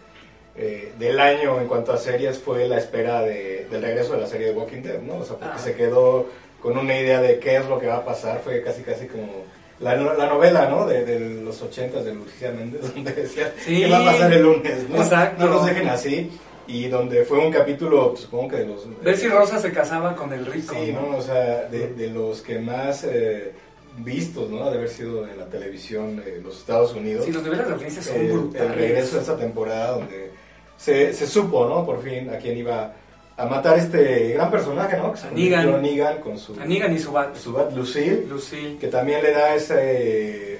eh, 0.56 0.94
del 0.98 1.20
año 1.20 1.60
en 1.60 1.68
cuanto 1.68 1.92
a 1.92 1.98
series 1.98 2.40
fue 2.40 2.66
la 2.66 2.78
espera 2.78 3.20
de- 3.22 3.68
del 3.70 3.82
regreso 3.82 4.14
de 4.14 4.22
la 4.22 4.28
serie 4.28 4.48
de 4.48 4.54
Walking 4.54 4.82
Dead, 4.84 5.02
¿no? 5.02 5.16
O 5.18 5.26
sea, 5.26 5.36
porque 5.36 5.56
Ah. 5.58 5.60
se 5.60 5.76
quedó 5.76 6.28
con 6.62 6.78
una 6.78 6.98
idea 6.98 7.20
de 7.20 7.40
qué 7.40 7.58
es 7.58 7.66
lo 7.68 7.78
que 7.78 7.88
va 7.88 7.98
a 7.98 8.06
pasar, 8.06 8.40
fue 8.42 8.62
casi 8.64 8.84
casi 8.84 9.08
como 9.08 9.44
la, 9.82 9.98
no- 9.98 10.14
la 10.14 10.28
novela, 10.28 10.70
¿no? 10.70 10.86
De, 10.88 11.04
de 11.04 11.20
los 11.42 11.62
ochentas 11.62 12.06
de 12.06 12.14
Lucía 12.14 12.52
Méndez, 12.52 12.82
donde 12.96 13.12
decía 13.12 13.54
Sí. 13.66 13.82
qué 13.82 13.90
va 13.90 14.00
a 14.00 14.06
pasar 14.06 14.32
el 14.32 14.44
lunes, 14.44 14.88
¿no? 14.90 14.96
Exacto. 14.96 15.44
No 15.46 15.52
nos 15.56 15.66
dejen 15.66 15.90
así. 15.90 16.32
Y 16.68 16.88
donde 16.88 17.26
fue 17.26 17.38
un 17.40 17.52
capítulo, 17.52 18.12
pues, 18.12 18.22
supongo 18.22 18.48
que 18.52 18.56
de 18.56 18.66
los... 18.68 19.02
Ver 19.04 19.18
si 19.18 19.28
Rosa 19.28 19.60
se 19.60 19.72
casaba 19.74 20.16
con 20.16 20.32
el 20.34 20.46
rico. 20.48 20.74
Sí, 20.74 20.94
¿no? 20.94 21.18
O 21.18 21.22
sea, 21.22 21.66
de, 21.66 21.90
de 21.94 22.08
los 22.10 22.42
que 22.42 22.58
más 22.58 23.04
eh, 23.04 23.52
vistos, 23.98 24.50
¿no? 24.50 24.70
De 24.70 24.78
haber 24.78 24.90
sido 24.90 25.28
en 25.28 25.38
la 25.38 25.46
televisión 25.46 26.18
de 26.18 26.42
los 26.42 26.58
Estados 26.60 26.94
Unidos. 26.94 27.26
Sí, 27.26 27.32
los 27.32 27.44
niveles 27.44 27.68
de 27.68 27.74
audiencia 27.74 28.02
son 28.02 28.16
el, 28.18 28.32
brutales. 28.32 28.68
el 28.72 28.76
regreso 28.76 29.16
de 29.18 29.22
esa 29.24 29.38
temporada 29.38 29.92
donde 29.92 30.32
se, 30.78 31.14
se 31.14 31.28
supo, 31.28 31.68
¿no? 31.68 31.86
Por 31.86 32.04
fin 32.04 32.30
a 32.30 32.38
quién 32.38 32.58
iba 32.58 32.94
a 33.38 33.46
matar 33.46 33.78
este 33.78 34.30
gran 34.34 34.50
personaje, 34.52 34.98
¿no? 34.98 35.14
Que 35.14 35.20
Negan. 35.34 35.82
Negan 35.82 36.22
con 36.22 36.38
su, 36.38 36.56
Negan 36.56 36.94
y 36.94 37.00
su 37.00 37.12
bat. 37.12 37.36
su 37.36 37.52
bat 37.54 37.72
Lucille, 37.74 38.26
Lucille. 38.30 38.78
que 38.78 38.88
también 38.88 39.22
le 39.24 39.32
da 39.32 39.56
ese, 39.56 40.60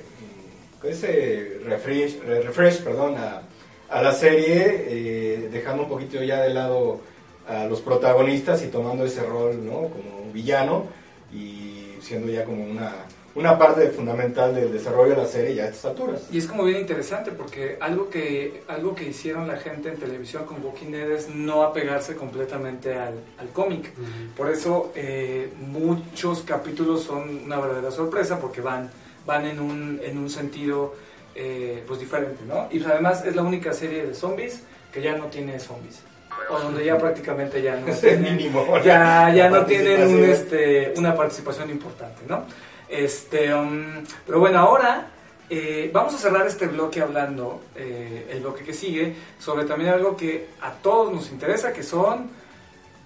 mm, 0.84 0.88
ese 0.88 1.60
refresh, 1.66 2.20
re- 2.26 2.42
refresh 2.42 2.82
perdón, 2.84 3.16
a, 3.18 3.42
a 3.90 4.02
la 4.02 4.12
serie, 4.14 4.86
eh, 4.88 5.50
dejando 5.52 5.84
un 5.84 5.90
poquito 5.90 6.22
ya 6.24 6.42
de 6.42 6.54
lado 6.54 7.00
a 7.48 7.66
los 7.66 7.80
protagonistas 7.82 8.64
y 8.64 8.68
tomando 8.68 9.06
ese 9.06 9.22
rol, 9.24 9.64
¿no? 9.66 9.74
Como 9.90 10.20
un 10.26 10.34
villano 10.34 10.86
y 11.34 11.96
siendo 12.02 12.32
ya 12.32 12.44
como 12.44 12.64
una, 12.66 12.92
una 13.36 13.58
parte 13.58 13.90
fundamental 13.90 14.56
del 14.56 14.72
desarrollo 14.72 15.12
de 15.12 15.18
la 15.18 15.28
serie 15.28 15.56
ya 15.56 15.64
a 15.64 15.68
estas 15.68 15.86
alturas. 15.86 16.22
Y 16.32 16.38
es 16.38 16.48
como 16.48 16.64
bien 16.64 16.80
interesante 16.80 17.32
porque 17.32 17.78
algo 17.82 18.10
que, 18.10 18.64
algo 18.68 18.96
que 18.96 19.04
hicieron 19.10 19.48
la 19.48 19.58
gente 19.58 19.90
en 19.90 19.98
televisión 19.98 20.46
con 20.46 20.64
Walking 20.64 20.92
Dead 20.92 21.12
es 21.12 21.30
no 21.30 21.64
apegarse 21.64 22.16
completamente 22.16 22.94
al, 22.94 23.16
al 23.38 23.50
cómic. 23.50 23.92
Por 24.38 24.50
eso 24.50 24.94
eh, 24.96 25.52
muchos 25.60 26.44
capítulos 26.44 27.04
son 27.04 27.44
una 27.46 27.60
verdadera 27.60 27.92
sorpresa 27.92 28.40
porque 28.40 28.62
van, 28.62 28.90
van 29.26 29.46
en, 29.46 29.60
un, 29.60 30.00
en 30.02 30.18
un 30.18 30.30
sentido 30.30 30.96
eh, 31.36 31.84
pues 31.86 32.00
diferente, 32.00 32.42
¿no? 32.48 32.70
Y 32.72 32.82
además 32.86 33.26
es 33.26 33.36
la 33.36 33.42
única 33.42 33.74
serie 33.74 34.06
de 34.06 34.14
zombies 34.14 34.64
que 34.94 35.02
ya 35.02 35.18
no 35.18 35.26
tiene 35.26 35.60
zombies. 35.60 36.02
O 36.50 36.60
donde 36.60 36.86
ya 36.86 36.98
prácticamente 36.98 37.62
ya 37.62 37.76
no 37.76 37.88
Es 37.90 38.20
mínimo. 38.20 38.66
ya, 38.82 39.34
ya 39.34 39.50
no 39.50 39.66
tienen 39.66 40.08
un, 40.08 40.24
este, 40.24 40.94
una 40.96 41.14
participación 41.14 41.70
importante, 41.70 42.22
¿no? 42.30 42.46
Este, 42.90 43.54
um, 43.54 44.04
pero 44.26 44.40
bueno, 44.40 44.60
ahora 44.60 45.08
eh, 45.50 45.90
vamos 45.94 46.14
a 46.14 46.18
cerrar 46.18 46.46
este 46.48 46.68
bloque 46.68 47.02
hablando, 47.02 47.62
eh, 47.76 48.28
el 48.32 48.42
bloque 48.42 48.64
que 48.64 48.74
sigue, 48.74 49.16
sobre 49.40 49.66
también 49.66 49.92
algo 49.92 50.16
que 50.16 50.48
a 50.62 50.72
todos 50.72 51.14
nos 51.14 51.32
interesa, 51.32 51.74
que 51.74 51.84
son 51.84 52.30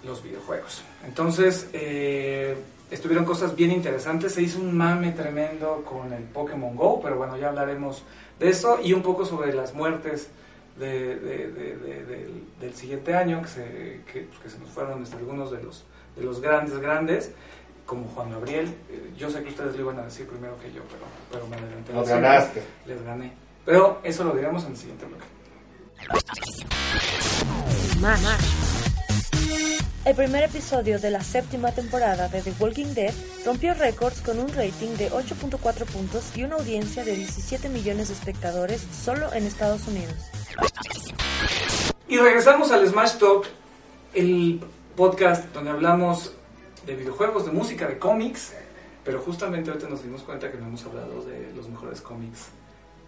los 0.04 0.24
videojuegos. 0.24 0.82
Entonces, 1.06 1.70
eh, 1.74 2.56
estuvieron 2.92 3.26
cosas 3.26 3.56
bien 3.56 3.72
interesantes, 3.72 4.34
se 4.34 4.42
hizo 4.42 4.60
un 4.60 4.76
mame 4.76 5.12
tremendo 5.12 5.84
con 5.88 6.12
el 6.14 6.24
Pokémon 6.24 6.76
Go, 6.76 7.02
pero 7.02 7.18
bueno, 7.18 7.38
ya 7.38 7.50
hablaremos 7.50 8.04
de 8.40 8.50
eso 8.50 8.80
y 8.82 8.94
un 8.94 9.02
poco 9.02 9.26
sobre 9.26 9.54
las 9.54 9.74
muertes 9.74 10.30
de- 10.78 11.18
de- 11.20 11.52
de- 11.52 11.76
de- 11.76 12.28
del, 12.62 12.74
siguiente 12.74 13.14
año, 13.14 13.42
que 13.42 13.48
se, 13.50 14.02
que, 14.12 14.28
se 14.50 14.58
nos 14.60 14.70
fueron 14.70 15.04
algunos 15.12 15.52
de 15.52 15.62
los, 15.62 15.84
de 16.16 16.24
los 16.24 16.40
grandes, 16.40 16.78
grandes, 16.80 17.32
como 17.90 18.08
Juan 18.10 18.30
Gabriel. 18.30 18.68
Eh, 18.90 19.12
yo 19.18 19.32
sé 19.32 19.42
que 19.42 19.50
ustedes 19.50 19.76
lo 19.76 19.82
iban 19.82 20.00
a 20.00 20.04
decir 20.04 20.28
primero 20.28 20.56
que 20.60 20.72
yo, 20.72 20.84
pero, 20.84 21.06
pero 21.32 21.48
me 21.48 21.58
adelanté. 21.58 21.92
Lo 21.92 22.06
ganaste. 22.06 22.64
Les 22.86 23.04
gané. 23.04 23.34
Pero 23.66 24.00
eso 24.04 24.24
lo 24.24 24.34
diremos 24.34 24.64
en 24.66 24.72
el 24.72 24.78
siguiente 24.78 25.06
bloque. 25.06 25.26
El 30.06 30.16
primer 30.16 30.44
episodio 30.44 31.00
de 31.00 31.10
la 31.10 31.22
séptima 31.22 31.72
temporada 31.72 32.30
de 32.30 32.42
The 32.42 32.54
Walking 32.60 32.94
Dead 32.94 33.14
rompió 33.46 33.74
récords 33.74 34.22
con 34.22 34.40
un 34.40 34.48
rating 34.50 34.96
de 34.98 35.12
8.4 35.12 35.86
puntos 35.86 36.38
y 36.38 36.44
una 36.44 36.56
audiencia 36.56 37.04
de 37.04 37.16
17 37.16 37.70
millones 37.70 38.08
de 38.08 38.14
espectadores 38.14 38.86
solo 39.04 39.34
en 39.34 39.46
Estados 39.46 39.88
Unidos. 39.88 40.16
Y 42.08 42.18
regresamos 42.18 42.72
al 42.72 42.88
Smash 42.88 43.18
Talk, 43.18 43.48
el 44.14 44.62
podcast 44.96 45.52
donde 45.54 45.72
hablamos 45.72 46.34
de 46.86 46.96
videojuegos, 46.96 47.46
de 47.46 47.52
música, 47.52 47.88
de 47.88 47.98
cómics, 47.98 48.54
pero 49.04 49.20
justamente 49.22 49.70
ahorita 49.70 49.90
nos 49.90 50.04
dimos 50.04 50.22
cuenta 50.24 50.52
que 50.52 50.58
no 50.58 50.68
hemos 50.68 50.86
hablado 50.86 51.24
de 51.24 51.52
los 51.56 51.68
mejores 51.70 52.02
cómics 52.02 52.48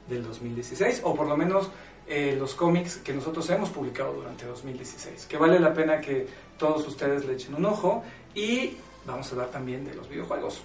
del 0.07 0.23
2016, 0.23 1.01
o 1.03 1.15
por 1.15 1.27
lo 1.27 1.37
menos 1.37 1.69
eh, 2.07 2.35
los 2.37 2.55
cómics 2.55 2.97
que 2.97 3.13
nosotros 3.13 3.49
hemos 3.49 3.69
publicado 3.69 4.13
durante 4.13 4.45
2016, 4.45 5.25
que 5.25 5.37
vale 5.37 5.59
la 5.59 5.73
pena 5.73 6.01
que 6.01 6.27
todos 6.57 6.87
ustedes 6.87 7.25
le 7.25 7.33
echen 7.33 7.55
un 7.55 7.65
ojo 7.65 8.03
y 8.35 8.77
vamos 9.05 9.27
a 9.27 9.31
hablar 9.31 9.49
también 9.49 9.85
de 9.85 9.93
los 9.93 10.09
videojuegos 10.09 10.61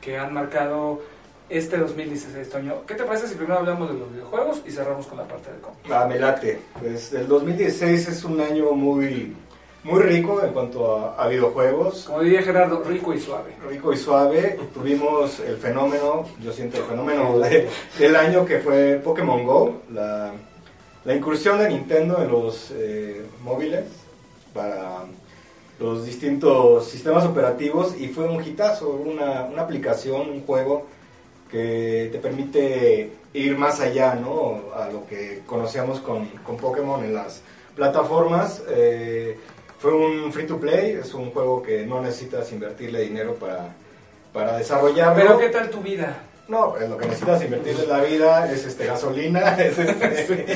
que 0.00 0.18
han 0.18 0.32
marcado 0.32 1.00
este 1.48 1.76
2016, 1.76 2.48
Toño. 2.48 2.86
¿Qué 2.86 2.94
te 2.94 3.04
parece 3.04 3.28
si 3.28 3.34
primero 3.34 3.58
hablamos 3.58 3.92
de 3.92 3.98
los 3.98 4.10
videojuegos 4.10 4.62
y 4.66 4.70
cerramos 4.70 5.06
con 5.06 5.18
la 5.18 5.28
parte 5.28 5.52
de 5.52 5.58
cómics? 5.58 5.90
Ah, 5.90 6.06
me 6.08 6.18
late. 6.18 6.60
Pues 6.80 7.12
el 7.12 7.28
2016 7.28 8.08
es 8.08 8.24
un 8.24 8.40
año 8.40 8.72
muy, 8.72 9.36
muy 9.84 10.00
rico 10.02 10.42
en 10.44 10.52
cuanto 10.52 10.96
a, 10.96 11.22
a 11.22 11.28
videojuegos. 11.28 12.04
Como 12.04 12.20
diría 12.20 12.42
Gerardo, 12.42 12.82
rico 12.84 13.12
y 13.12 13.20
suave. 13.20 13.52
Rico 13.68 13.92
y 13.92 13.96
suave. 13.96 14.58
Tuvimos 14.72 15.40
el 15.40 15.56
fenómeno, 15.56 16.26
yo 16.42 16.52
siento 16.52 16.78
el 16.78 16.84
fenómeno 16.84 17.38
de- 17.38 17.68
del 17.98 18.16
año 18.16 18.44
que 18.44 18.58
fue 18.60 19.00
Pokémon 19.02 19.44
Go, 19.44 19.80
la, 19.92 20.32
la 21.04 21.14
incursión 21.14 21.58
de 21.58 21.68
Nintendo 21.68 22.22
en 22.22 22.30
los 22.30 22.70
eh, 22.76 23.22
móviles 23.42 23.84
para 24.54 25.04
los 25.80 26.04
distintos 26.06 26.86
sistemas 26.86 27.24
operativos 27.24 27.96
y 27.98 28.06
fue 28.08 28.28
un 28.28 28.44
hitazo, 28.44 28.90
una, 28.90 29.46
una 29.46 29.62
aplicación, 29.62 30.30
un 30.30 30.46
juego 30.46 30.86
que 31.50 32.08
te 32.12 32.18
permite 32.18 33.10
ir 33.34 33.58
más 33.58 33.80
allá, 33.80 34.14
¿no? 34.14 34.60
A 34.76 34.88
lo 34.90 35.06
que 35.06 35.42
conocíamos 35.44 35.98
con, 36.00 36.26
con 36.46 36.56
Pokémon 36.56 37.02
en 37.04 37.14
las 37.14 37.42
plataformas. 37.74 38.62
Eh, 38.68 39.38
fue 39.82 39.92
un 39.92 40.32
free 40.32 40.46
to 40.46 40.58
play, 40.60 40.92
es 40.92 41.12
un 41.12 41.30
juego 41.32 41.60
que 41.60 41.84
no 41.84 42.00
necesitas 42.00 42.50
invertirle 42.52 43.00
dinero 43.02 43.34
para, 43.34 43.74
para 44.32 44.56
desarrollarlo. 44.56 45.14
Pero 45.20 45.38
¿qué 45.38 45.48
tal 45.48 45.68
tu 45.70 45.80
vida? 45.80 46.16
No, 46.48 46.72
pues 46.72 46.88
lo 46.88 46.96
que 46.96 47.06
necesitas 47.06 47.42
invertirle 47.42 47.82
en 47.82 47.88
la 47.88 48.00
vida 48.00 48.52
es 48.52 48.64
este 48.64 48.86
gasolina, 48.86 49.56
es 49.60 49.76
este, 49.78 50.46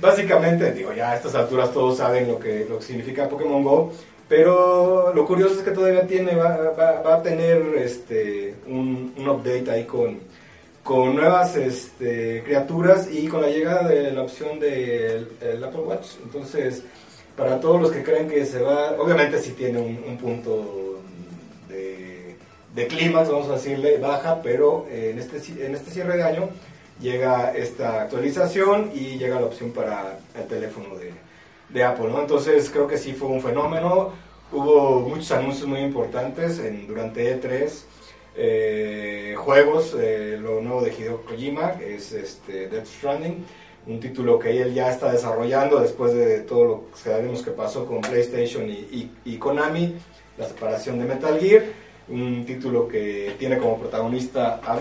básicamente, 0.00 0.72
digo, 0.72 0.92
ya 0.92 1.10
a 1.12 1.16
estas 1.16 1.34
alturas 1.34 1.72
todos 1.72 1.98
saben 1.98 2.28
lo 2.28 2.38
que, 2.38 2.64
lo 2.68 2.78
que 2.78 2.84
significa 2.84 3.28
Pokémon 3.28 3.62
Go, 3.62 3.92
pero 4.28 5.12
lo 5.14 5.26
curioso 5.26 5.54
es 5.54 5.62
que 5.62 5.70
todavía 5.70 6.06
tiene, 6.06 6.34
va, 6.34 6.56
va- 6.78 7.00
va 7.02 7.14
a 7.16 7.22
tener 7.22 7.62
este, 7.76 8.54
un, 8.66 9.14
un 9.16 9.28
update 9.28 9.70
ahí 9.70 9.84
con, 9.84 10.18
con 10.82 11.14
nuevas 11.16 11.56
este, 11.56 12.42
criaturas 12.44 13.08
y 13.10 13.26
con 13.28 13.42
la 13.42 13.48
llegada 13.48 13.88
de 13.88 14.12
la 14.12 14.22
opción 14.22 14.58
del 14.60 15.28
el 15.40 15.62
Apple 15.64 15.80
Watch. 15.82 16.06
Entonces, 16.22 16.82
para 17.36 17.60
todos 17.60 17.80
los 17.80 17.90
que 17.90 18.02
creen 18.02 18.28
que 18.28 18.44
se 18.46 18.60
va, 18.60 18.92
obviamente 18.98 19.40
sí 19.40 19.52
tiene 19.52 19.78
un, 19.78 20.04
un 20.06 20.16
punto 20.18 21.00
de, 21.68 22.36
de 22.74 22.86
clímax, 22.86 23.28
vamos 23.28 23.48
a 23.48 23.54
decirle, 23.54 23.98
baja, 23.98 24.40
pero 24.42 24.86
en, 24.90 25.18
este, 25.18 25.66
en 25.66 25.74
este 25.74 25.90
cierre 25.90 26.16
de 26.16 26.22
año 26.22 26.48
llega 27.00 27.52
esta 27.54 28.02
actualización 28.02 28.90
y 28.94 29.18
llega 29.18 29.40
la 29.40 29.46
opción 29.46 29.70
para 29.70 30.18
el 30.36 30.46
teléfono 30.46 30.96
de, 30.96 31.12
Apple, 31.82 32.08
¿no? 32.08 32.20
Entonces 32.20 32.70
creo 32.70 32.86
que 32.86 32.96
sí 32.96 33.14
fue 33.14 33.26
un 33.26 33.42
fenómeno, 33.42 34.12
hubo 34.52 35.00
muchos 35.00 35.32
anuncios 35.32 35.66
muy 35.66 35.80
importantes 35.80 36.60
en, 36.60 36.86
durante 36.86 37.36
E3, 37.36 37.68
eh, 38.36 39.34
juegos, 39.36 39.96
eh, 39.98 40.38
lo 40.40 40.60
nuevo 40.60 40.82
de 40.82 40.92
Hideo 40.92 41.24
Kojima, 41.24 41.72
es 41.80 42.12
este, 42.12 42.68
Death 42.68 42.86
Stranding, 42.86 43.44
un 43.86 44.00
título 44.00 44.38
que 44.38 44.62
él 44.62 44.72
ya 44.74 44.90
está 44.90 45.12
desarrollando 45.12 45.80
después 45.80 46.14
de 46.14 46.40
todo 46.40 46.64
lo 46.64 46.84
que 46.90 47.10
sabemos 47.10 47.42
que 47.42 47.50
pasó 47.50 47.84
con 47.86 48.00
PlayStation 48.00 48.68
y, 48.68 48.72
y- 48.72 49.10
y 49.24 49.36
Konami, 49.36 49.94
la 50.38 50.46
separación 50.48 50.98
de 50.98 51.04
Metal 51.04 51.38
Gear. 51.38 51.62
un 52.08 52.44
título 52.46 52.86
que 52.88 53.34
tiene 53.38 53.56
como 53.58 53.78
protagonista 53.78 54.60
a 54.64 54.78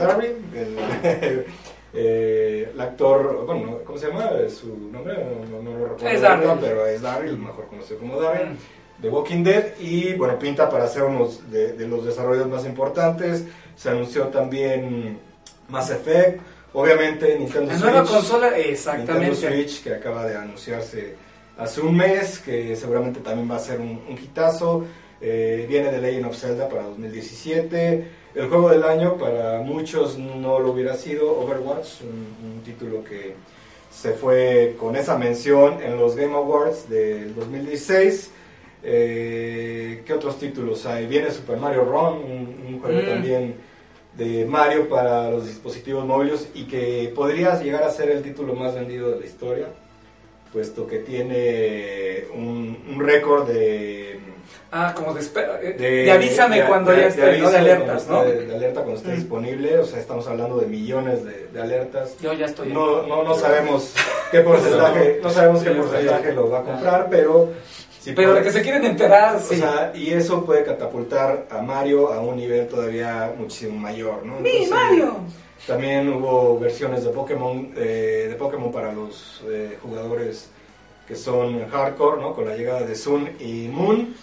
el, 0.54 0.76
eh, 1.94 2.70
el 2.74 2.82
actor, 2.82 3.46
bueno, 3.46 3.80
¿cómo 3.86 3.98
se 3.98 4.08
llama? 4.08 4.32
Su 4.50 4.90
nombre 4.92 5.14
no, 5.16 5.58
no- 5.58 5.64
no 5.64 5.78
lo 5.80 5.88
recuerdo, 5.90 6.08
Es 6.18 6.24
ahorita, 6.24 6.58
pero 6.60 6.86
es 6.88 7.02
Darryl, 7.02 7.38
mejor 7.38 7.68
conocido 7.68 8.00
como 8.00 8.20
Darryl. 8.20 8.50
Mm. 8.52 8.58
de 9.02 9.10
Walking 9.10 9.44
Dead 9.44 9.78
y 9.80 10.14
bueno, 10.14 10.40
pinta 10.40 10.70
para 10.70 10.88
ser 10.88 11.04
uno 11.04 11.28
de, 11.50 11.74
de 11.74 11.88
los 11.88 12.06
desarrollos 12.06 12.48
más 12.48 12.66
importantes. 12.66 13.44
Se 13.76 13.90
anunció 13.90 14.28
también 14.28 15.20
Mass 15.68 15.90
Effect, 15.92 16.40
obviamente 16.74 17.38
Nintendo 17.38 17.72
La 17.72 17.78
Switch. 17.78 17.92
nueva 17.92 18.06
consola, 18.08 18.48
Nintendo 18.50 18.70
exactamente. 18.72 19.36
Switch 19.36 19.84
que 19.84 19.94
acaba 19.94 20.26
de 20.26 20.36
anunciarse 20.36 21.16
hace 21.58 21.82
un 21.82 21.96
mes, 21.96 22.40
que 22.40 22.76
seguramente 22.76 23.20
también 23.20 23.50
va 23.50 23.56
a 23.58 23.60
ser 23.60 23.80
un, 23.80 24.02
un 24.10 24.18
hitazo. 24.18 24.86
Eh, 25.22 25.66
viene 25.70 25.92
de 25.92 26.00
Legend 26.00 26.26
of 26.26 26.36
Zelda 26.38 26.68
para 26.68 26.84
2017. 26.84 28.08
El 28.36 28.48
juego 28.50 28.70
del 28.70 28.84
año 28.84 29.18
para 29.18 29.60
muchos 29.60 30.18
no 30.18 30.60
lo 30.60 30.72
hubiera 30.72 30.96
sido 30.96 31.32
Overwatch, 31.40 32.02
un, 32.02 32.52
un 32.56 32.62
título 32.64 33.04
que 33.04 33.36
se 33.92 34.12
fue 34.14 34.76
con 34.80 34.96
esa 34.96 35.18
mención 35.18 35.82
en 35.84 35.98
los 35.98 36.16
Game 36.16 36.34
Awards 36.34 36.90
del 36.90 37.36
2016. 37.36 38.32
Eh, 38.86 40.02
¿Qué 40.06 40.14
otros 40.14 40.38
títulos 40.40 40.86
hay? 40.86 41.06
Viene 41.08 41.32
Super 41.32 41.58
Mario 41.58 41.86
Run, 41.86 42.18
un, 42.18 42.66
un 42.68 42.80
juego 42.82 43.02
Mm. 43.02 43.06
también 43.06 43.56
de 44.18 44.46
Mario 44.46 44.88
para 44.90 45.30
los 45.32 45.48
dispositivos 45.48 46.06
móviles 46.06 46.48
y 46.54 46.66
que 46.66 47.12
podría 47.16 47.60
llegar 47.62 47.84
a 47.84 47.90
ser 47.92 48.10
el 48.12 48.22
título 48.22 48.54
más 48.54 48.76
vendido 48.76 49.10
de 49.12 49.20
la 49.20 49.26
historia, 49.26 49.68
puesto 50.52 50.86
que 50.86 51.00
tiene 51.00 52.26
un, 52.34 52.78
un 52.90 53.00
récord 53.06 53.48
de, 53.48 54.20
Ah, 54.76 54.92
como 54.96 55.14
de, 55.14 55.20
espera, 55.22 55.60
eh, 55.62 55.74
de, 55.74 55.90
de 56.04 56.12
avísame 56.12 56.60
de- 56.62 56.66
cuando 56.68 56.92
de- 56.92 57.02
ya 57.02 57.08
esté, 57.08 57.38
¿no? 57.40 57.52
De 57.52 57.58
alertas, 57.58 58.08
¿no? 58.08 58.24
de 58.24 58.56
alerta 58.56 58.82
cuando 58.82 59.00
esté 59.00 59.12
Mm. 59.12 59.16
disponible, 59.16 59.78
o 59.80 59.86
sea, 59.86 60.00
estamos 60.00 60.28
hablando 60.28 60.58
de 60.58 60.66
millones 60.66 61.24
de, 61.24 61.48
de 61.54 61.62
alertas. 61.62 62.16
Yo 62.20 62.34
ya 62.34 62.48
estoy. 62.48 62.70
No, 62.74 63.04
no, 63.04 63.24
no 63.24 63.36
sabemos 63.36 63.94
qué 64.32 64.40
porcentaje, 64.42 65.20
no 65.22 65.30
sabemos 65.30 65.64
qué 65.64 65.72
porcentaje 65.72 66.34
lo 66.34 66.50
va 66.50 66.60
a 66.60 66.64
comprar, 66.64 67.08
pero 67.10 67.50
si 68.04 68.12
Pero 68.14 68.30
puede- 68.32 68.40
de 68.42 68.46
que 68.48 68.52
se 68.52 68.62
quieren 68.62 68.84
enterar, 68.86 69.38
o 69.38 69.40
sí. 69.40 69.56
sea, 69.56 69.92
y 69.96 70.10
eso 70.12 70.44
puede 70.46 70.64
catapultar 70.64 71.46
a 71.50 71.62
Mario 71.62 72.12
a 72.12 72.20
un 72.20 72.36
nivel 72.36 72.68
todavía 72.68 73.34
muchísimo 73.38 73.78
mayor, 73.80 74.26
¿no? 74.26 74.40
¡Mi 74.42 74.50
Entonces, 74.50 74.70
Mario! 74.72 75.16
También 75.66 76.12
hubo 76.12 76.60
versiones 76.60 77.06
de 77.06 77.12
Pokémon, 77.12 77.72
eh, 77.78 78.28
de 78.30 78.36
Pokémon 78.36 78.72
para 78.74 78.92
los 78.92 79.42
eh, 79.48 79.78
jugadores 79.82 80.50
que 81.08 81.16
son 81.16 81.66
hardcore, 81.70 82.22
¿no? 82.22 82.34
Con 82.34 82.46
la 82.46 82.56
llegada 82.58 82.82
de 82.82 82.96
Sun 82.96 83.30
y 83.40 83.70
Moon. 83.70 84.14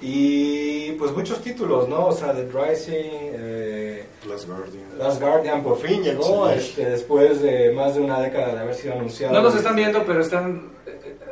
Y 0.00 0.92
pues 0.92 1.12
muchos 1.12 1.40
títulos, 1.42 1.88
¿no? 1.88 2.06
O 2.06 2.12
sea, 2.12 2.32
Dead 2.32 2.48
Rising, 2.52 3.10
eh, 3.32 4.04
Last 4.28 4.46
Guardian. 4.46 4.84
Last 4.98 5.20
Guardian 5.20 5.62
por 5.62 5.78
fin 5.78 6.02
llegó, 6.02 6.48
Sí. 6.50 6.54
este, 6.58 6.90
después 6.90 7.40
de 7.40 7.72
más 7.72 7.94
de 7.94 8.00
una 8.02 8.20
década 8.20 8.54
de 8.54 8.60
haber 8.60 8.74
sido 8.74 8.94
anunciado. 8.94 9.32
No 9.34 9.42
nos 9.42 9.56
están 9.56 9.74
viendo, 9.76 10.02
pero 10.04 10.20
están 10.20 10.70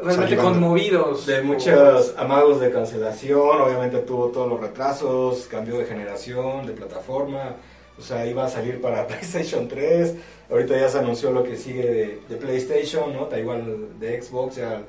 realmente 0.05 0.37
conmovidos. 0.37 1.27
De 1.27 1.43
muchos 1.43 2.15
amagos 2.17 2.61
de 2.61 2.71
cancelación, 2.71 3.61
obviamente 3.61 3.99
tuvo 3.99 4.29
todos 4.29 4.49
los 4.49 4.61
retrasos, 4.61 5.47
cambio 5.51 5.79
de 5.79 5.85
generación, 5.87 6.67
de 6.67 6.73
plataforma, 6.73 7.57
o 7.99 8.03
sea, 8.03 8.27
iba 8.27 8.45
a 8.45 8.49
salir 8.49 8.81
para 8.81 9.07
PlayStation 9.09 9.69
3, 9.69 10.15
ahorita 10.51 10.79
ya 10.79 10.89
se 10.89 10.99
anunció 10.99 11.31
lo 11.31 11.43
que 11.43 11.57
sigue 11.57 11.83
de, 11.83 12.21
de 12.29 12.37
PlayStation, 12.37 13.13
¿no? 13.13 13.27
Da 13.27 13.39
igual 13.39 13.99
de 13.99 14.23
Xbox, 14.23 14.57
ya 14.57 14.83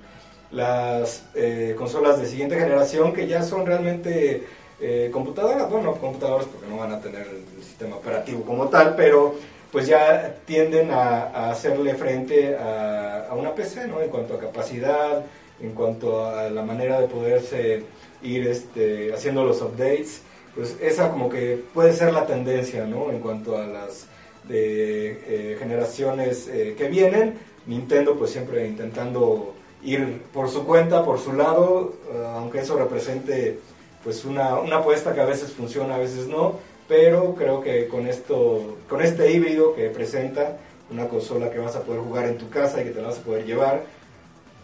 las 0.52 1.26
eh, 1.36 1.76
consolas 1.78 2.20
de 2.20 2.28
siguiente 2.28 2.58
generación 2.58 3.14
que 3.14 3.28
ya 3.28 3.44
son 3.44 3.66
realmente 3.66 4.44
eh, 4.80 5.10
computadoras, 5.12 5.70
bueno, 5.70 5.94
computadoras 5.96 6.48
porque 6.48 6.68
no 6.68 6.78
van 6.78 6.94
a 6.94 7.00
tener 7.00 7.28
el 7.28 7.64
sistema 7.64 7.96
operativo 7.96 8.44
como 8.44 8.68
tal, 8.68 8.96
pero 8.96 9.36
pues 9.72 9.88
ya 9.88 10.36
tienden 10.46 10.92
a, 10.92 11.24
a 11.24 11.52
hacerle 11.52 11.96
frente 11.96 12.56
a, 12.56 13.28
a 13.30 13.34
una 13.34 13.54
PC, 13.54 13.88
¿no? 13.88 14.02
En 14.02 14.10
cuanto 14.10 14.36
a 14.36 14.40
capacidad, 14.40 15.24
en 15.62 15.72
cuanto 15.72 16.26
a 16.26 16.50
la 16.50 16.64
manera 16.64 17.00
de 17.00 17.08
poderse 17.08 17.84
ir 18.22 18.48
este, 18.48 19.14
haciendo 19.14 19.44
los 19.44 19.62
updates, 19.62 20.22
pues 20.56 20.78
esa 20.82 21.12
como 21.12 21.30
que 21.30 21.62
puede 21.74 21.94
ser 21.94 22.14
la 22.14 22.26
tendencia, 22.26 22.86
¿no? 22.86 23.12
En 23.12 23.20
cuanto 23.20 23.58
a 23.58 23.66
las 23.66 24.08
de, 24.48 25.12
eh, 25.28 25.58
generaciones 25.60 26.48
eh, 26.48 26.76
que 26.78 26.88
vienen, 26.88 27.38
Nintendo 27.66 28.16
pues 28.16 28.32
siempre 28.32 28.68
intentando 28.68 29.54
ir 29.84 30.22
por 30.34 30.50
su 30.50 30.66
cuenta, 30.66 31.04
por 31.04 31.20
su 31.20 31.34
lado, 31.34 31.94
eh, 32.12 32.24
aunque 32.36 32.60
eso 32.60 32.78
represente 32.78 33.60
pues 34.04 34.24
una, 34.24 34.60
una 34.60 34.78
apuesta 34.78 35.14
que 35.14 35.22
a 35.22 35.26
veces 35.26 35.52
funciona, 35.52 35.96
a 35.96 36.00
veces 36.00 36.28
no, 36.28 36.60
pero 36.88 37.36
creo 37.36 37.62
que 37.62 37.88
con 37.88 38.08
esto, 38.08 38.78
con 38.88 39.02
este 39.02 39.32
híbrido 39.32 39.74
que 39.76 39.90
presenta, 39.90 40.58
una 40.92 41.08
consola 41.08 41.50
que 41.50 41.60
vas 41.60 41.76
a 41.76 41.82
poder 41.82 42.02
jugar 42.02 42.28
en 42.28 42.38
tu 42.38 42.50
casa 42.50 42.82
y 42.82 42.86
que 42.86 42.92
te 42.92 43.02
la 43.02 43.08
vas 43.08 43.18
a 43.18 43.24
poder 43.24 43.46
llevar, 43.46 43.84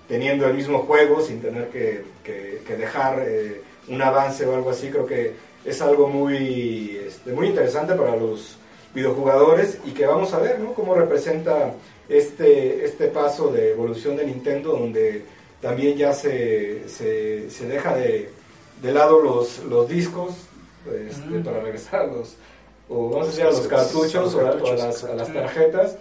teniendo 0.08 0.46
el 0.46 0.54
mismo 0.54 0.80
juego 0.80 1.22
sin 1.22 1.42
tener 1.42 1.70
que, 1.70 2.04
dejar 2.78 3.24
eh, 3.26 3.62
un 3.88 4.02
avance 4.02 4.46
o 4.46 4.56
algo 4.56 4.70
así, 4.70 4.90
creo 4.90 5.06
que 5.06 5.34
es 5.66 5.82
algo 5.82 6.08
muy, 6.08 7.00
este, 7.08 7.32
muy 7.32 7.48
interesante 7.48 7.94
para 7.94 8.16
los 8.16 8.58
videojugadores 8.94 9.80
y 9.86 9.92
que 9.92 10.06
vamos 10.06 10.34
a 10.34 10.40
ver 10.40 10.60
cómo 10.76 10.96
representa 10.96 11.74
este, 12.10 12.86
este 12.86 13.08
paso 13.08 13.52
de 13.52 13.72
evolución 13.72 14.18
de 14.18 14.26
Nintendo 14.26 14.74
donde 14.74 15.24
también 15.62 15.98
ya 15.98 16.14
se, 16.14 16.90
se, 16.90 17.50
se 17.50 17.68
deja 17.68 17.96
de, 17.96 18.30
de 18.82 18.92
lado 18.92 19.22
los, 19.22 19.60
los 19.66 19.88
discos 19.88 20.34
este, 20.86 21.40
para 21.40 21.62
regresar 21.62 22.08
los, 22.08 22.36
o 22.90 23.10
vamos 23.10 23.28
a 23.28 23.30
decir 23.32 23.44
a 23.46 23.52
los 23.52 23.68
cartuchos 23.68 24.36
o 24.36 24.40
a, 24.40 24.76
las, 24.76 25.04
a 25.04 25.16
las 25.16 25.34
tarjetas 25.34 25.98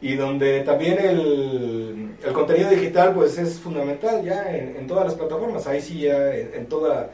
y 0.00 0.16
donde 0.16 0.60
también 0.62 0.98
el, 0.98 2.16
el 2.24 2.32
contenido 2.32 2.70
digital 2.70 3.14
pues 3.14 3.38
es 3.38 3.60
fundamental 3.60 4.22
ya 4.24 4.54
en, 4.54 4.76
en 4.76 4.86
todas 4.86 5.04
las 5.04 5.14
plataformas, 5.14 5.66
ahí 5.68 5.80
sí 5.80 6.00
ya 6.00 6.34
en, 6.34 6.54
en 6.54 6.66
toda, 6.66 7.10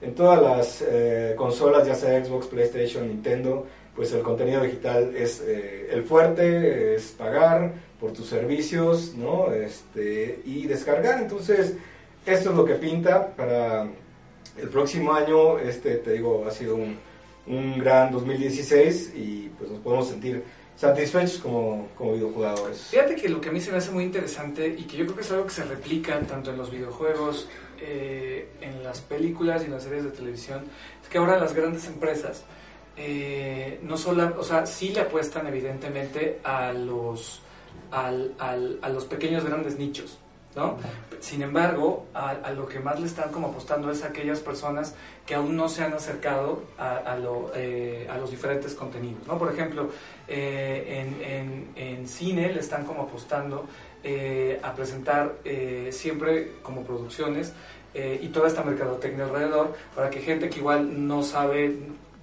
en 0.00 0.14
todas 0.14 0.40
las 0.40 0.84
eh, 0.88 1.34
consolas, 1.36 1.86
ya 1.86 1.96
sea 1.96 2.24
Xbox, 2.24 2.46
PlayStation, 2.46 3.08
Nintendo, 3.08 3.66
pues 3.96 4.12
el 4.12 4.22
contenido 4.22 4.62
digital 4.62 5.12
es 5.16 5.42
eh, 5.44 5.88
el 5.90 6.04
fuerte, 6.04 6.94
es 6.94 7.06
pagar 7.18 7.72
por 7.98 8.12
tus 8.12 8.28
servicios, 8.28 9.14
¿no? 9.16 9.52
Este, 9.52 10.40
y 10.44 10.68
descargar, 10.68 11.20
entonces 11.20 11.74
esto 12.24 12.50
es 12.50 12.56
lo 12.56 12.64
que 12.64 12.74
pinta 12.74 13.34
para 13.34 13.88
el 14.60 14.68
próximo 14.68 15.12
año, 15.12 15.58
este 15.58 15.96
te 15.96 16.12
digo, 16.12 16.44
ha 16.46 16.50
sido 16.50 16.76
un, 16.76 16.96
un 17.46 17.78
gran 17.78 18.12
2016 18.12 19.12
y 19.16 19.50
pues 19.58 19.70
nos 19.70 19.80
podemos 19.80 20.08
sentir 20.08 20.42
satisfechos 20.76 21.38
como, 21.38 21.88
como 21.96 22.12
videojugadores. 22.14 22.78
Fíjate 22.90 23.16
que 23.16 23.28
lo 23.28 23.40
que 23.40 23.48
a 23.48 23.52
mí 23.52 23.60
se 23.60 23.72
me 23.72 23.78
hace 23.78 23.90
muy 23.90 24.04
interesante 24.04 24.68
y 24.68 24.84
que 24.84 24.96
yo 24.96 25.04
creo 25.06 25.16
que 25.16 25.22
es 25.22 25.30
algo 25.32 25.44
que 25.44 25.50
se 25.50 25.64
replica 25.64 26.18
tanto 26.20 26.50
en 26.52 26.56
los 26.58 26.70
videojuegos, 26.70 27.48
eh, 27.80 28.48
en 28.60 28.82
las 28.84 29.00
películas 29.00 29.62
y 29.62 29.66
en 29.66 29.72
las 29.72 29.82
series 29.82 30.04
de 30.04 30.10
televisión, 30.10 30.64
es 31.02 31.08
que 31.08 31.18
ahora 31.18 31.38
las 31.38 31.52
grandes 31.54 31.86
empresas 31.86 32.44
eh, 32.96 33.78
no 33.82 33.96
solo, 33.96 34.34
o 34.38 34.42
sea, 34.42 34.66
sí 34.66 34.90
le 34.90 35.00
apuestan 35.00 35.46
evidentemente 35.46 36.40
a 36.44 36.72
los, 36.72 37.40
al- 37.90 38.34
a 38.38 38.88
los 38.88 39.04
pequeños 39.04 39.44
grandes 39.44 39.78
nichos, 39.78 40.18
¿no? 40.56 40.76
Sin 41.20 41.42
embargo, 41.42 42.06
a, 42.14 42.30
a 42.30 42.52
lo 42.52 42.66
que 42.68 42.78
más 42.80 43.00
le 43.00 43.06
están 43.06 43.30
como 43.32 43.48
apostando 43.48 43.90
es 43.90 44.04
a 44.04 44.08
aquellas 44.08 44.40
personas 44.40 44.94
que 45.26 45.34
aún 45.34 45.56
no 45.56 45.68
se 45.68 45.82
han 45.82 45.92
acercado 45.92 46.62
a, 46.78 46.96
a 46.96 47.16
lo, 47.16 47.50
eh, 47.54 48.06
a 48.10 48.16
los 48.18 48.30
diferentes 48.30 48.74
contenidos, 48.74 49.26
¿no? 49.26 49.36
Por 49.38 49.52
ejemplo, 49.52 49.90
eh, 50.26 51.04
en, 51.22 51.22
en- 51.22 51.68
en 51.98 52.08
cine 52.08 52.52
le 52.52 52.60
están 52.60 52.84
como 52.84 53.02
apostando 53.02 53.66
eh, 54.04 54.60
a 54.62 54.74
presentar 54.74 55.34
eh, 55.44 55.88
siempre 55.92 56.52
como 56.62 56.82
producciones 56.84 57.52
eh, 58.00 58.20
y 58.22 58.28
toda 58.28 58.46
esta 58.46 58.62
mercadotecnia 58.62 59.24
alrededor 59.24 59.74
para 59.96 60.08
que 60.10 60.20
gente 60.20 60.48
que 60.48 60.58
igual 60.60 61.06
no 61.08 61.22
sabe 61.22 61.76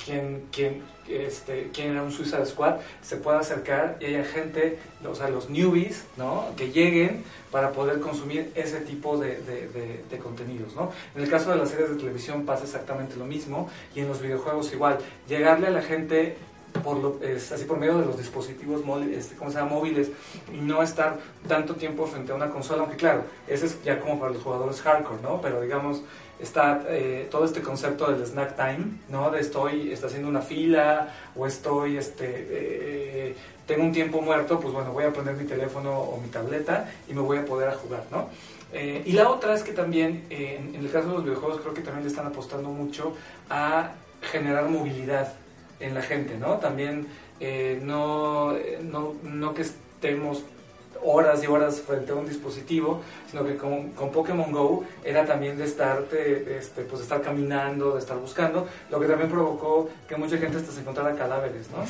quién, 0.03 0.43
quién, 0.51 0.81
este, 1.09 1.69
quién 1.73 1.91
era 1.91 2.01
un 2.03 2.11
Suicide 2.11 2.45
Squad 2.45 2.75
se 3.01 3.17
pueda 3.17 3.39
acercar 3.39 3.97
y 3.99 4.05
haya 4.05 4.23
gente, 4.23 4.79
o 5.07 5.13
sea, 5.15 5.27
los 5.29 5.49
newbies, 5.49 6.05
¿no? 6.17 6.45
Que 6.57 6.71
lleguen 6.71 7.23
para 7.51 7.71
poder 7.71 7.99
consumir 7.99 8.51
ese 8.55 8.79
tipo 8.81 9.17
de, 9.17 9.37
de- 9.41 9.67
de- 10.09 10.17
contenidos, 10.19 10.75
¿no? 10.75 10.91
En 11.15 11.21
el 11.23 11.29
caso 11.29 11.51
de 11.51 11.57
las 11.57 11.69
series 11.69 11.89
de 11.89 11.95
televisión 11.97 12.45
pasa 12.45 12.63
exactamente 12.63 13.15
lo 13.17 13.25
mismo 13.25 13.69
y 13.95 13.99
en 13.99 14.07
los 14.07 14.21
videojuegos 14.21 14.71
igual, 14.73 14.97
llegarle 15.27 15.67
a 15.67 15.71
la 15.71 15.81
gente 15.81 16.37
por 16.79 16.97
lo, 16.97 17.19
es, 17.21 17.51
así 17.51 17.65
por 17.65 17.77
medio 17.77 17.97
de 17.97 18.05
los 18.05 18.17
dispositivos 18.17 18.83
móviles, 18.83 19.17
este, 19.17 19.35
¿cómo 19.35 19.51
se 19.51 19.57
llama? 19.57 19.71
móviles 19.71 20.09
y 20.53 20.57
no 20.57 20.81
estar 20.81 21.17
tanto 21.47 21.75
tiempo 21.75 22.05
frente 22.05 22.31
a 22.31 22.35
una 22.35 22.49
consola, 22.49 22.81
aunque 22.81 22.97
claro, 22.97 23.23
ese 23.47 23.67
es 23.67 23.83
ya 23.83 23.99
como 23.99 24.19
para 24.19 24.31
los 24.31 24.43
jugadores 24.43 24.81
hardcore, 24.81 25.21
¿no? 25.21 25.41
Pero 25.41 25.61
digamos, 25.61 26.01
está 26.39 26.83
eh, 26.87 27.27
todo 27.31 27.45
este 27.45 27.61
concepto 27.61 28.11
del 28.11 28.25
snack 28.25 28.55
time, 28.55 28.85
¿no? 29.09 29.31
De 29.31 29.39
estoy 29.39 29.91
está 29.91 30.07
haciendo 30.07 30.27
una 30.27 30.41
fila 30.41 31.13
o 31.35 31.47
estoy, 31.47 31.97
este, 31.97 32.47
eh, 32.49 33.35
tengo 33.65 33.83
un 33.83 33.91
tiempo 33.91 34.21
muerto, 34.21 34.59
pues 34.59 34.73
bueno, 34.73 34.91
voy 34.91 35.05
a 35.05 35.13
poner 35.13 35.35
mi 35.35 35.45
teléfono 35.45 35.91
o 35.99 36.19
mi 36.19 36.27
tableta 36.29 36.89
y 37.07 37.13
me 37.13 37.21
voy 37.21 37.37
a 37.37 37.45
poder 37.45 37.69
a 37.69 37.73
jugar, 37.73 38.03
¿no? 38.11 38.29
Eh, 38.73 39.03
y 39.05 39.13
la 39.13 39.29
otra 39.29 39.53
es 39.53 39.63
que 39.63 39.71
también, 39.71 40.25
eh, 40.29 40.57
en, 40.59 40.75
en 40.75 40.81
el 40.81 40.91
caso 40.91 41.07
de 41.07 41.13
los 41.13 41.23
videojuegos, 41.23 41.61
creo 41.61 41.73
que 41.73 41.81
también 41.81 42.03
le 42.03 42.09
están 42.09 42.27
apostando 42.27 42.69
mucho 42.69 43.13
a 43.49 43.91
generar 44.21 44.67
movilidad 44.67 45.33
en 45.79 45.93
la 45.93 46.01
gente, 46.01 46.37
¿no? 46.37 46.57
También 46.57 47.07
eh, 47.39 47.79
no, 47.81 48.53
no, 48.81 49.15
no 49.23 49.53
que 49.53 49.63
estemos 49.63 50.43
horas 51.03 51.43
y 51.43 51.47
horas 51.47 51.81
frente 51.81 52.11
a 52.11 52.15
un 52.15 52.27
dispositivo, 52.27 53.01
sino 53.29 53.45
que 53.45 53.55
con, 53.57 53.91
con 53.91 54.11
Pokémon 54.11 54.51
Go 54.51 54.83
era 55.03 55.25
también 55.25 55.57
de 55.57 55.65
estar, 55.65 56.03
este, 56.11 56.81
pues 56.83 56.99
de 56.99 57.03
estar 57.03 57.21
caminando, 57.21 57.93
de 57.93 57.99
estar 57.99 58.17
buscando, 58.17 58.67
lo 58.89 58.99
que 58.99 59.07
también 59.07 59.29
provocó 59.29 59.89
que 60.07 60.15
mucha 60.15 60.37
gente 60.37 60.57
hasta 60.57 60.71
se 60.71 60.81
encontrara 60.81 61.15
cadáveres, 61.15 61.67
¿no? 61.69 61.85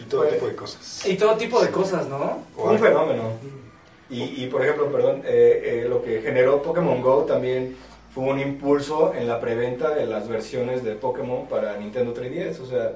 Y 0.00 0.04
todo 0.04 0.24
tipo 0.26 0.46
de 0.46 0.56
cosas. 0.56 1.06
Y 1.06 1.16
todo 1.16 1.36
tipo 1.36 1.60
de 1.60 1.70
cosas, 1.70 2.06
¿no? 2.08 2.42
Fue 2.54 2.72
un 2.72 2.78
fenómeno. 2.78 3.22
Y, 4.10 4.44
y 4.44 4.46
por 4.48 4.62
ejemplo, 4.62 4.90
perdón, 4.92 5.22
eh, 5.24 5.84
eh, 5.84 5.88
lo 5.88 6.02
que 6.02 6.20
generó 6.20 6.62
Pokémon 6.62 7.00
Go 7.00 7.22
también 7.22 7.74
fue 8.14 8.24
un 8.24 8.40
impulso 8.40 9.12
en 9.14 9.26
la 9.26 9.40
preventa 9.40 9.90
de 9.90 10.06
las 10.06 10.28
versiones 10.28 10.84
de 10.84 10.94
Pokémon 10.94 11.46
para 11.46 11.76
Nintendo 11.76 12.14
3DS, 12.14 12.60
o 12.60 12.66
sea 12.66 12.92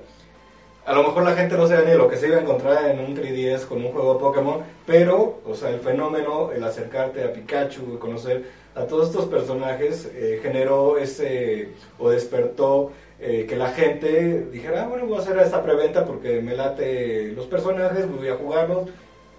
a 0.89 0.95
lo 0.95 1.03
mejor 1.03 1.23
la 1.23 1.37
gente 1.37 1.55
no 1.55 1.69
sabe 1.69 1.85
ni 1.85 1.99
lo 1.99 2.09
que 2.09 2.17
se 2.17 2.29
iba 2.29 2.39
a 2.39 2.41
encontrar 2.41 2.91
en 2.91 3.01
un 3.01 3.15
3DS 3.15 3.67
con 3.67 3.85
un 3.85 3.93
juego 3.93 4.15
de 4.15 4.21
Pokémon, 4.21 4.63
pero, 4.87 5.39
o 5.45 5.55
sea, 5.55 5.69
el 5.69 5.81
fenómeno, 5.81 6.51
el 6.51 6.65
acercarte 6.65 7.25
a 7.25 7.31
Pikachu, 7.31 7.99
conocer 7.99 8.47
a 8.75 8.85
todos 8.85 9.09
estos 9.09 9.27
personajes, 9.27 10.11
eh, 10.15 10.41
generó 10.43 10.97
ese, 10.97 11.69
o 11.99 12.09
despertó 12.09 12.93
eh, 13.21 13.45
que 13.47 13.55
la 13.55 13.69
gente 13.69 14.47
dijera, 14.51 14.85
ah, 14.85 14.89
bueno, 14.89 15.07
voy 15.07 15.19
a 15.19 15.21
hacer 15.21 15.37
esta 15.39 15.63
preventa 15.63 16.07
porque 16.07 16.41
me 16.41 16.55
late 16.55 17.33
los 17.33 17.45
personajes, 17.45 18.11
voy 18.11 18.29
a 18.29 18.37
jugarlos. 18.37 18.89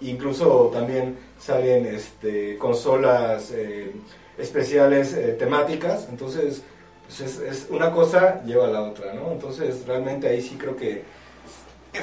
Incluso 0.02 0.70
también 0.72 1.18
salen 1.36 1.84
este, 1.84 2.58
consolas 2.58 3.50
eh, 3.50 3.90
especiales 4.40 5.16
temáticas, 5.38 6.06
entonces 6.10 6.62
pues 7.06 7.20
es, 7.20 7.38
es, 7.40 7.66
una 7.70 7.90
cosa 7.90 8.42
lleva 8.44 8.66
a 8.66 8.70
la 8.70 8.82
otra, 8.82 9.12
¿no? 9.12 9.32
Entonces 9.32 9.84
realmente 9.86 10.28
ahí 10.28 10.40
sí 10.40 10.56
creo 10.56 10.76
que 10.76 11.02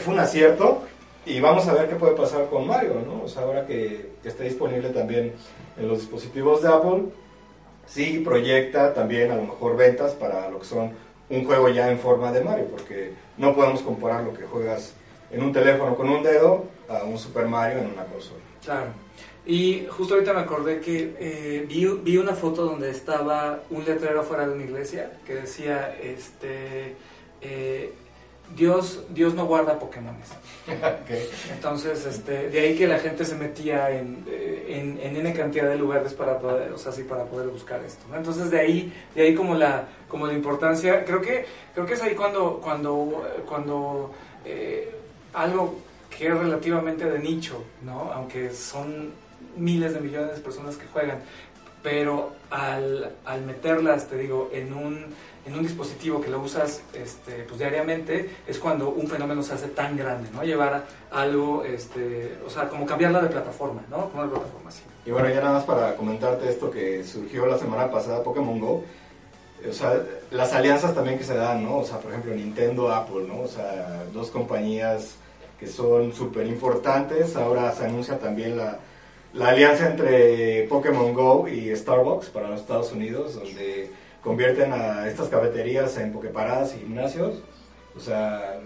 fue 0.03 0.13
un 0.13 0.19
acierto 0.19 0.81
y 1.25 1.39
vamos 1.39 1.67
a 1.67 1.73
ver 1.73 1.89
qué 1.89 1.95
puede 1.95 2.15
pasar 2.15 2.47
con 2.47 2.67
Mario, 2.67 3.01
¿no? 3.05 3.23
O 3.23 3.27
sea, 3.27 3.43
ahora 3.43 3.65
que, 3.65 4.11
que 4.21 4.29
está 4.29 4.43
disponible 4.43 4.89
también 4.89 5.33
en 5.77 5.87
los 5.87 5.99
dispositivos 5.99 6.61
de 6.61 6.69
Apple, 6.69 7.03
sí 7.85 8.21
proyecta 8.23 8.93
también 8.93 9.31
a 9.31 9.35
lo 9.35 9.43
mejor 9.43 9.75
ventas 9.75 10.13
para 10.13 10.49
lo 10.49 10.59
que 10.59 10.65
son 10.65 10.91
un 11.29 11.45
juego 11.45 11.69
ya 11.69 11.91
en 11.91 11.99
forma 11.99 12.31
de 12.31 12.41
Mario, 12.41 12.67
porque 12.71 13.13
no 13.37 13.53
podemos 13.53 13.81
comparar 13.81 14.23
lo 14.23 14.33
que 14.33 14.43
juegas 14.43 14.93
en 15.31 15.43
un 15.43 15.51
teléfono 15.51 15.95
con 15.95 16.09
un 16.09 16.23
dedo 16.23 16.65
a 16.87 17.03
un 17.03 17.17
Super 17.17 17.47
Mario 17.47 17.79
en 17.79 17.87
una 17.87 18.05
consola. 18.05 18.39
Claro. 18.63 18.87
Y 19.47 19.87
justo 19.89 20.15
ahorita 20.15 20.33
me 20.33 20.41
acordé 20.41 20.81
que 20.81 21.15
eh, 21.17 21.65
vi, 21.65 21.85
vi, 21.85 22.17
una 22.17 22.33
foto 22.33 22.65
donde 22.65 22.91
estaba 22.91 23.61
un 23.69 23.85
letrero 23.85 24.21
fuera 24.23 24.45
de 24.45 24.53
una 24.53 24.65
iglesia 24.65 25.19
que 25.25 25.35
decía, 25.35 25.97
este, 26.03 26.97
eh, 27.39 27.93
Dios, 28.57 29.05
Dios 29.09 29.33
no 29.35 29.45
guarda 29.45 29.79
Pokémones. 29.79 30.27
Entonces, 31.53 32.05
este, 32.05 32.49
de 32.49 32.59
ahí 32.59 32.77
que 32.77 32.87
la 32.87 32.99
gente 32.99 33.23
se 33.23 33.35
metía 33.35 33.89
en, 33.91 34.25
en, 34.27 34.99
en, 35.01 35.15
N 35.15 35.33
cantidad 35.33 35.69
de 35.69 35.77
lugares 35.77 36.13
para 36.13 36.37
poder, 36.39 36.73
o 36.73 36.77
sea, 36.77 36.91
sí, 36.91 37.03
para 37.03 37.23
poder 37.23 37.47
buscar 37.47 37.81
esto. 37.85 38.03
Entonces, 38.13 38.51
de 38.51 38.59
ahí, 38.59 38.93
de 39.15 39.21
ahí 39.21 39.33
como 39.33 39.55
la, 39.55 39.87
como 40.09 40.27
la 40.27 40.33
importancia, 40.33 41.05
creo 41.05 41.21
que, 41.21 41.45
creo 41.73 41.85
que 41.85 41.93
es 41.93 42.01
ahí 42.01 42.15
cuando, 42.15 42.59
cuando, 42.61 43.25
cuando 43.47 44.11
eh, 44.43 44.93
algo 45.33 45.79
que 46.09 46.27
es 46.27 46.37
relativamente 46.37 47.05
de 47.05 47.19
nicho, 47.19 47.63
¿no? 47.81 48.11
Aunque 48.11 48.51
son 48.51 49.25
miles 49.57 49.93
de 49.93 49.99
millones 49.99 50.35
de 50.35 50.41
personas 50.41 50.75
que 50.75 50.85
juegan, 50.87 51.19
pero 51.83 52.31
al, 52.49 53.13
al 53.25 53.41
meterlas, 53.43 54.07
te 54.07 54.17
digo, 54.17 54.49
en 54.53 54.73
un 54.73 55.05
en 55.47 55.55
un 55.55 55.63
dispositivo 55.63 56.19
que 56.19 56.29
lo 56.29 56.41
usas 56.41 56.81
este, 56.93 57.43
pues, 57.43 57.57
diariamente, 57.57 58.29
es 58.45 58.59
cuando 58.59 58.89
un 58.89 59.07
fenómeno 59.07 59.41
se 59.41 59.53
hace 59.53 59.67
tan 59.69 59.95
grande, 59.95 60.29
¿no? 60.33 60.43
Llevar 60.43 60.85
algo, 61.09 61.63
este, 61.63 62.37
o 62.45 62.49
sea, 62.49 62.67
como 62.67 62.85
cambiarla 62.85 63.21
de 63.21 63.29
plataforma, 63.29 63.81
¿no? 63.89 64.09
Como 64.09 64.23
de 64.23 64.29
plataforma, 64.29 64.71
sí. 64.71 64.81
Y 65.05 65.11
bueno, 65.11 65.29
ya 65.29 65.39
nada 65.39 65.53
más 65.53 65.63
para 65.63 65.95
comentarte 65.95 66.49
esto 66.49 66.69
que 66.69 67.01
surgió 67.05 67.45
la 67.45 67.57
semana 67.57 67.89
pasada, 67.89 68.23
Pokémon 68.23 68.59
GO, 68.59 68.83
o 69.67 69.73
sea, 69.73 70.01
las 70.31 70.53
alianzas 70.53 70.93
también 70.93 71.17
que 71.17 71.23
se 71.23 71.35
dan, 71.35 71.63
¿no? 71.63 71.77
O 71.77 71.85
sea, 71.85 71.97
por 71.99 72.11
ejemplo, 72.11 72.35
Nintendo, 72.35 72.93
Apple, 72.93 73.25
¿no? 73.27 73.41
O 73.41 73.47
sea, 73.47 74.03
dos 74.13 74.29
compañías 74.29 75.15
que 75.59 75.65
son 75.65 76.13
súper 76.13 76.45
importantes. 76.45 77.35
Ahora 77.35 77.71
se 77.71 77.85
anuncia 77.85 78.19
también 78.19 78.57
la, 78.57 78.77
la 79.33 79.49
alianza 79.49 79.89
entre 79.89 80.63
Pokémon 80.63 81.13
Go 81.13 81.47
y 81.47 81.75
Starbucks 81.75 82.29
para 82.29 82.49
los 82.49 82.61
Estados 82.61 82.91
Unidos, 82.91 83.35
donde 83.35 83.89
convierten 84.21 84.73
a 84.73 85.07
estas 85.07 85.29
cafeterías 85.29 85.97
en 85.97 86.11
pokeparadas 86.11 86.75
y 86.75 86.79
gimnasios, 86.79 87.35
o 87.95 87.99
sea, 87.99 88.59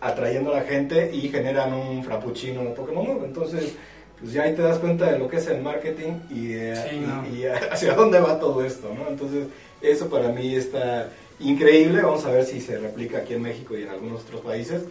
atrayendo 0.00 0.52
a 0.52 0.58
la 0.58 0.62
gente 0.62 1.10
y 1.14 1.28
generan 1.28 1.72
un 1.72 2.04
frappuccino 2.04 2.62
Pokémon 2.74 3.22
Entonces, 3.24 3.74
pues 4.20 4.32
ya 4.32 4.42
ahí 4.42 4.54
te 4.54 4.62
das 4.62 4.78
cuenta 4.78 5.10
de 5.10 5.18
lo 5.18 5.28
que 5.28 5.36
es 5.36 5.46
el 5.48 5.62
marketing 5.62 6.12
y, 6.30 6.54
y, 6.54 7.46
hacia 7.70 7.94
dónde 7.94 8.20
va 8.20 8.38
todo 8.38 8.64
esto, 8.64 8.92
¿no? 8.94 9.08
Entonces, 9.08 9.46
eso 9.80 10.08
para 10.08 10.28
mí 10.28 10.54
está 10.54 11.10
increíble. 11.40 12.02
Vamos 12.02 12.24
a 12.24 12.30
ver 12.30 12.44
si 12.44 12.60
se 12.60 12.78
replica 12.78 13.18
aquí 13.18 13.34
en 13.34 13.42
México 13.42 13.76
y 13.76 13.82
en 13.82 13.90
algunos 13.90 14.22
otros 14.22 14.40
países, 14.42 14.82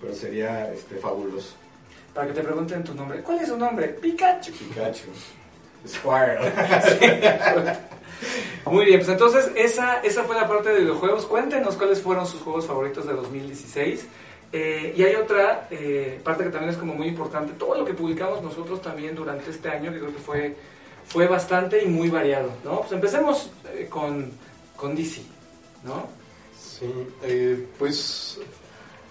pero 0.00 0.14
sería 0.14 0.72
este, 0.72 0.96
fabuloso. 0.96 1.54
Para 2.14 2.26
que 2.28 2.32
te 2.32 2.42
pregunten 2.42 2.84
tu 2.84 2.94
nombre. 2.94 3.22
¿Cuál 3.22 3.40
es 3.40 3.48
su 3.48 3.56
nombre? 3.56 3.88
Pikachu. 3.88 4.52
Pikachu. 4.52 5.08
Squirrel. 5.86 6.52
Muy 8.66 8.84
bien, 8.84 8.98
pues 8.98 9.08
entonces 9.08 9.50
esa, 9.56 10.00
esa 10.02 10.24
fue 10.24 10.36
la 10.36 10.46
parte 10.46 10.70
de 10.70 10.80
los 10.80 10.98
juegos. 10.98 11.26
Cuéntenos 11.26 11.76
cuáles 11.76 12.00
fueron 12.00 12.26
sus 12.26 12.42
juegos 12.42 12.66
favoritos 12.66 13.06
de 13.06 13.14
2016. 13.14 14.06
Eh, 14.52 14.94
y 14.96 15.02
hay 15.04 15.14
otra 15.14 15.68
eh, 15.70 16.20
parte 16.24 16.44
que 16.44 16.50
también 16.50 16.70
es 16.70 16.76
como 16.76 16.94
muy 16.94 17.06
importante, 17.06 17.52
todo 17.52 17.76
lo 17.78 17.84
que 17.84 17.94
publicamos 17.94 18.42
nosotros 18.42 18.82
también 18.82 19.14
durante 19.14 19.50
este 19.50 19.68
año, 19.68 19.92
que 19.92 20.00
creo 20.00 20.12
que 20.12 20.18
fue, 20.18 20.56
fue 21.06 21.28
bastante 21.28 21.84
y 21.84 21.86
muy 21.86 22.08
variado, 22.10 22.50
¿no? 22.64 22.80
Pues 22.80 22.90
empecemos 22.90 23.50
eh, 23.72 23.86
con, 23.88 24.32
con 24.74 24.96
DC, 24.96 25.22
¿no? 25.84 26.08
Sí, 26.58 26.92
pues 27.78 28.40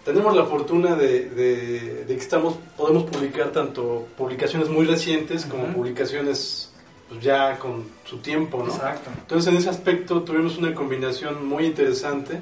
tenemos 0.04 0.36
la 0.36 0.46
fortuna 0.46 0.96
de, 0.96 1.30
de, 1.30 2.06
que 2.08 2.14
estamos, 2.16 2.56
podemos 2.78 3.04
publicar 3.04 3.52
tanto 3.52 4.08
publicaciones 4.18 4.70
muy 4.70 4.86
recientes 4.86 5.46
como 5.46 5.68
publicaciones 5.74 6.72
pues 7.08 7.22
ya 7.22 7.58
con 7.58 7.86
su 8.06 8.18
tiempo, 8.18 8.60
¿no? 8.60 8.72
Exacto. 8.72 9.10
Entonces 9.18 9.52
en 9.52 9.58
ese 9.58 9.70
aspecto 9.70 10.22
tuvimos 10.22 10.58
una 10.58 10.74
combinación 10.74 11.46
muy 11.46 11.66
interesante 11.66 12.40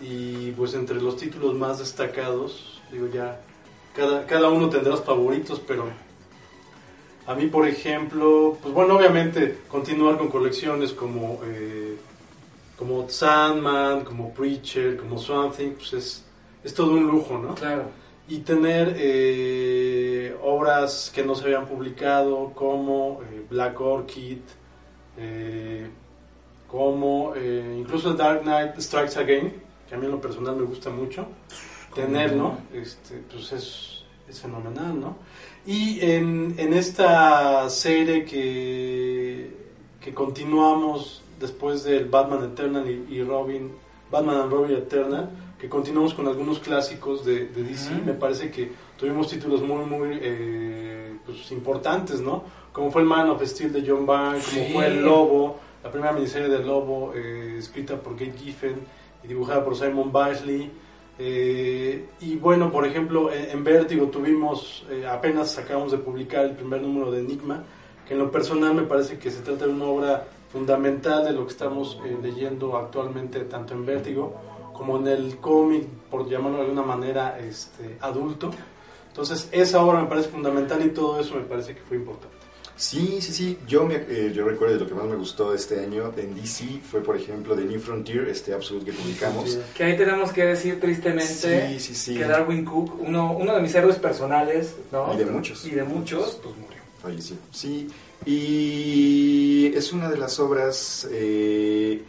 y 0.00 0.50
pues 0.52 0.74
entre 0.74 1.00
los 1.00 1.16
títulos 1.16 1.54
más 1.54 1.78
destacados, 1.78 2.80
digo 2.90 3.08
ya, 3.08 3.40
cada, 3.94 4.26
cada 4.26 4.48
uno 4.48 4.68
tendrá 4.68 4.92
los 4.92 5.04
favoritos, 5.04 5.60
pero 5.66 5.86
a 7.26 7.34
mí 7.34 7.46
por 7.46 7.66
ejemplo, 7.68 8.58
pues 8.60 8.74
bueno, 8.74 8.96
obviamente 8.96 9.60
continuar 9.68 10.18
con 10.18 10.28
colecciones 10.28 10.92
como, 10.92 11.40
eh, 11.44 11.96
como 12.76 13.08
Sandman, 13.08 14.04
como 14.04 14.32
Preacher, 14.32 14.96
como 14.96 15.18
Swamp 15.18 15.56
Thing, 15.56 15.72
pues 15.72 15.92
es, 15.92 16.24
es 16.64 16.74
todo 16.74 16.92
un 16.92 17.06
lujo, 17.06 17.38
¿no? 17.38 17.54
Claro. 17.54 17.84
Y 18.28 18.38
tener... 18.38 18.94
Eh, 18.98 20.10
obras 20.42 21.10
que 21.14 21.22
no 21.22 21.34
se 21.34 21.44
habían 21.44 21.66
publicado 21.66 22.52
como 22.54 23.20
eh, 23.22 23.44
Black 23.48 23.80
Orchid, 23.80 24.38
eh, 25.16 25.88
como 26.66 27.34
incluso 27.36 28.14
Dark 28.14 28.42
Knight 28.42 28.78
Strikes 28.78 29.18
Again, 29.18 29.52
que 29.88 29.94
a 29.94 29.98
mí 29.98 30.06
en 30.06 30.12
lo 30.12 30.20
personal 30.20 30.54
me 30.54 30.62
gusta 30.62 30.88
mucho 30.88 31.26
tenerlo, 31.92 32.58
este, 32.72 33.16
pues 33.28 33.50
es, 33.50 34.04
es, 34.28 34.40
fenomenal, 34.40 35.00
¿no? 35.00 35.16
Y 35.66 35.98
en, 36.00 36.54
en 36.58 36.72
esta 36.72 37.68
serie 37.68 38.24
que, 38.24 39.52
que 40.00 40.14
continuamos 40.14 41.24
después 41.40 41.82
del 41.82 42.04
Batman 42.04 42.44
Eternal 42.44 42.88
y, 42.88 43.20
Robin, 43.24 43.72
Batman 44.10 44.40
and 44.40 44.52
Robin 44.52 44.76
Eternal, 44.76 45.30
que 45.58 45.68
continuamos 45.68 46.14
con 46.14 46.26
algunos 46.26 46.58
clásicos 46.58 47.24
de, 47.24 47.46
de 47.46 47.62
DC, 47.62 47.90
me 48.04 48.14
parece 48.14 48.50
que 48.50 48.72
tuvimos 48.96 49.28
títulos 49.28 49.62
muy, 49.62 49.84
muy 49.84 50.18
eh, 50.20 51.16
pues, 51.24 51.50
importantes, 51.52 52.20
¿no? 52.20 52.44
Como 52.72 52.90
fue 52.90 53.02
el 53.02 53.08
Man 53.08 53.28
of 53.28 53.42
Steel 53.44 53.72
de 53.72 53.84
John 53.86 54.06
Byrne, 54.06 54.40
como 54.42 54.66
fue 54.72 54.86
El 54.86 55.02
Lobo, 55.02 55.58
la 55.84 55.90
primera 55.90 56.12
miniserie 56.12 56.48
del 56.48 56.66
Lobo, 56.66 57.12
eh, 57.14 57.56
escrita 57.58 57.96
por 57.96 58.14
Kate 58.14 58.34
Giffen 58.38 58.76
y 59.22 59.28
dibujada 59.28 59.62
por 59.64 59.76
Simon 59.76 60.10
Basley. 60.10 60.70
Eh, 61.18 62.06
y 62.20 62.36
bueno, 62.36 62.72
por 62.72 62.86
ejemplo, 62.86 63.30
en, 63.30 63.50
en 63.50 63.62
Vértigo 63.62 64.06
tuvimos, 64.06 64.86
apenas 65.08 65.58
acabamos 65.58 65.92
de 65.92 65.98
publicar 65.98 66.46
el 66.46 66.52
primer 66.52 66.80
número 66.80 67.10
de 67.10 67.20
Enigma, 67.20 67.62
que 68.08 68.14
en 68.14 68.20
lo 68.20 68.30
personal 68.30 68.74
me 68.74 68.82
parece 68.82 69.18
que 69.18 69.30
se 69.30 69.42
trata 69.42 69.66
de 69.66 69.72
una 69.72 69.84
obra 69.84 70.26
fundamental 70.52 71.24
de 71.24 71.32
lo 71.32 71.46
que 71.46 71.52
estamos 71.52 71.98
leyendo 72.22 72.76
actualmente, 72.76 73.40
tanto 73.40 73.74
en 73.74 73.86
Vértigo 73.86 74.34
como 74.72 74.96
en 74.98 75.08
el 75.08 75.36
cómic, 75.36 75.84
por 76.10 76.28
llamarlo 76.28 76.58
de 76.58 76.64
alguna 76.64 76.82
manera, 76.82 77.38
este, 77.38 77.98
adulto. 78.00 78.50
Entonces, 79.08 79.48
esa 79.52 79.84
obra 79.84 80.00
me 80.00 80.08
parece 80.08 80.30
fundamental 80.30 80.84
y 80.84 80.90
todo 80.90 81.20
eso 81.20 81.34
me 81.34 81.42
parece 81.42 81.74
que 81.74 81.82
fue 81.82 81.98
importante. 81.98 82.40
Sí, 82.76 83.18
sí, 83.20 83.32
sí. 83.34 83.58
Yo, 83.68 83.84
me, 83.84 83.96
eh, 83.96 84.32
yo 84.34 84.46
recuerdo 84.46 84.74
de 84.74 84.80
lo 84.80 84.88
que 84.88 84.94
más 84.94 85.04
me 85.04 85.16
gustó 85.16 85.52
este 85.52 85.80
año 85.80 86.14
en 86.16 86.34
DC 86.34 86.80
fue, 86.90 87.02
por 87.02 87.14
ejemplo, 87.14 87.54
The 87.54 87.64
New 87.64 87.78
Frontier, 87.78 88.26
este 88.28 88.54
Absolute 88.54 88.86
que 88.86 88.96
publicamos. 88.96 89.58
Que 89.76 89.84
ahí 89.84 89.98
tenemos 89.98 90.32
que 90.32 90.46
decir 90.46 90.80
tristemente 90.80 91.26
Sí, 91.26 91.78
sí, 91.78 91.94
sí. 91.94 92.14
que 92.16 92.24
Darwin 92.24 92.64
Cook, 92.64 92.98
uno, 93.00 93.32
uno 93.32 93.54
de 93.54 93.60
mis 93.60 93.74
héroes 93.74 93.96
personales, 93.96 94.76
¿no? 94.90 95.12
Y 95.12 95.18
de 95.18 95.26
muchos. 95.26 95.66
Y 95.66 95.72
de 95.72 95.84
muchos, 95.84 96.40
pues 96.42 96.56
murió. 96.56 96.80
Falleció. 97.02 97.36
Sí, 97.50 97.86
y 98.26 99.72
es 99.74 99.92
una 99.92 100.10
de 100.10 100.18
las 100.18 100.38
obras 100.40 101.08
eh, 101.10 102.02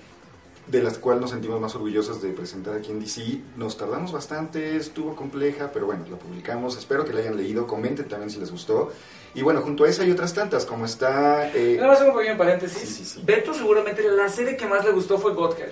de 0.67 0.83
las 0.83 0.97
cuales 0.97 1.21
nos 1.21 1.31
sentimos 1.31 1.59
más 1.59 1.75
orgullosos 1.75 2.21
de 2.21 2.29
presentar 2.29 2.75
aquí 2.75 2.91
en 2.91 2.99
DC. 2.99 3.39
Nos 3.57 3.77
tardamos 3.77 4.11
bastante, 4.11 4.77
estuvo 4.77 5.15
compleja, 5.15 5.71
pero 5.73 5.85
bueno, 5.85 6.05
la 6.09 6.17
publicamos. 6.17 6.77
Espero 6.77 7.05
que 7.05 7.13
la 7.13 7.19
hayan 7.19 7.37
leído, 7.37 7.67
comenten 7.67 8.07
también 8.07 8.29
si 8.29 8.39
les 8.39 8.51
gustó. 8.51 8.91
Y 9.33 9.41
bueno, 9.43 9.61
junto 9.61 9.85
a 9.85 9.89
esa 9.89 10.03
hay 10.03 10.11
otras 10.11 10.33
tantas, 10.33 10.65
como 10.65 10.85
está... 10.85 11.49
eh, 11.55 11.75
Nada 11.79 11.93
más 11.93 12.01
un 12.01 12.13
pequeño 12.15 12.37
paréntesis. 12.37 12.77
Sí, 12.79 12.85
sí, 12.87 13.05
sí. 13.05 13.21
Beto 13.23 13.53
seguramente 13.53 14.03
la 14.09 14.27
serie 14.27 14.57
que 14.57 14.65
más 14.65 14.83
le 14.83 14.91
gustó 14.91 15.17
fue 15.17 15.33
Godhead. 15.33 15.69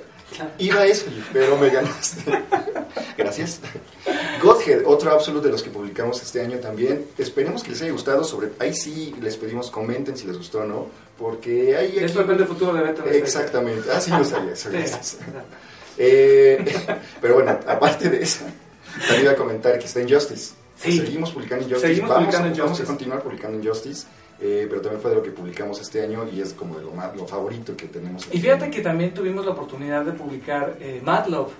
Iba 0.60 0.82
a 0.82 0.86
eso, 0.86 1.07
pero 1.34 1.57
me 1.57 1.70
ganaste. 1.70 2.22
Gracias. 3.18 3.60
Godhead, 4.41 4.84
otro 4.86 5.12
absoluto 5.12 5.47
de 5.47 5.51
los 5.51 5.62
que 5.64 5.70
publicamos 5.72 6.22
este 6.22 6.39
año 6.41 6.60
también. 6.60 7.05
Esperemos 7.18 7.64
que 7.64 7.72
les 7.72 7.82
haya 7.82 7.91
gustado. 7.91 8.24
Sobre, 8.24 8.51
ahí 8.60 8.74
sí 8.74 9.14
les 9.22 9.36
pedimos 9.38 9.70
comenten 9.72 10.16
si 10.16 10.26
les 10.28 10.38
gustó 10.38 10.60
o 10.60 10.66
no, 10.66 10.88
porque 11.18 11.76
hay 11.76 11.88
aquí- 11.97 11.99
Esto 12.05 12.20
depende 12.20 12.43
del 12.43 12.47
futuro 12.53 12.74
de 12.74 12.82
Beto. 12.84 13.03
Exactamente, 13.05 13.91
así 13.91 14.12
lo 14.12 14.24
sabía. 14.24 14.53
eso, 14.53 14.70
Sí. 14.70 14.78
gracias. 14.78 15.18
Eh, 15.97 16.64
pero 17.22 17.34
bueno, 17.36 17.60
aparte 17.68 18.10
de 18.10 18.22
eso, 18.24 18.45
también 19.01 19.24
iba 19.24 19.32
a 19.34 19.36
comentar 19.36 19.78
que 19.80 19.86
está 19.86 19.99
en 19.99 20.10
Justice. 20.14 20.53
Sí. 20.80 20.98
Seguimos 20.98 21.32
publicando 21.32 21.66
en 21.66 21.72
Justice. 21.72 21.88
Seguimos 21.88 22.10
vamos, 22.10 22.24
publicando 22.26 22.48
a, 22.48 22.52
en 22.52 22.58
vamos 22.60 22.80
a 22.80 22.84
continuar 22.86 23.22
publicando 23.22 23.58
en 23.60 23.68
Justice. 23.68 24.08
eh, 24.42 24.66
pero 24.70 24.82
también 24.82 25.02
fue 25.02 25.12
de 25.12 25.18
lo 25.18 25.24
que 25.24 25.32
publicamos 25.32 25.82
este 25.82 26.02
año 26.02 26.26
y 26.32 26.40
es 26.42 26.54
como 26.54 26.78
de 26.78 26.84
lo, 26.84 26.92
más, 26.92 27.16
lo 27.16 27.28
favorito 27.28 27.76
que 27.76 27.88
tenemos. 27.88 28.28
Y 28.32 28.40
fíjate 28.40 28.70
que 28.72 28.82
también 28.82 29.14
tuvimos 29.14 29.46
la 29.46 29.52
oportunidad 29.52 30.06
de 30.06 30.14
publicar 30.14 30.78
eh, 30.80 31.02
Mad 31.04 31.28
Love, 31.28 31.52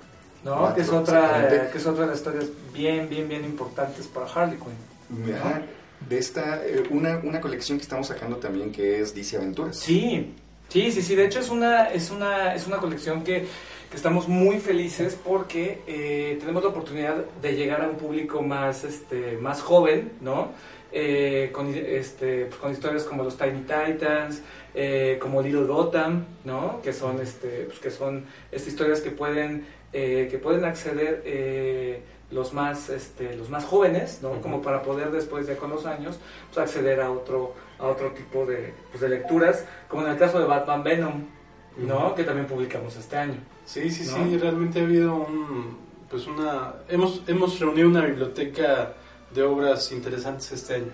¿no? 0.45 0.61
Mad 0.61 0.76
que, 0.76 0.82
es 0.82 0.88
Love, 0.88 1.01
otra, 1.01 1.20
exactamente. 1.20 1.55
eh, 1.55 1.70
que 1.72 1.78
es 1.78 1.86
otra 1.86 2.01
de 2.03 2.07
las 2.11 2.17
historias 2.20 2.45
bien, 2.74 3.09
bien, 3.09 3.28
bien 3.28 3.43
importantes 3.43 4.07
para 4.07 4.26
Harley 4.28 4.57
Quinn. 4.57 5.36
Ajá, 5.36 5.61
de 6.07 6.17
esta, 6.17 6.65
eh, 6.65 6.84
una, 6.91 7.17
una 7.24 7.41
colección 7.41 7.78
que 7.78 7.84
estamos 7.84 8.07
sacando 8.07 8.38
también 8.38 8.72
que 8.72 9.01
es 9.01 9.13
DC 9.13 9.36
Aventuras. 9.38 9.78
Sí, 9.78 10.34
sí, 10.70 10.91
sí, 10.91 11.01
sí. 11.01 11.15
De 11.15 11.26
hecho 11.26 11.39
es 11.39 11.49
una, 11.49 11.89
es 11.89 12.09
una, 12.09 12.55
es 12.55 12.67
una 12.67 12.78
colección 12.78 13.24
que, 13.24 13.47
que 13.89 13.95
estamos 13.95 14.27
muy 14.27 14.59
felices 14.59 15.17
porque 15.21 15.81
eh, 15.87 16.37
tenemos 16.39 16.63
la 16.63 16.69
oportunidad 16.69 17.25
de 17.41 17.55
llegar 17.55 17.81
a 17.81 17.89
un 17.89 17.95
público 17.95 18.41
más, 18.41 18.83
este, 18.83 19.37
más 19.37 19.61
joven, 19.61 20.11
¿no? 20.21 20.49
Eh, 20.91 21.49
con, 21.51 21.73
este, 21.73 22.45
pues, 22.45 22.59
con 22.59 22.71
historias 22.71 23.03
como 23.03 23.23
los 23.23 23.37
Tiny 23.37 23.61
Titans, 23.61 24.41
eh, 24.75 25.17
como 25.19 25.41
Little 25.41 25.65
Gotham, 25.65 26.25
¿no? 26.43 26.81
Que 26.81 26.93
son, 26.93 27.19
este, 27.19 27.65
pues, 27.65 27.79
que 27.79 27.89
son 27.89 28.25
estas 28.51 28.69
historias 28.69 29.01
que 29.01 29.11
pueden, 29.11 29.65
eh, 29.91 30.27
que 30.29 30.37
pueden 30.37 30.65
acceder 30.65 31.23
eh, 31.25 32.01
los 32.29 32.53
más, 32.53 32.89
este, 32.89 33.35
los 33.35 33.49
más 33.49 33.65
jóvenes, 33.65 34.19
¿no? 34.21 34.39
Como 34.41 34.61
para 34.61 34.83
poder 34.83 35.09
después 35.11 35.47
ya 35.47 35.57
con 35.57 35.71
los 35.71 35.87
años, 35.87 36.19
pues, 36.53 36.67
acceder 36.67 37.01
a 37.01 37.11
otro, 37.11 37.55
a 37.79 37.87
otro 37.87 38.11
tipo 38.11 38.45
de, 38.45 38.73
pues, 38.91 39.01
de 39.01 39.09
lecturas, 39.09 39.65
como 39.87 40.05
en 40.05 40.11
el 40.11 40.17
caso 40.17 40.39
de 40.39 40.45
Batman 40.45 40.83
Venom, 40.83 41.38
¿no? 41.78 42.13
Que 42.15 42.24
también 42.24 42.47
publicamos 42.47 42.95
este 42.95 43.17
año. 43.17 43.38
Sí, 43.65 43.89
sí, 43.91 44.09
¿No? 44.11 44.26
sí, 44.26 44.38
realmente 44.38 44.80
ha 44.80 44.84
habido 44.84 45.15
un, 45.15 45.78
pues 46.09 46.28
una, 46.28 46.74
hemos, 46.88 47.22
hemos 47.28 47.59
reunido 47.59 47.88
una 47.88 48.01
biblioteca 48.05 48.93
de 49.34 49.43
obras 49.43 49.91
interesantes 49.91 50.51
este 50.51 50.76
año. 50.76 50.91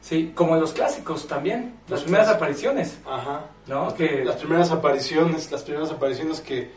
Sí, 0.00 0.32
como 0.34 0.54
los 0.56 0.72
clásicos 0.72 1.26
también, 1.26 1.80
las 1.88 2.02
primeras 2.02 2.26
clásicos. 2.28 2.36
apariciones, 2.36 2.98
Ajá. 3.04 3.46
¿no? 3.66 3.92
Que, 3.94 4.24
Las 4.24 4.36
primeras 4.36 4.70
apariciones, 4.70 5.50
las 5.50 5.62
primeras 5.64 5.90
apariciones 5.90 6.40
que, 6.40 6.70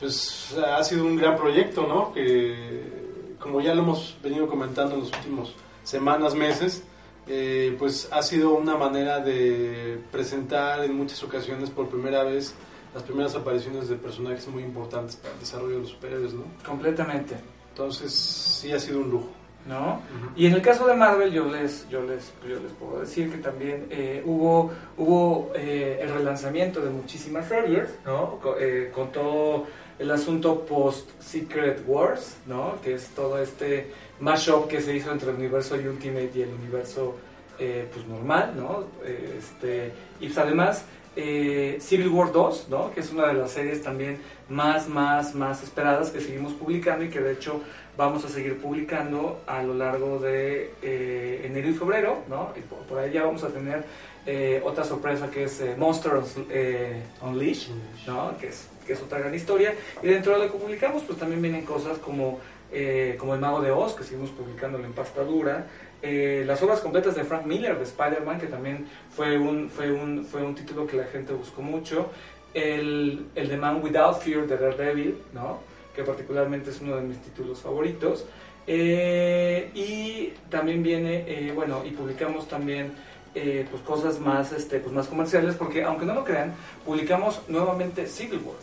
pues, 0.00 0.56
ha 0.58 0.82
sido 0.82 1.04
un 1.04 1.16
gran 1.16 1.36
proyecto, 1.36 1.86
¿no? 1.86 2.12
Que, 2.12 3.36
como 3.38 3.60
ya 3.60 3.74
lo 3.74 3.82
hemos 3.82 4.16
venido 4.22 4.48
comentando 4.48 4.94
en 4.96 5.02
los 5.02 5.12
últimos 5.12 5.54
semanas, 5.84 6.34
meses, 6.34 6.82
eh, 7.26 7.74
pues 7.78 8.08
ha 8.12 8.22
sido 8.22 8.54
una 8.54 8.76
manera 8.76 9.20
de 9.20 9.98
presentar 10.12 10.84
en 10.84 10.94
muchas 10.94 11.22
ocasiones 11.22 11.70
por 11.70 11.88
primera 11.88 12.22
vez 12.24 12.54
las 12.94 13.02
primeras 13.02 13.34
apariciones 13.34 13.88
de 13.88 13.96
personajes 13.96 14.46
muy 14.48 14.62
importantes 14.62 15.16
para 15.16 15.34
el 15.34 15.40
desarrollo 15.40 15.74
de 15.76 15.80
los 15.80 15.90
superhéroes, 15.90 16.32
¿no? 16.34 16.44
completamente, 16.64 17.34
Entonces, 17.70 18.12
sí 18.12 18.70
ha 18.72 18.78
sido 18.78 19.00
un 19.00 19.10
lujo. 19.10 19.28
¿no? 19.66 20.02
Y 20.36 20.44
en 20.44 20.52
el 20.52 20.60
caso 20.60 20.86
de 20.86 20.92
Marvel, 20.94 21.32
yo 21.32 21.46
les, 21.46 21.88
yo 21.88 22.02
les, 22.02 22.30
yo 22.46 22.60
les 22.60 22.70
puedo 22.72 23.00
decir 23.00 23.30
que 23.32 23.38
también 23.38 23.86
eh, 23.88 24.22
hubo, 24.26 24.70
hubo 24.98 25.50
eh, 25.54 26.00
el 26.02 26.10
relanzamiento 26.12 26.82
de 26.82 26.90
muchísimas 26.90 27.48
series, 27.48 27.88
¿no? 28.04 28.38
Co- 28.42 28.56
eh, 28.60 28.90
con 28.94 29.10
todo 29.10 29.64
el 29.98 30.10
asunto 30.10 30.66
post-Secret 30.66 31.82
Wars, 31.86 32.36
¿no? 32.46 32.74
Que 32.82 32.92
es 32.94 33.08
todo 33.16 33.38
este 33.38 33.90
mashup 34.24 34.68
que 34.68 34.80
se 34.80 34.96
hizo 34.96 35.12
entre 35.12 35.30
el 35.30 35.36
universo 35.36 35.74
Ultimate 35.74 36.30
y 36.34 36.42
el 36.42 36.54
universo 36.54 37.14
eh, 37.58 37.86
pues 37.92 38.06
normal, 38.06 38.54
¿no? 38.56 38.84
Este, 39.04 39.92
y 40.18 40.26
pues 40.26 40.38
además 40.38 40.84
eh, 41.14 41.76
Civil 41.78 42.08
War 42.08 42.32
2, 42.32 42.68
¿no? 42.70 42.90
Que 42.92 43.00
es 43.00 43.12
una 43.12 43.26
de 43.26 43.34
las 43.34 43.50
series 43.50 43.82
también 43.82 44.18
más, 44.48 44.88
más, 44.88 45.34
más 45.34 45.62
esperadas 45.62 46.10
que 46.10 46.20
seguimos 46.20 46.54
publicando 46.54 47.04
y 47.04 47.10
que 47.10 47.20
de 47.20 47.32
hecho 47.34 47.60
vamos 47.98 48.24
a 48.24 48.28
seguir 48.28 48.58
publicando 48.60 49.42
a 49.46 49.62
lo 49.62 49.74
largo 49.74 50.18
de 50.18 50.72
eh, 50.82 51.42
enero 51.44 51.68
y 51.68 51.74
febrero, 51.74 52.22
¿no? 52.28 52.52
Y 52.56 52.60
por, 52.60 52.98
ahí 52.98 53.12
ya 53.12 53.24
vamos 53.24 53.44
a 53.44 53.48
tener 53.48 53.84
otra 54.64 54.84
sorpresa 54.84 55.30
que 55.30 55.44
es 55.44 55.62
Monster 55.76 56.12
Unleashed, 57.20 57.74
¿no? 58.06 58.38
Que 58.38 58.48
es, 58.48 58.68
que 58.86 58.94
es 58.94 59.02
otra 59.02 59.18
gran 59.18 59.34
historia. 59.34 59.74
Y 60.02 60.06
dentro 60.06 60.32
de 60.32 60.46
lo 60.46 60.52
que 60.52 60.58
publicamos, 60.58 61.02
pues 61.02 61.18
también 61.18 61.42
vienen 61.42 61.66
cosas 61.66 61.98
como, 61.98 62.40
eh, 62.74 63.16
como 63.18 63.34
El 63.34 63.40
Mago 63.40 63.60
de 63.60 63.70
Oz, 63.70 63.94
que 63.94 64.04
seguimos 64.04 64.30
publicando 64.30 64.78
en 64.78 64.92
pasta 64.92 65.22
dura. 65.22 65.66
Eh, 66.02 66.44
las 66.46 66.62
obras 66.62 66.80
completas 66.80 67.14
de 67.14 67.24
Frank 67.24 67.46
Miller, 67.46 67.78
de 67.78 67.84
Spider-Man, 67.84 68.38
que 68.38 68.48
también 68.48 68.86
fue 69.10 69.38
un, 69.38 69.70
fue, 69.70 69.90
un, 69.90 70.24
fue 70.24 70.42
un 70.42 70.54
título 70.54 70.86
que 70.86 70.96
la 70.96 71.04
gente 71.04 71.32
buscó 71.32 71.62
mucho. 71.62 72.10
El, 72.52 73.26
el 73.34 73.48
de 73.48 73.56
Man 73.56 73.82
Without 73.82 74.18
Fear, 74.18 74.46
de 74.46 74.58
Daredevil, 74.58 75.18
¿no? 75.32 75.60
que 75.94 76.02
particularmente 76.02 76.70
es 76.70 76.80
uno 76.80 76.96
de 76.96 77.02
mis 77.02 77.18
títulos 77.18 77.60
favoritos. 77.60 78.26
Eh, 78.66 79.70
y 79.74 80.32
también 80.50 80.82
viene, 80.82 81.24
eh, 81.26 81.52
bueno, 81.54 81.82
y 81.84 81.90
publicamos 81.90 82.48
también 82.48 82.92
eh, 83.34 83.66
pues 83.70 83.82
cosas 83.82 84.18
más, 84.20 84.52
este, 84.52 84.80
pues 84.80 84.94
más 84.94 85.06
comerciales, 85.06 85.54
porque 85.54 85.84
aunque 85.84 86.06
no 86.06 86.14
lo 86.14 86.24
crean, 86.24 86.54
publicamos 86.84 87.42
nuevamente 87.48 88.06
Civil 88.06 88.40
War, 88.44 88.56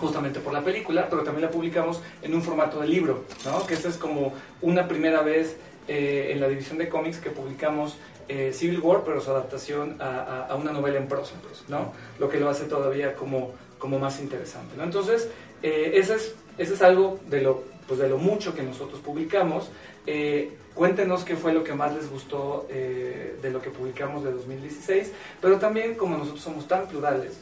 justamente 0.00 0.40
por 0.40 0.52
la 0.52 0.64
película, 0.64 1.08
pero 1.08 1.22
también 1.22 1.46
la 1.46 1.50
publicamos 1.50 2.00
en 2.22 2.34
un 2.34 2.42
formato 2.42 2.80
de 2.80 2.88
libro, 2.88 3.24
¿no? 3.44 3.66
que 3.66 3.74
esta 3.74 3.88
es 3.88 3.96
como 3.96 4.32
una 4.62 4.88
primera 4.88 5.22
vez 5.22 5.56
eh, 5.88 6.30
en 6.32 6.40
la 6.40 6.48
división 6.48 6.78
de 6.78 6.88
cómics 6.88 7.18
que 7.18 7.30
publicamos 7.30 7.96
eh, 8.32 8.52
Civil 8.52 8.78
War, 8.78 9.02
pero 9.04 9.20
su 9.20 9.28
adaptación 9.28 9.96
a, 9.98 10.54
una 10.54 10.70
novela 10.70 10.98
en 10.98 11.08
prosa, 11.08 11.34
¿no? 11.66 11.92
Lo 12.20 12.28
que 12.28 12.38
lo 12.38 12.48
hace 12.48 12.66
todavía 12.66 13.14
como, 13.16 13.50
como 13.76 13.98
más 13.98 14.20
interesante, 14.20 14.76
¿no? 14.76 14.84
Entonces, 14.84 15.28
eh, 15.64 15.94
ese, 15.94 16.14
es, 16.14 16.36
ese 16.56 16.74
es 16.74 16.82
algo 16.82 17.18
de 17.28 17.40
lo, 17.40 17.64
pues 17.88 17.98
de 17.98 18.08
lo 18.08 18.18
mucho 18.18 18.54
que 18.54 18.62
nosotros 18.62 19.00
publicamos. 19.00 19.72
Eh, 20.06 20.52
cuéntenos 20.74 21.24
qué 21.24 21.34
fue 21.34 21.52
lo 21.52 21.64
que 21.64 21.74
más 21.74 21.92
les 21.92 22.08
gustó 22.08 22.68
de 22.68 23.50
lo 23.50 23.60
que 23.60 23.70
publicamos 23.70 24.22
de 24.22 24.30
2016, 24.30 25.10
pero 25.42 25.58
también 25.58 25.96
como 25.96 26.16
nosotros 26.16 26.40
somos 26.40 26.68
tan 26.68 26.86
plurales, 26.86 27.32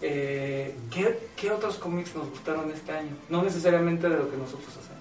eh, 0.00 0.74
¿qué, 0.90 1.18
qué 1.36 1.50
otros 1.50 1.76
cómics 1.76 2.14
nos 2.14 2.30
gustaron 2.30 2.70
este 2.70 2.92
año? 2.92 3.10
No 3.28 3.42
necesariamente 3.42 4.08
de 4.08 4.16
lo 4.16 4.30
que 4.30 4.36
nosotros 4.36 4.68
hacemos. 4.68 4.98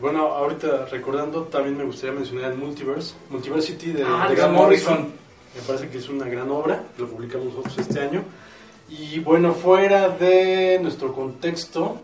Bueno, 0.00 0.22
ahorita 0.26 0.86
recordando, 0.86 1.44
también 1.44 1.76
me 1.76 1.84
gustaría 1.84 2.12
mencionar 2.12 2.52
el 2.52 2.58
Multiverse, 2.58 3.14
Multiversity 3.30 3.92
de, 3.92 4.04
Ah, 4.04 4.24
de 4.24 4.30
de 4.30 4.40
Grant 4.40 4.54
Morrison. 4.54 5.12
Me 5.54 5.60
parece 5.64 5.88
que 5.88 5.98
es 5.98 6.08
una 6.08 6.26
gran 6.28 6.50
obra, 6.50 6.82
lo 6.98 7.06
publicamos 7.06 7.48
nosotros 7.48 7.78
este 7.78 8.00
año. 8.00 8.24
Y 8.88 9.20
bueno, 9.20 9.54
fuera 9.54 10.08
de 10.08 10.80
nuestro 10.82 11.12
contexto, 11.12 12.00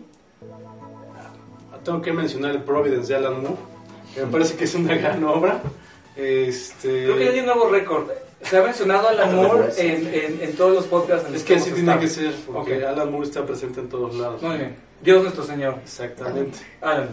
tengo 1.83 2.01
que 2.01 2.13
mencionar 2.13 2.51
el 2.51 2.63
Providence 2.63 3.09
de 3.11 3.15
Alan 3.15 3.41
Moore, 3.41 3.57
que 4.15 4.25
me 4.25 4.31
parece 4.31 4.55
que 4.55 4.63
es 4.63 4.75
una 4.75 4.95
gran 4.95 5.23
obra. 5.23 5.61
Este, 6.15 7.05
Creo 7.05 7.17
que 7.17 7.25
ya 7.25 7.31
hay 7.31 7.39
un 7.39 7.45
nuevo 7.45 7.69
récord. 7.69 8.09
Se 8.43 8.57
ha 8.57 8.63
mencionado 8.63 9.07
al 9.09 9.19
amor 9.21 9.47
Moore, 9.57 9.73
en, 9.77 10.07
en, 10.07 10.41
en 10.41 10.55
todos 10.55 10.73
los 10.73 10.85
podcasts. 10.87 11.25
en 11.27 11.33
los 11.33 11.41
es 11.41 11.47
que 11.47 11.55
así 11.55 11.71
tiene 11.71 11.99
que 11.99 12.07
ser, 12.07 12.33
porque 12.51 12.77
Ok. 12.77 12.83
Alan 12.89 13.11
Moore 13.11 13.27
está 13.27 13.45
presente 13.45 13.79
en 13.81 13.89
todos 13.89 14.15
lados. 14.15 14.41
Muy 14.41 14.57
bien. 14.57 14.75
Dios 15.01 15.21
nuestro 15.23 15.43
Señor. 15.43 15.75
Exactamente. 15.83 16.59
Alan. 16.81 17.09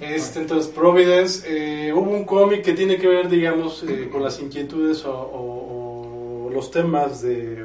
Este, 0.00 0.40
entonces, 0.40 0.70
Providence, 0.70 1.42
eh, 1.46 1.92
hubo 1.92 2.10
un 2.10 2.24
cómic 2.24 2.62
que 2.62 2.74
tiene 2.74 2.98
que 2.98 3.08
ver, 3.08 3.28
digamos, 3.30 3.82
eh, 3.88 4.08
con 4.12 4.22
las 4.22 4.38
inquietudes 4.40 5.04
o, 5.06 5.12
o- 5.12 6.46
o 6.46 6.50
los 6.50 6.70
temas 6.70 7.22
de 7.22 7.64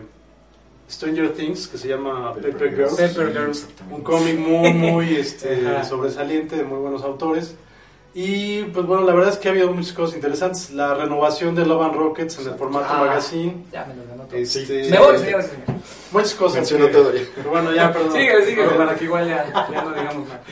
Stranger 0.89 1.33
Things, 1.33 1.67
que 1.67 1.77
se 1.77 1.87
llama 1.89 2.33
Pepper 2.35 2.73
Girls. 2.73 2.93
Pepper 2.95 3.31
Girls. 3.33 3.67
Un 3.89 4.01
cómic 4.01 4.37
muy, 4.39 4.73
muy 4.73 5.15
este, 5.17 5.83
sobresaliente, 5.83 6.55
de 6.55 6.63
muy 6.63 6.79
buenos 6.79 7.03
autores. 7.03 7.55
Y 8.13 8.63
pues 8.63 8.85
bueno, 8.85 9.05
la 9.05 9.13
verdad 9.13 9.31
es 9.31 9.37
que 9.39 9.47
ha 9.47 9.51
habido 9.51 9.71
muchas 9.71 9.93
cosas 9.93 10.15
interesantes. 10.15 10.71
La 10.71 10.93
renovación 10.93 11.55
de 11.55 11.65
Love 11.65 11.83
and 11.83 11.95
Rockets 11.95 12.39
en 12.39 12.47
el 12.49 12.55
formato 12.55 12.87
Ah. 12.89 12.99
magazine. 13.01 13.63
Ya 13.71 13.85
me 13.85 13.95
lo 13.95 14.03
ganó 14.05 14.23
todo. 14.23 14.37
Este, 14.37 14.89
Me 14.89 14.99
voy, 14.99 15.17
señoras 15.17 15.45
y 15.47 15.49
señores. 15.51 15.75
Muchas 16.11 16.33
cosas. 16.35 16.55
Mencionó 16.57 16.87
que- 16.87 16.91
todo 16.93 17.13
ya. 17.15 17.21
Pero 17.35 17.49
bueno, 17.51 17.73
ya, 17.73 17.93
perdón. 17.93 18.11
Sigue, 18.11 18.45
sigue, 18.45 18.63
para 18.67 18.95
que 18.95 19.05
igual 19.05 19.27
ya, 19.29 19.67
ya 19.71 19.81
no 19.83 19.89
digamos 19.93 20.27
nada. 20.27 20.43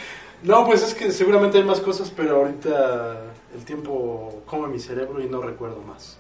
No, 0.42 0.66
pues 0.66 0.84
es 0.84 0.94
que 0.94 1.12
seguramente 1.12 1.58
hay 1.58 1.66
más 1.66 1.82
cosas, 1.82 2.14
pero 2.16 2.38
ahorita 2.38 3.24
el 3.54 3.66
tiempo 3.66 4.42
come 4.46 4.70
mi 4.70 4.80
cerebro 4.80 5.22
y 5.22 5.28
no 5.28 5.42
recuerdo 5.42 5.82
más. 5.82 6.18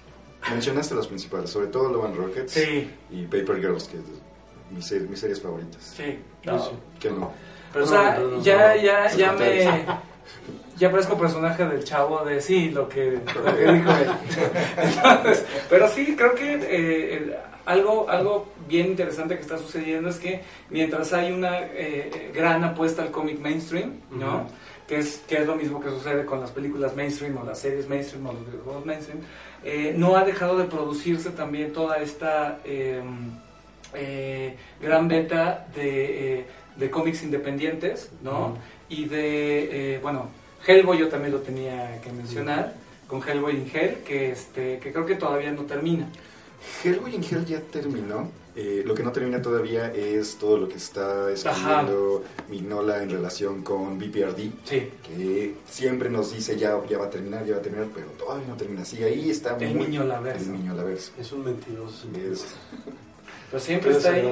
Mencionaste 0.52 0.94
los 0.96 1.08
principales, 1.08 1.50
sobre 1.50 1.68
todo 1.68 1.88
Love 1.90 2.06
and 2.06 2.16
Rockets 2.18 2.52
Sí, 2.52 2.92
y 3.12 3.24
Paper 3.24 3.62
Girls, 3.62 3.86
que 3.88 3.96
es 3.98 4.04
mis, 4.72 5.10
mis 5.10 5.20
series 5.20 5.42
favoritas. 5.42 5.94
sí. 5.96 6.20
No. 6.44 6.60
sí. 6.62 6.72
Que 7.00 7.12
no. 7.12 7.26
O 7.28 7.34
Perdón, 7.74 7.90
sea, 7.90 8.16
ya, 8.42 8.76
no. 8.76 8.82
ya, 8.82 9.16
ya 9.16 9.30
Al 9.32 9.38
me... 9.40 9.86
Ya 10.80 10.90
parezco 10.90 11.18
personaje 11.18 11.66
del 11.66 11.84
chavo 11.84 12.24
de 12.26 12.40
sí, 12.42 12.70
lo 12.70 12.88
que, 12.90 13.20
lo 13.36 13.56
que 13.56 13.72
dijo 13.74 13.92
él. 13.92 14.10
Entonces, 14.78 15.46
pero 15.70 15.88
sí, 15.90 16.16
creo 16.18 16.34
que 16.34 16.54
eh, 16.54 17.18
el- 17.18 17.36
algo, 17.66 18.10
algo 18.10 18.48
bien 18.68 18.88
interesante 18.88 19.36
que 19.36 19.42
está 19.42 19.58
sucediendo 19.60 20.10
es 20.10 20.18
que 20.18 20.42
mientras 20.72 21.14
hay 21.14 21.32
una 21.32 21.60
eh, 21.60 22.32
gran 22.34 22.64
apuesta 22.64 23.04
al 23.04 23.12
cómic 23.12 23.40
mainstream, 23.40 24.00
¿no? 24.10 24.48
Que, 24.88 24.98
es, 25.00 25.22
que 25.28 25.38
es 25.42 25.46
lo 25.46 25.56
mismo 25.56 25.80
que 25.80 25.90
sucede 25.90 26.26
con 26.26 26.40
las 26.40 26.50
películas 26.50 26.96
mainstream 26.96 27.38
o 27.38 27.44
las 27.44 27.60
series 27.60 27.88
mainstream 27.88 28.26
o 28.26 28.34
los 28.34 28.44
videojuegos 28.48 28.86
mainstream, 28.88 29.20
eh, 29.64 29.94
no 29.96 30.16
ha 30.16 30.24
dejado 30.24 30.58
de 30.58 30.64
producirse 30.64 31.30
también 31.30 31.72
toda 31.72 31.98
esta 32.00 32.58
eh, 33.94 34.56
gran 34.82 35.08
beta 35.08 35.68
de, 35.76 36.46
de 36.76 36.90
cómics 36.90 37.22
independientes, 37.22 38.10
¿no? 38.24 38.58
Y 38.90 39.06
de, 39.06 40.00
bueno, 40.02 40.30
Hellboy 40.66 40.98
yo 40.98 41.08
también 41.10 41.32
lo 41.34 41.40
tenía 41.40 42.00
que 42.02 42.12
mencionar, 42.12 42.74
con 43.08 43.22
Hellboy 43.28 43.56
in 43.56 43.72
Hell, 43.74 43.98
que, 44.06 44.32
este, 44.32 44.80
que 44.80 44.92
creo 44.92 45.06
que 45.06 45.16
todavía 45.16 45.52
no 45.52 45.64
termina. 45.64 46.08
Hellboy 46.84 47.16
in 47.16 47.24
Hell 47.24 47.46
ya 47.46 47.60
terminó. 47.62 48.30
Eh, 48.56 48.84
lo 48.86 48.94
que 48.94 49.04
no 49.04 49.12
termina 49.14 49.42
todavía 49.42 49.94
es 49.94 50.36
todo 50.38 50.58
lo 50.58 50.68
que 50.68 50.76
está 50.76 51.32
escribiendo 51.32 52.26
Mignola 52.50 53.02
en 53.02 53.10
relación 53.10 53.62
con 53.64 53.98
BPRD, 53.98 54.52
Sí. 54.66 54.90
que 55.04 55.54
siempre 55.70 56.10
nos 56.10 56.34
dice 56.34 56.58
ya, 56.58 56.78
ya 56.90 56.98
va 56.98 57.06
a 57.06 57.10
terminar, 57.10 57.46
ya 57.46 57.54
va 57.54 57.60
a 57.60 57.62
terminar, 57.62 57.88
pero 57.94 58.08
todavía 58.18 58.48
no 58.48 58.56
termina. 58.56 58.84
Sí, 58.84 59.02
ahí 59.02 59.30
está 59.30 59.56
El 59.58 59.76
muy- 59.76 59.88
Miñolaverso. 59.88 60.44
El 60.46 60.50
Miñolaverso. 60.58 61.12
Es 61.18 61.32
un 61.32 61.46
mentiroso. 61.46 62.08
Es- 62.18 62.46
Pero 63.50 63.64
siempre 63.64 63.92
Es 63.92 63.98
está 63.98 64.10
ahí. 64.12 64.28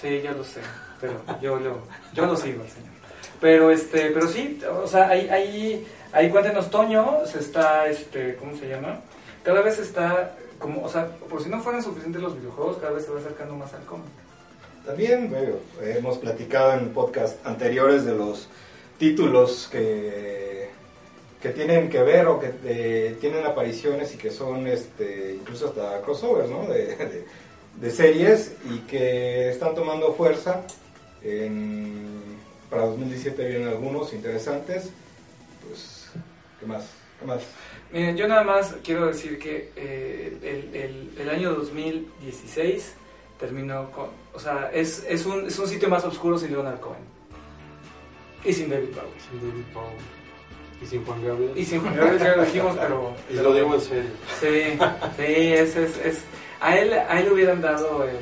Sí, 0.00 0.20
ya 0.22 0.32
lo 0.32 0.44
sé, 0.44 0.60
pero 1.00 1.20
yo 1.42 1.58
lo, 1.58 1.78
yo 2.14 2.26
lo 2.26 2.36
sigo 2.36 2.62
al 2.62 2.68
señor. 2.68 2.93
Pero 3.40 3.70
este, 3.70 4.10
pero 4.10 4.28
sí, 4.28 4.60
o 4.82 4.86
sea, 4.86 5.08
ahí, 5.08 5.28
ahí, 5.28 5.86
ahí 6.12 6.30
cuéntenos, 6.30 6.70
Toño 6.70 7.26
se 7.26 7.38
está, 7.40 7.88
este, 7.88 8.36
¿cómo 8.36 8.56
se 8.56 8.68
llama? 8.68 9.00
Cada 9.42 9.60
vez 9.62 9.78
está, 9.78 10.36
como, 10.58 10.82
o 10.84 10.88
sea, 10.88 11.08
por 11.28 11.42
si 11.42 11.48
no 11.48 11.60
fueran 11.60 11.82
suficientes 11.82 12.22
los 12.22 12.38
videojuegos, 12.38 12.78
cada 12.78 12.92
vez 12.92 13.04
se 13.04 13.10
va 13.10 13.20
acercando 13.20 13.54
más 13.54 13.72
al 13.74 13.84
cómic. 13.84 14.06
También 14.86 15.30
bueno, 15.30 15.54
hemos 15.82 16.18
platicado 16.18 16.74
en 16.74 16.90
podcast 16.90 17.44
anteriores 17.46 18.04
de 18.04 18.14
los 18.14 18.48
títulos 18.98 19.68
que, 19.72 20.68
que 21.42 21.48
tienen 21.50 21.88
que 21.90 22.02
ver 22.02 22.26
o 22.26 22.38
que 22.38 22.52
eh, 22.64 23.16
tienen 23.20 23.44
apariciones 23.46 24.14
y 24.14 24.18
que 24.18 24.30
son 24.30 24.66
este, 24.66 25.36
incluso 25.40 25.68
hasta 25.68 26.00
crossovers 26.02 26.50
¿no? 26.50 26.66
de, 26.66 26.96
de- 26.96 27.24
de 27.74 27.90
series 27.90 28.52
y 28.70 28.78
que 28.80 29.48
están 29.50 29.74
tomando 29.74 30.14
fuerza. 30.14 30.60
En- 31.22 32.13
para 32.74 32.86
2017 32.86 33.46
vienen 33.48 33.68
algunos 33.68 34.12
interesantes. 34.12 34.90
Pues, 35.66 36.10
¿qué 36.58 36.66
más? 36.66 36.84
¿Qué 37.20 37.26
más? 37.26 37.40
Miren, 37.92 38.16
yo 38.16 38.26
nada 38.26 38.42
más 38.42 38.74
quiero 38.82 39.06
decir 39.06 39.38
que 39.38 39.70
eh, 39.76 40.36
el, 40.42 40.74
el- 40.80 41.10
el 41.20 41.30
año 41.30 41.52
2016 41.54 42.94
terminó 43.38 43.90
con, 43.92 44.08
o 44.32 44.38
sea, 44.40 44.70
es, 44.72 45.04
es, 45.08 45.24
un, 45.26 45.46
es 45.46 45.58
un 45.58 45.68
sitio 45.68 45.88
más 45.88 46.04
oscuro 46.04 46.36
sin 46.38 46.50
Leonard 46.52 46.80
Cohen. 46.80 47.02
Y 48.44 48.52
sin 48.52 48.68
David 48.68 48.88
Bowie. 48.88 49.20
Sin 49.30 49.40
David 49.40 49.64
Bowie. 49.72 49.96
Y 50.82 50.86
sin 50.86 51.04
Juan 51.04 51.24
Gabriel. 51.24 51.52
Y 51.56 51.64
sin 51.64 51.80
Juan 51.80 51.96
Gabriel 51.96 52.18
ya 52.18 52.36
lo 52.36 52.44
dijimos, 52.44 52.76
pero... 52.78 53.14
Y 53.30 53.34
lo 53.34 53.54
digo 53.54 53.74
en 53.74 53.80
serio. 53.80 54.10
Sí, 54.40 54.78
sí, 55.16 55.22
es, 55.52 55.76
es, 55.76 55.96
es- 56.04 56.22
a, 56.60 56.76
él, 56.78 56.92
a 56.92 57.18
él 57.20 57.26
le 57.26 57.32
hubieran 57.32 57.60
dado 57.60 58.04
el, 58.04 58.16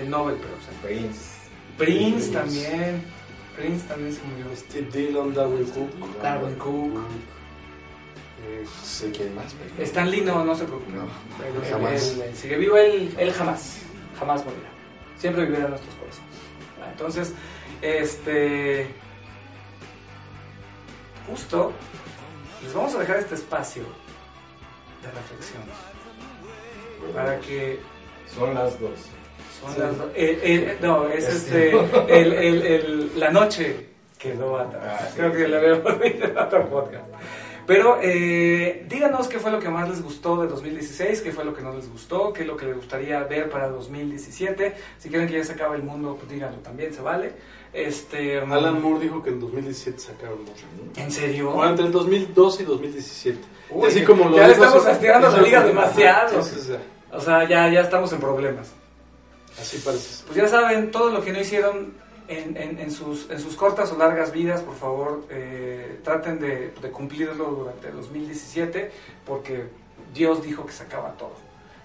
el 0.00 0.08
Nobel, 0.10 0.36
pero 0.40 0.54
o 0.54 0.60
sea, 0.60 0.80
Prince. 0.82 1.30
Prince 1.78 2.30
Prince. 2.30 2.32
también, 2.32 3.04
Prince 3.60 3.86
también 3.88 4.14
se 4.14 4.22
murió. 4.24 4.56
Steve 4.56 4.88
Dillon, 4.92 5.34
Darwin 5.34 5.64
Cook. 5.66 6.22
Darwin 6.22 6.54
Cook. 6.56 7.00
Eh, 8.42 8.64
sé 8.82 9.12
hay 9.22 9.30
más, 9.30 9.54
pero... 9.54 9.84
Stan 9.84 10.10
Lee 10.10 10.22
no, 10.22 10.44
no 10.44 10.54
se 10.54 10.64
preocupe. 10.64 10.92
No, 10.92 11.02
él- 11.04 11.70
jamás. 11.70 12.12
él- 12.14 12.22
él 12.22 12.36
sigue 12.36 12.56
vivo, 12.56 12.76
él, 12.76 13.14
él 13.18 13.32
jamás, 13.32 13.80
jamás 14.18 14.44
morirá. 14.44 14.68
Siempre 15.18 15.44
vivirá 15.44 15.64
en 15.64 15.70
nuestros 15.70 15.94
corazones. 15.96 16.30
Entonces, 16.90 17.34
este... 17.82 18.86
Justo, 21.28 21.72
les 22.62 22.72
vamos 22.74 22.94
a 22.94 22.98
dejar 23.00 23.18
este 23.18 23.34
espacio 23.34 23.82
de 25.02 25.10
reflexión 25.10 25.62
para 27.14 27.38
que 27.40 27.78
Son 28.34 28.54
las 28.54 28.78
dos. 28.80 28.90
Las 29.78 29.94
el- 30.14 30.40
el- 30.42 30.76
no, 30.80 31.08
es 31.08 31.28
este, 31.28 31.70
el, 32.08 33.12
la 33.18 33.30
noche 33.30 33.86
quedó 34.18 34.58
atrás. 34.58 34.82
Ah, 35.00 35.06
sí. 35.08 35.14
Creo 35.16 35.32
que 35.32 35.48
la 35.48 35.58
habíamos 35.58 36.00
dicho 36.02 36.24
en 36.24 36.38
otro 36.38 36.68
podcast. 36.68 37.04
Pero 37.66 37.98
eh, 38.02 38.84
díganos 38.88 39.28
qué 39.28 39.38
fue 39.38 39.52
lo 39.52 39.60
que 39.60 39.68
más 39.68 39.88
les 39.88 40.02
gustó 40.02 40.40
de 40.42 40.48
2016, 40.48 41.20
qué 41.20 41.30
fue 41.30 41.44
lo 41.44 41.54
que 41.54 41.62
no 41.62 41.72
les 41.72 41.88
gustó, 41.88 42.32
qué 42.32 42.40
es 42.42 42.46
lo 42.48 42.56
que 42.56 42.66
les 42.66 42.74
gustaría 42.74 43.22
ver 43.24 43.48
para 43.48 43.68
2017. 43.68 44.74
Si 44.98 45.08
quieren 45.08 45.28
que 45.28 45.34
ya 45.34 45.44
se 45.44 45.52
acabe 45.52 45.76
el 45.76 45.84
mundo, 45.84 46.16
pues 46.18 46.28
díganlo 46.32 46.58
también, 46.58 46.92
se 46.92 47.00
vale. 47.00 47.32
Este, 47.72 48.42
um, 48.42 48.52
Alan 48.52 48.82
Moore 48.82 49.04
dijo 49.04 49.22
que 49.22 49.30
en 49.30 49.38
2017 49.38 49.98
sacaron 50.00 50.40
mucho. 50.40 50.64
¿En 50.96 51.10
serio? 51.12 51.52
Bueno, 51.52 51.70
entre 51.70 51.86
el 51.86 51.92
2012 51.92 52.62
y 52.64 52.66
2017. 52.66 53.38
Uy, 53.70 53.88
Así 53.88 54.02
como 54.02 54.28
lo 54.28 54.36
ya 54.36 54.48
dijo 54.48 54.64
estamos 54.64 54.86
estirando 54.88 55.30
la 55.30 55.40
liga 55.42 55.62
demasiado. 55.62 56.28
Entonces, 56.30 56.66
ya, 56.66 57.16
O 57.16 57.20
sea, 57.20 57.48
ya, 57.48 57.68
ya 57.68 57.82
estamos 57.82 58.12
en 58.12 58.18
problemas. 58.18 58.72
Así 59.58 59.78
parece. 59.78 60.24
Pues 60.26 60.36
ya 60.36 60.48
saben, 60.48 60.90
todo 60.90 61.10
lo 61.10 61.22
que 61.22 61.32
no 61.32 61.40
hicieron 61.40 61.92
en, 62.28 62.56
en- 62.56 62.78
en 62.78 62.90
sus, 62.90 63.28
en 63.30 63.40
sus 63.40 63.56
cortas 63.56 63.90
o 63.92 63.96
largas 63.98 64.32
vidas, 64.32 64.60
por 64.60 64.76
favor, 64.76 65.24
eh, 65.30 65.98
traten 66.04 66.38
de, 66.38 66.72
de 66.80 66.90
cumplirlo 66.90 67.44
durante 67.46 67.88
el 67.88 67.94
2017, 67.96 68.90
porque 69.26 69.64
Dios 70.14 70.42
dijo 70.42 70.64
que 70.66 70.72
se 70.72 70.82
acaba 70.84 71.12
todo. 71.12 71.34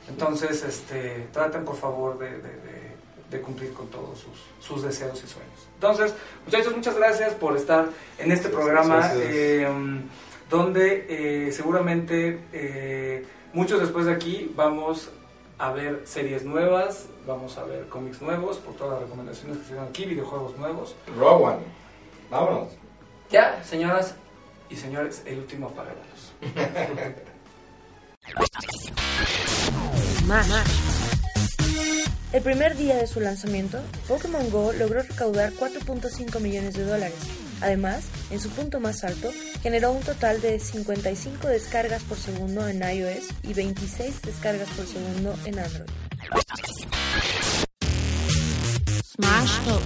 Entonces, 0.07 0.63
este, 0.63 1.27
traten 1.33 1.65
por 1.65 1.75
favor 1.77 2.19
de, 2.19 2.29
de- 2.29 2.37
de- 2.37 2.95
de 3.31 3.41
cumplir 3.41 3.73
con 3.73 3.87
todos 3.87 4.19
sus, 4.19 4.37
sus 4.65 4.83
deseos 4.83 5.17
y 5.23 5.27
sueños. 5.27 5.67
Entonces, 5.73 6.13
muchachos, 6.45 6.75
muchas 6.75 6.95
gracias 6.95 7.33
por 7.33 7.57
estar 7.57 7.89
en 8.19 8.31
este 8.31 8.49
programa, 8.49 9.11
eh, 9.15 9.67
donde 10.47 11.47
eh, 11.47 11.51
seguramente 11.51 12.39
eh, 12.53 13.25
muchos 13.53 13.79
después 13.81 14.05
de 14.05 14.13
aquí 14.13 14.51
vamos 14.55 15.09
a 15.57 15.71
ver 15.71 16.01
series 16.05 16.43
nuevas, 16.43 17.07
vamos 17.25 17.57
a 17.57 17.63
ver 17.63 17.87
cómics 17.87 18.21
nuevos, 18.21 18.57
por 18.57 18.75
todas 18.75 18.93
las 18.93 19.03
recomendaciones 19.03 19.57
que 19.57 19.63
se 19.63 19.69
dieron 19.69 19.89
aquí, 19.89 20.05
videojuegos 20.05 20.57
nuevos. 20.57 20.95
Rowan. 21.17 21.59
Vámonos. 22.29 22.69
Ya, 23.29 23.63
señoras 23.63 24.15
y 24.69 24.75
señores, 24.75 25.23
el 25.25 25.39
último 25.39 25.67
apagados. 25.67 26.33
Más. 30.27 30.47
El 32.33 32.41
primer 32.41 32.75
día 32.75 32.97
de 32.97 33.07
su 33.07 33.21
lanzamiento, 33.21 33.79
Pokémon 34.07 34.49
Go 34.49 34.73
logró 34.73 35.03
recaudar 35.03 35.53
4.5 35.53 36.39
millones 36.41 36.73
de 36.73 36.83
dólares. 36.83 37.44
Además, 37.65 38.03
en 38.29 38.39
su 38.39 38.51
punto 38.51 38.79
más 38.79 39.03
alto, 39.03 39.31
generó 39.63 39.91
un 39.91 40.03
total 40.03 40.39
de 40.39 40.59
55 40.59 41.47
descargas 41.47 42.03
por 42.03 42.15
segundo 42.15 42.67
en 42.67 42.83
iOS 42.83 43.23
y 43.41 43.55
26 43.55 44.21
descargas 44.21 44.69
por 44.69 44.85
segundo 44.85 45.35
en 45.45 45.57
Android. 45.57 45.89
Smash 49.03 49.59
Talk. 49.65 49.81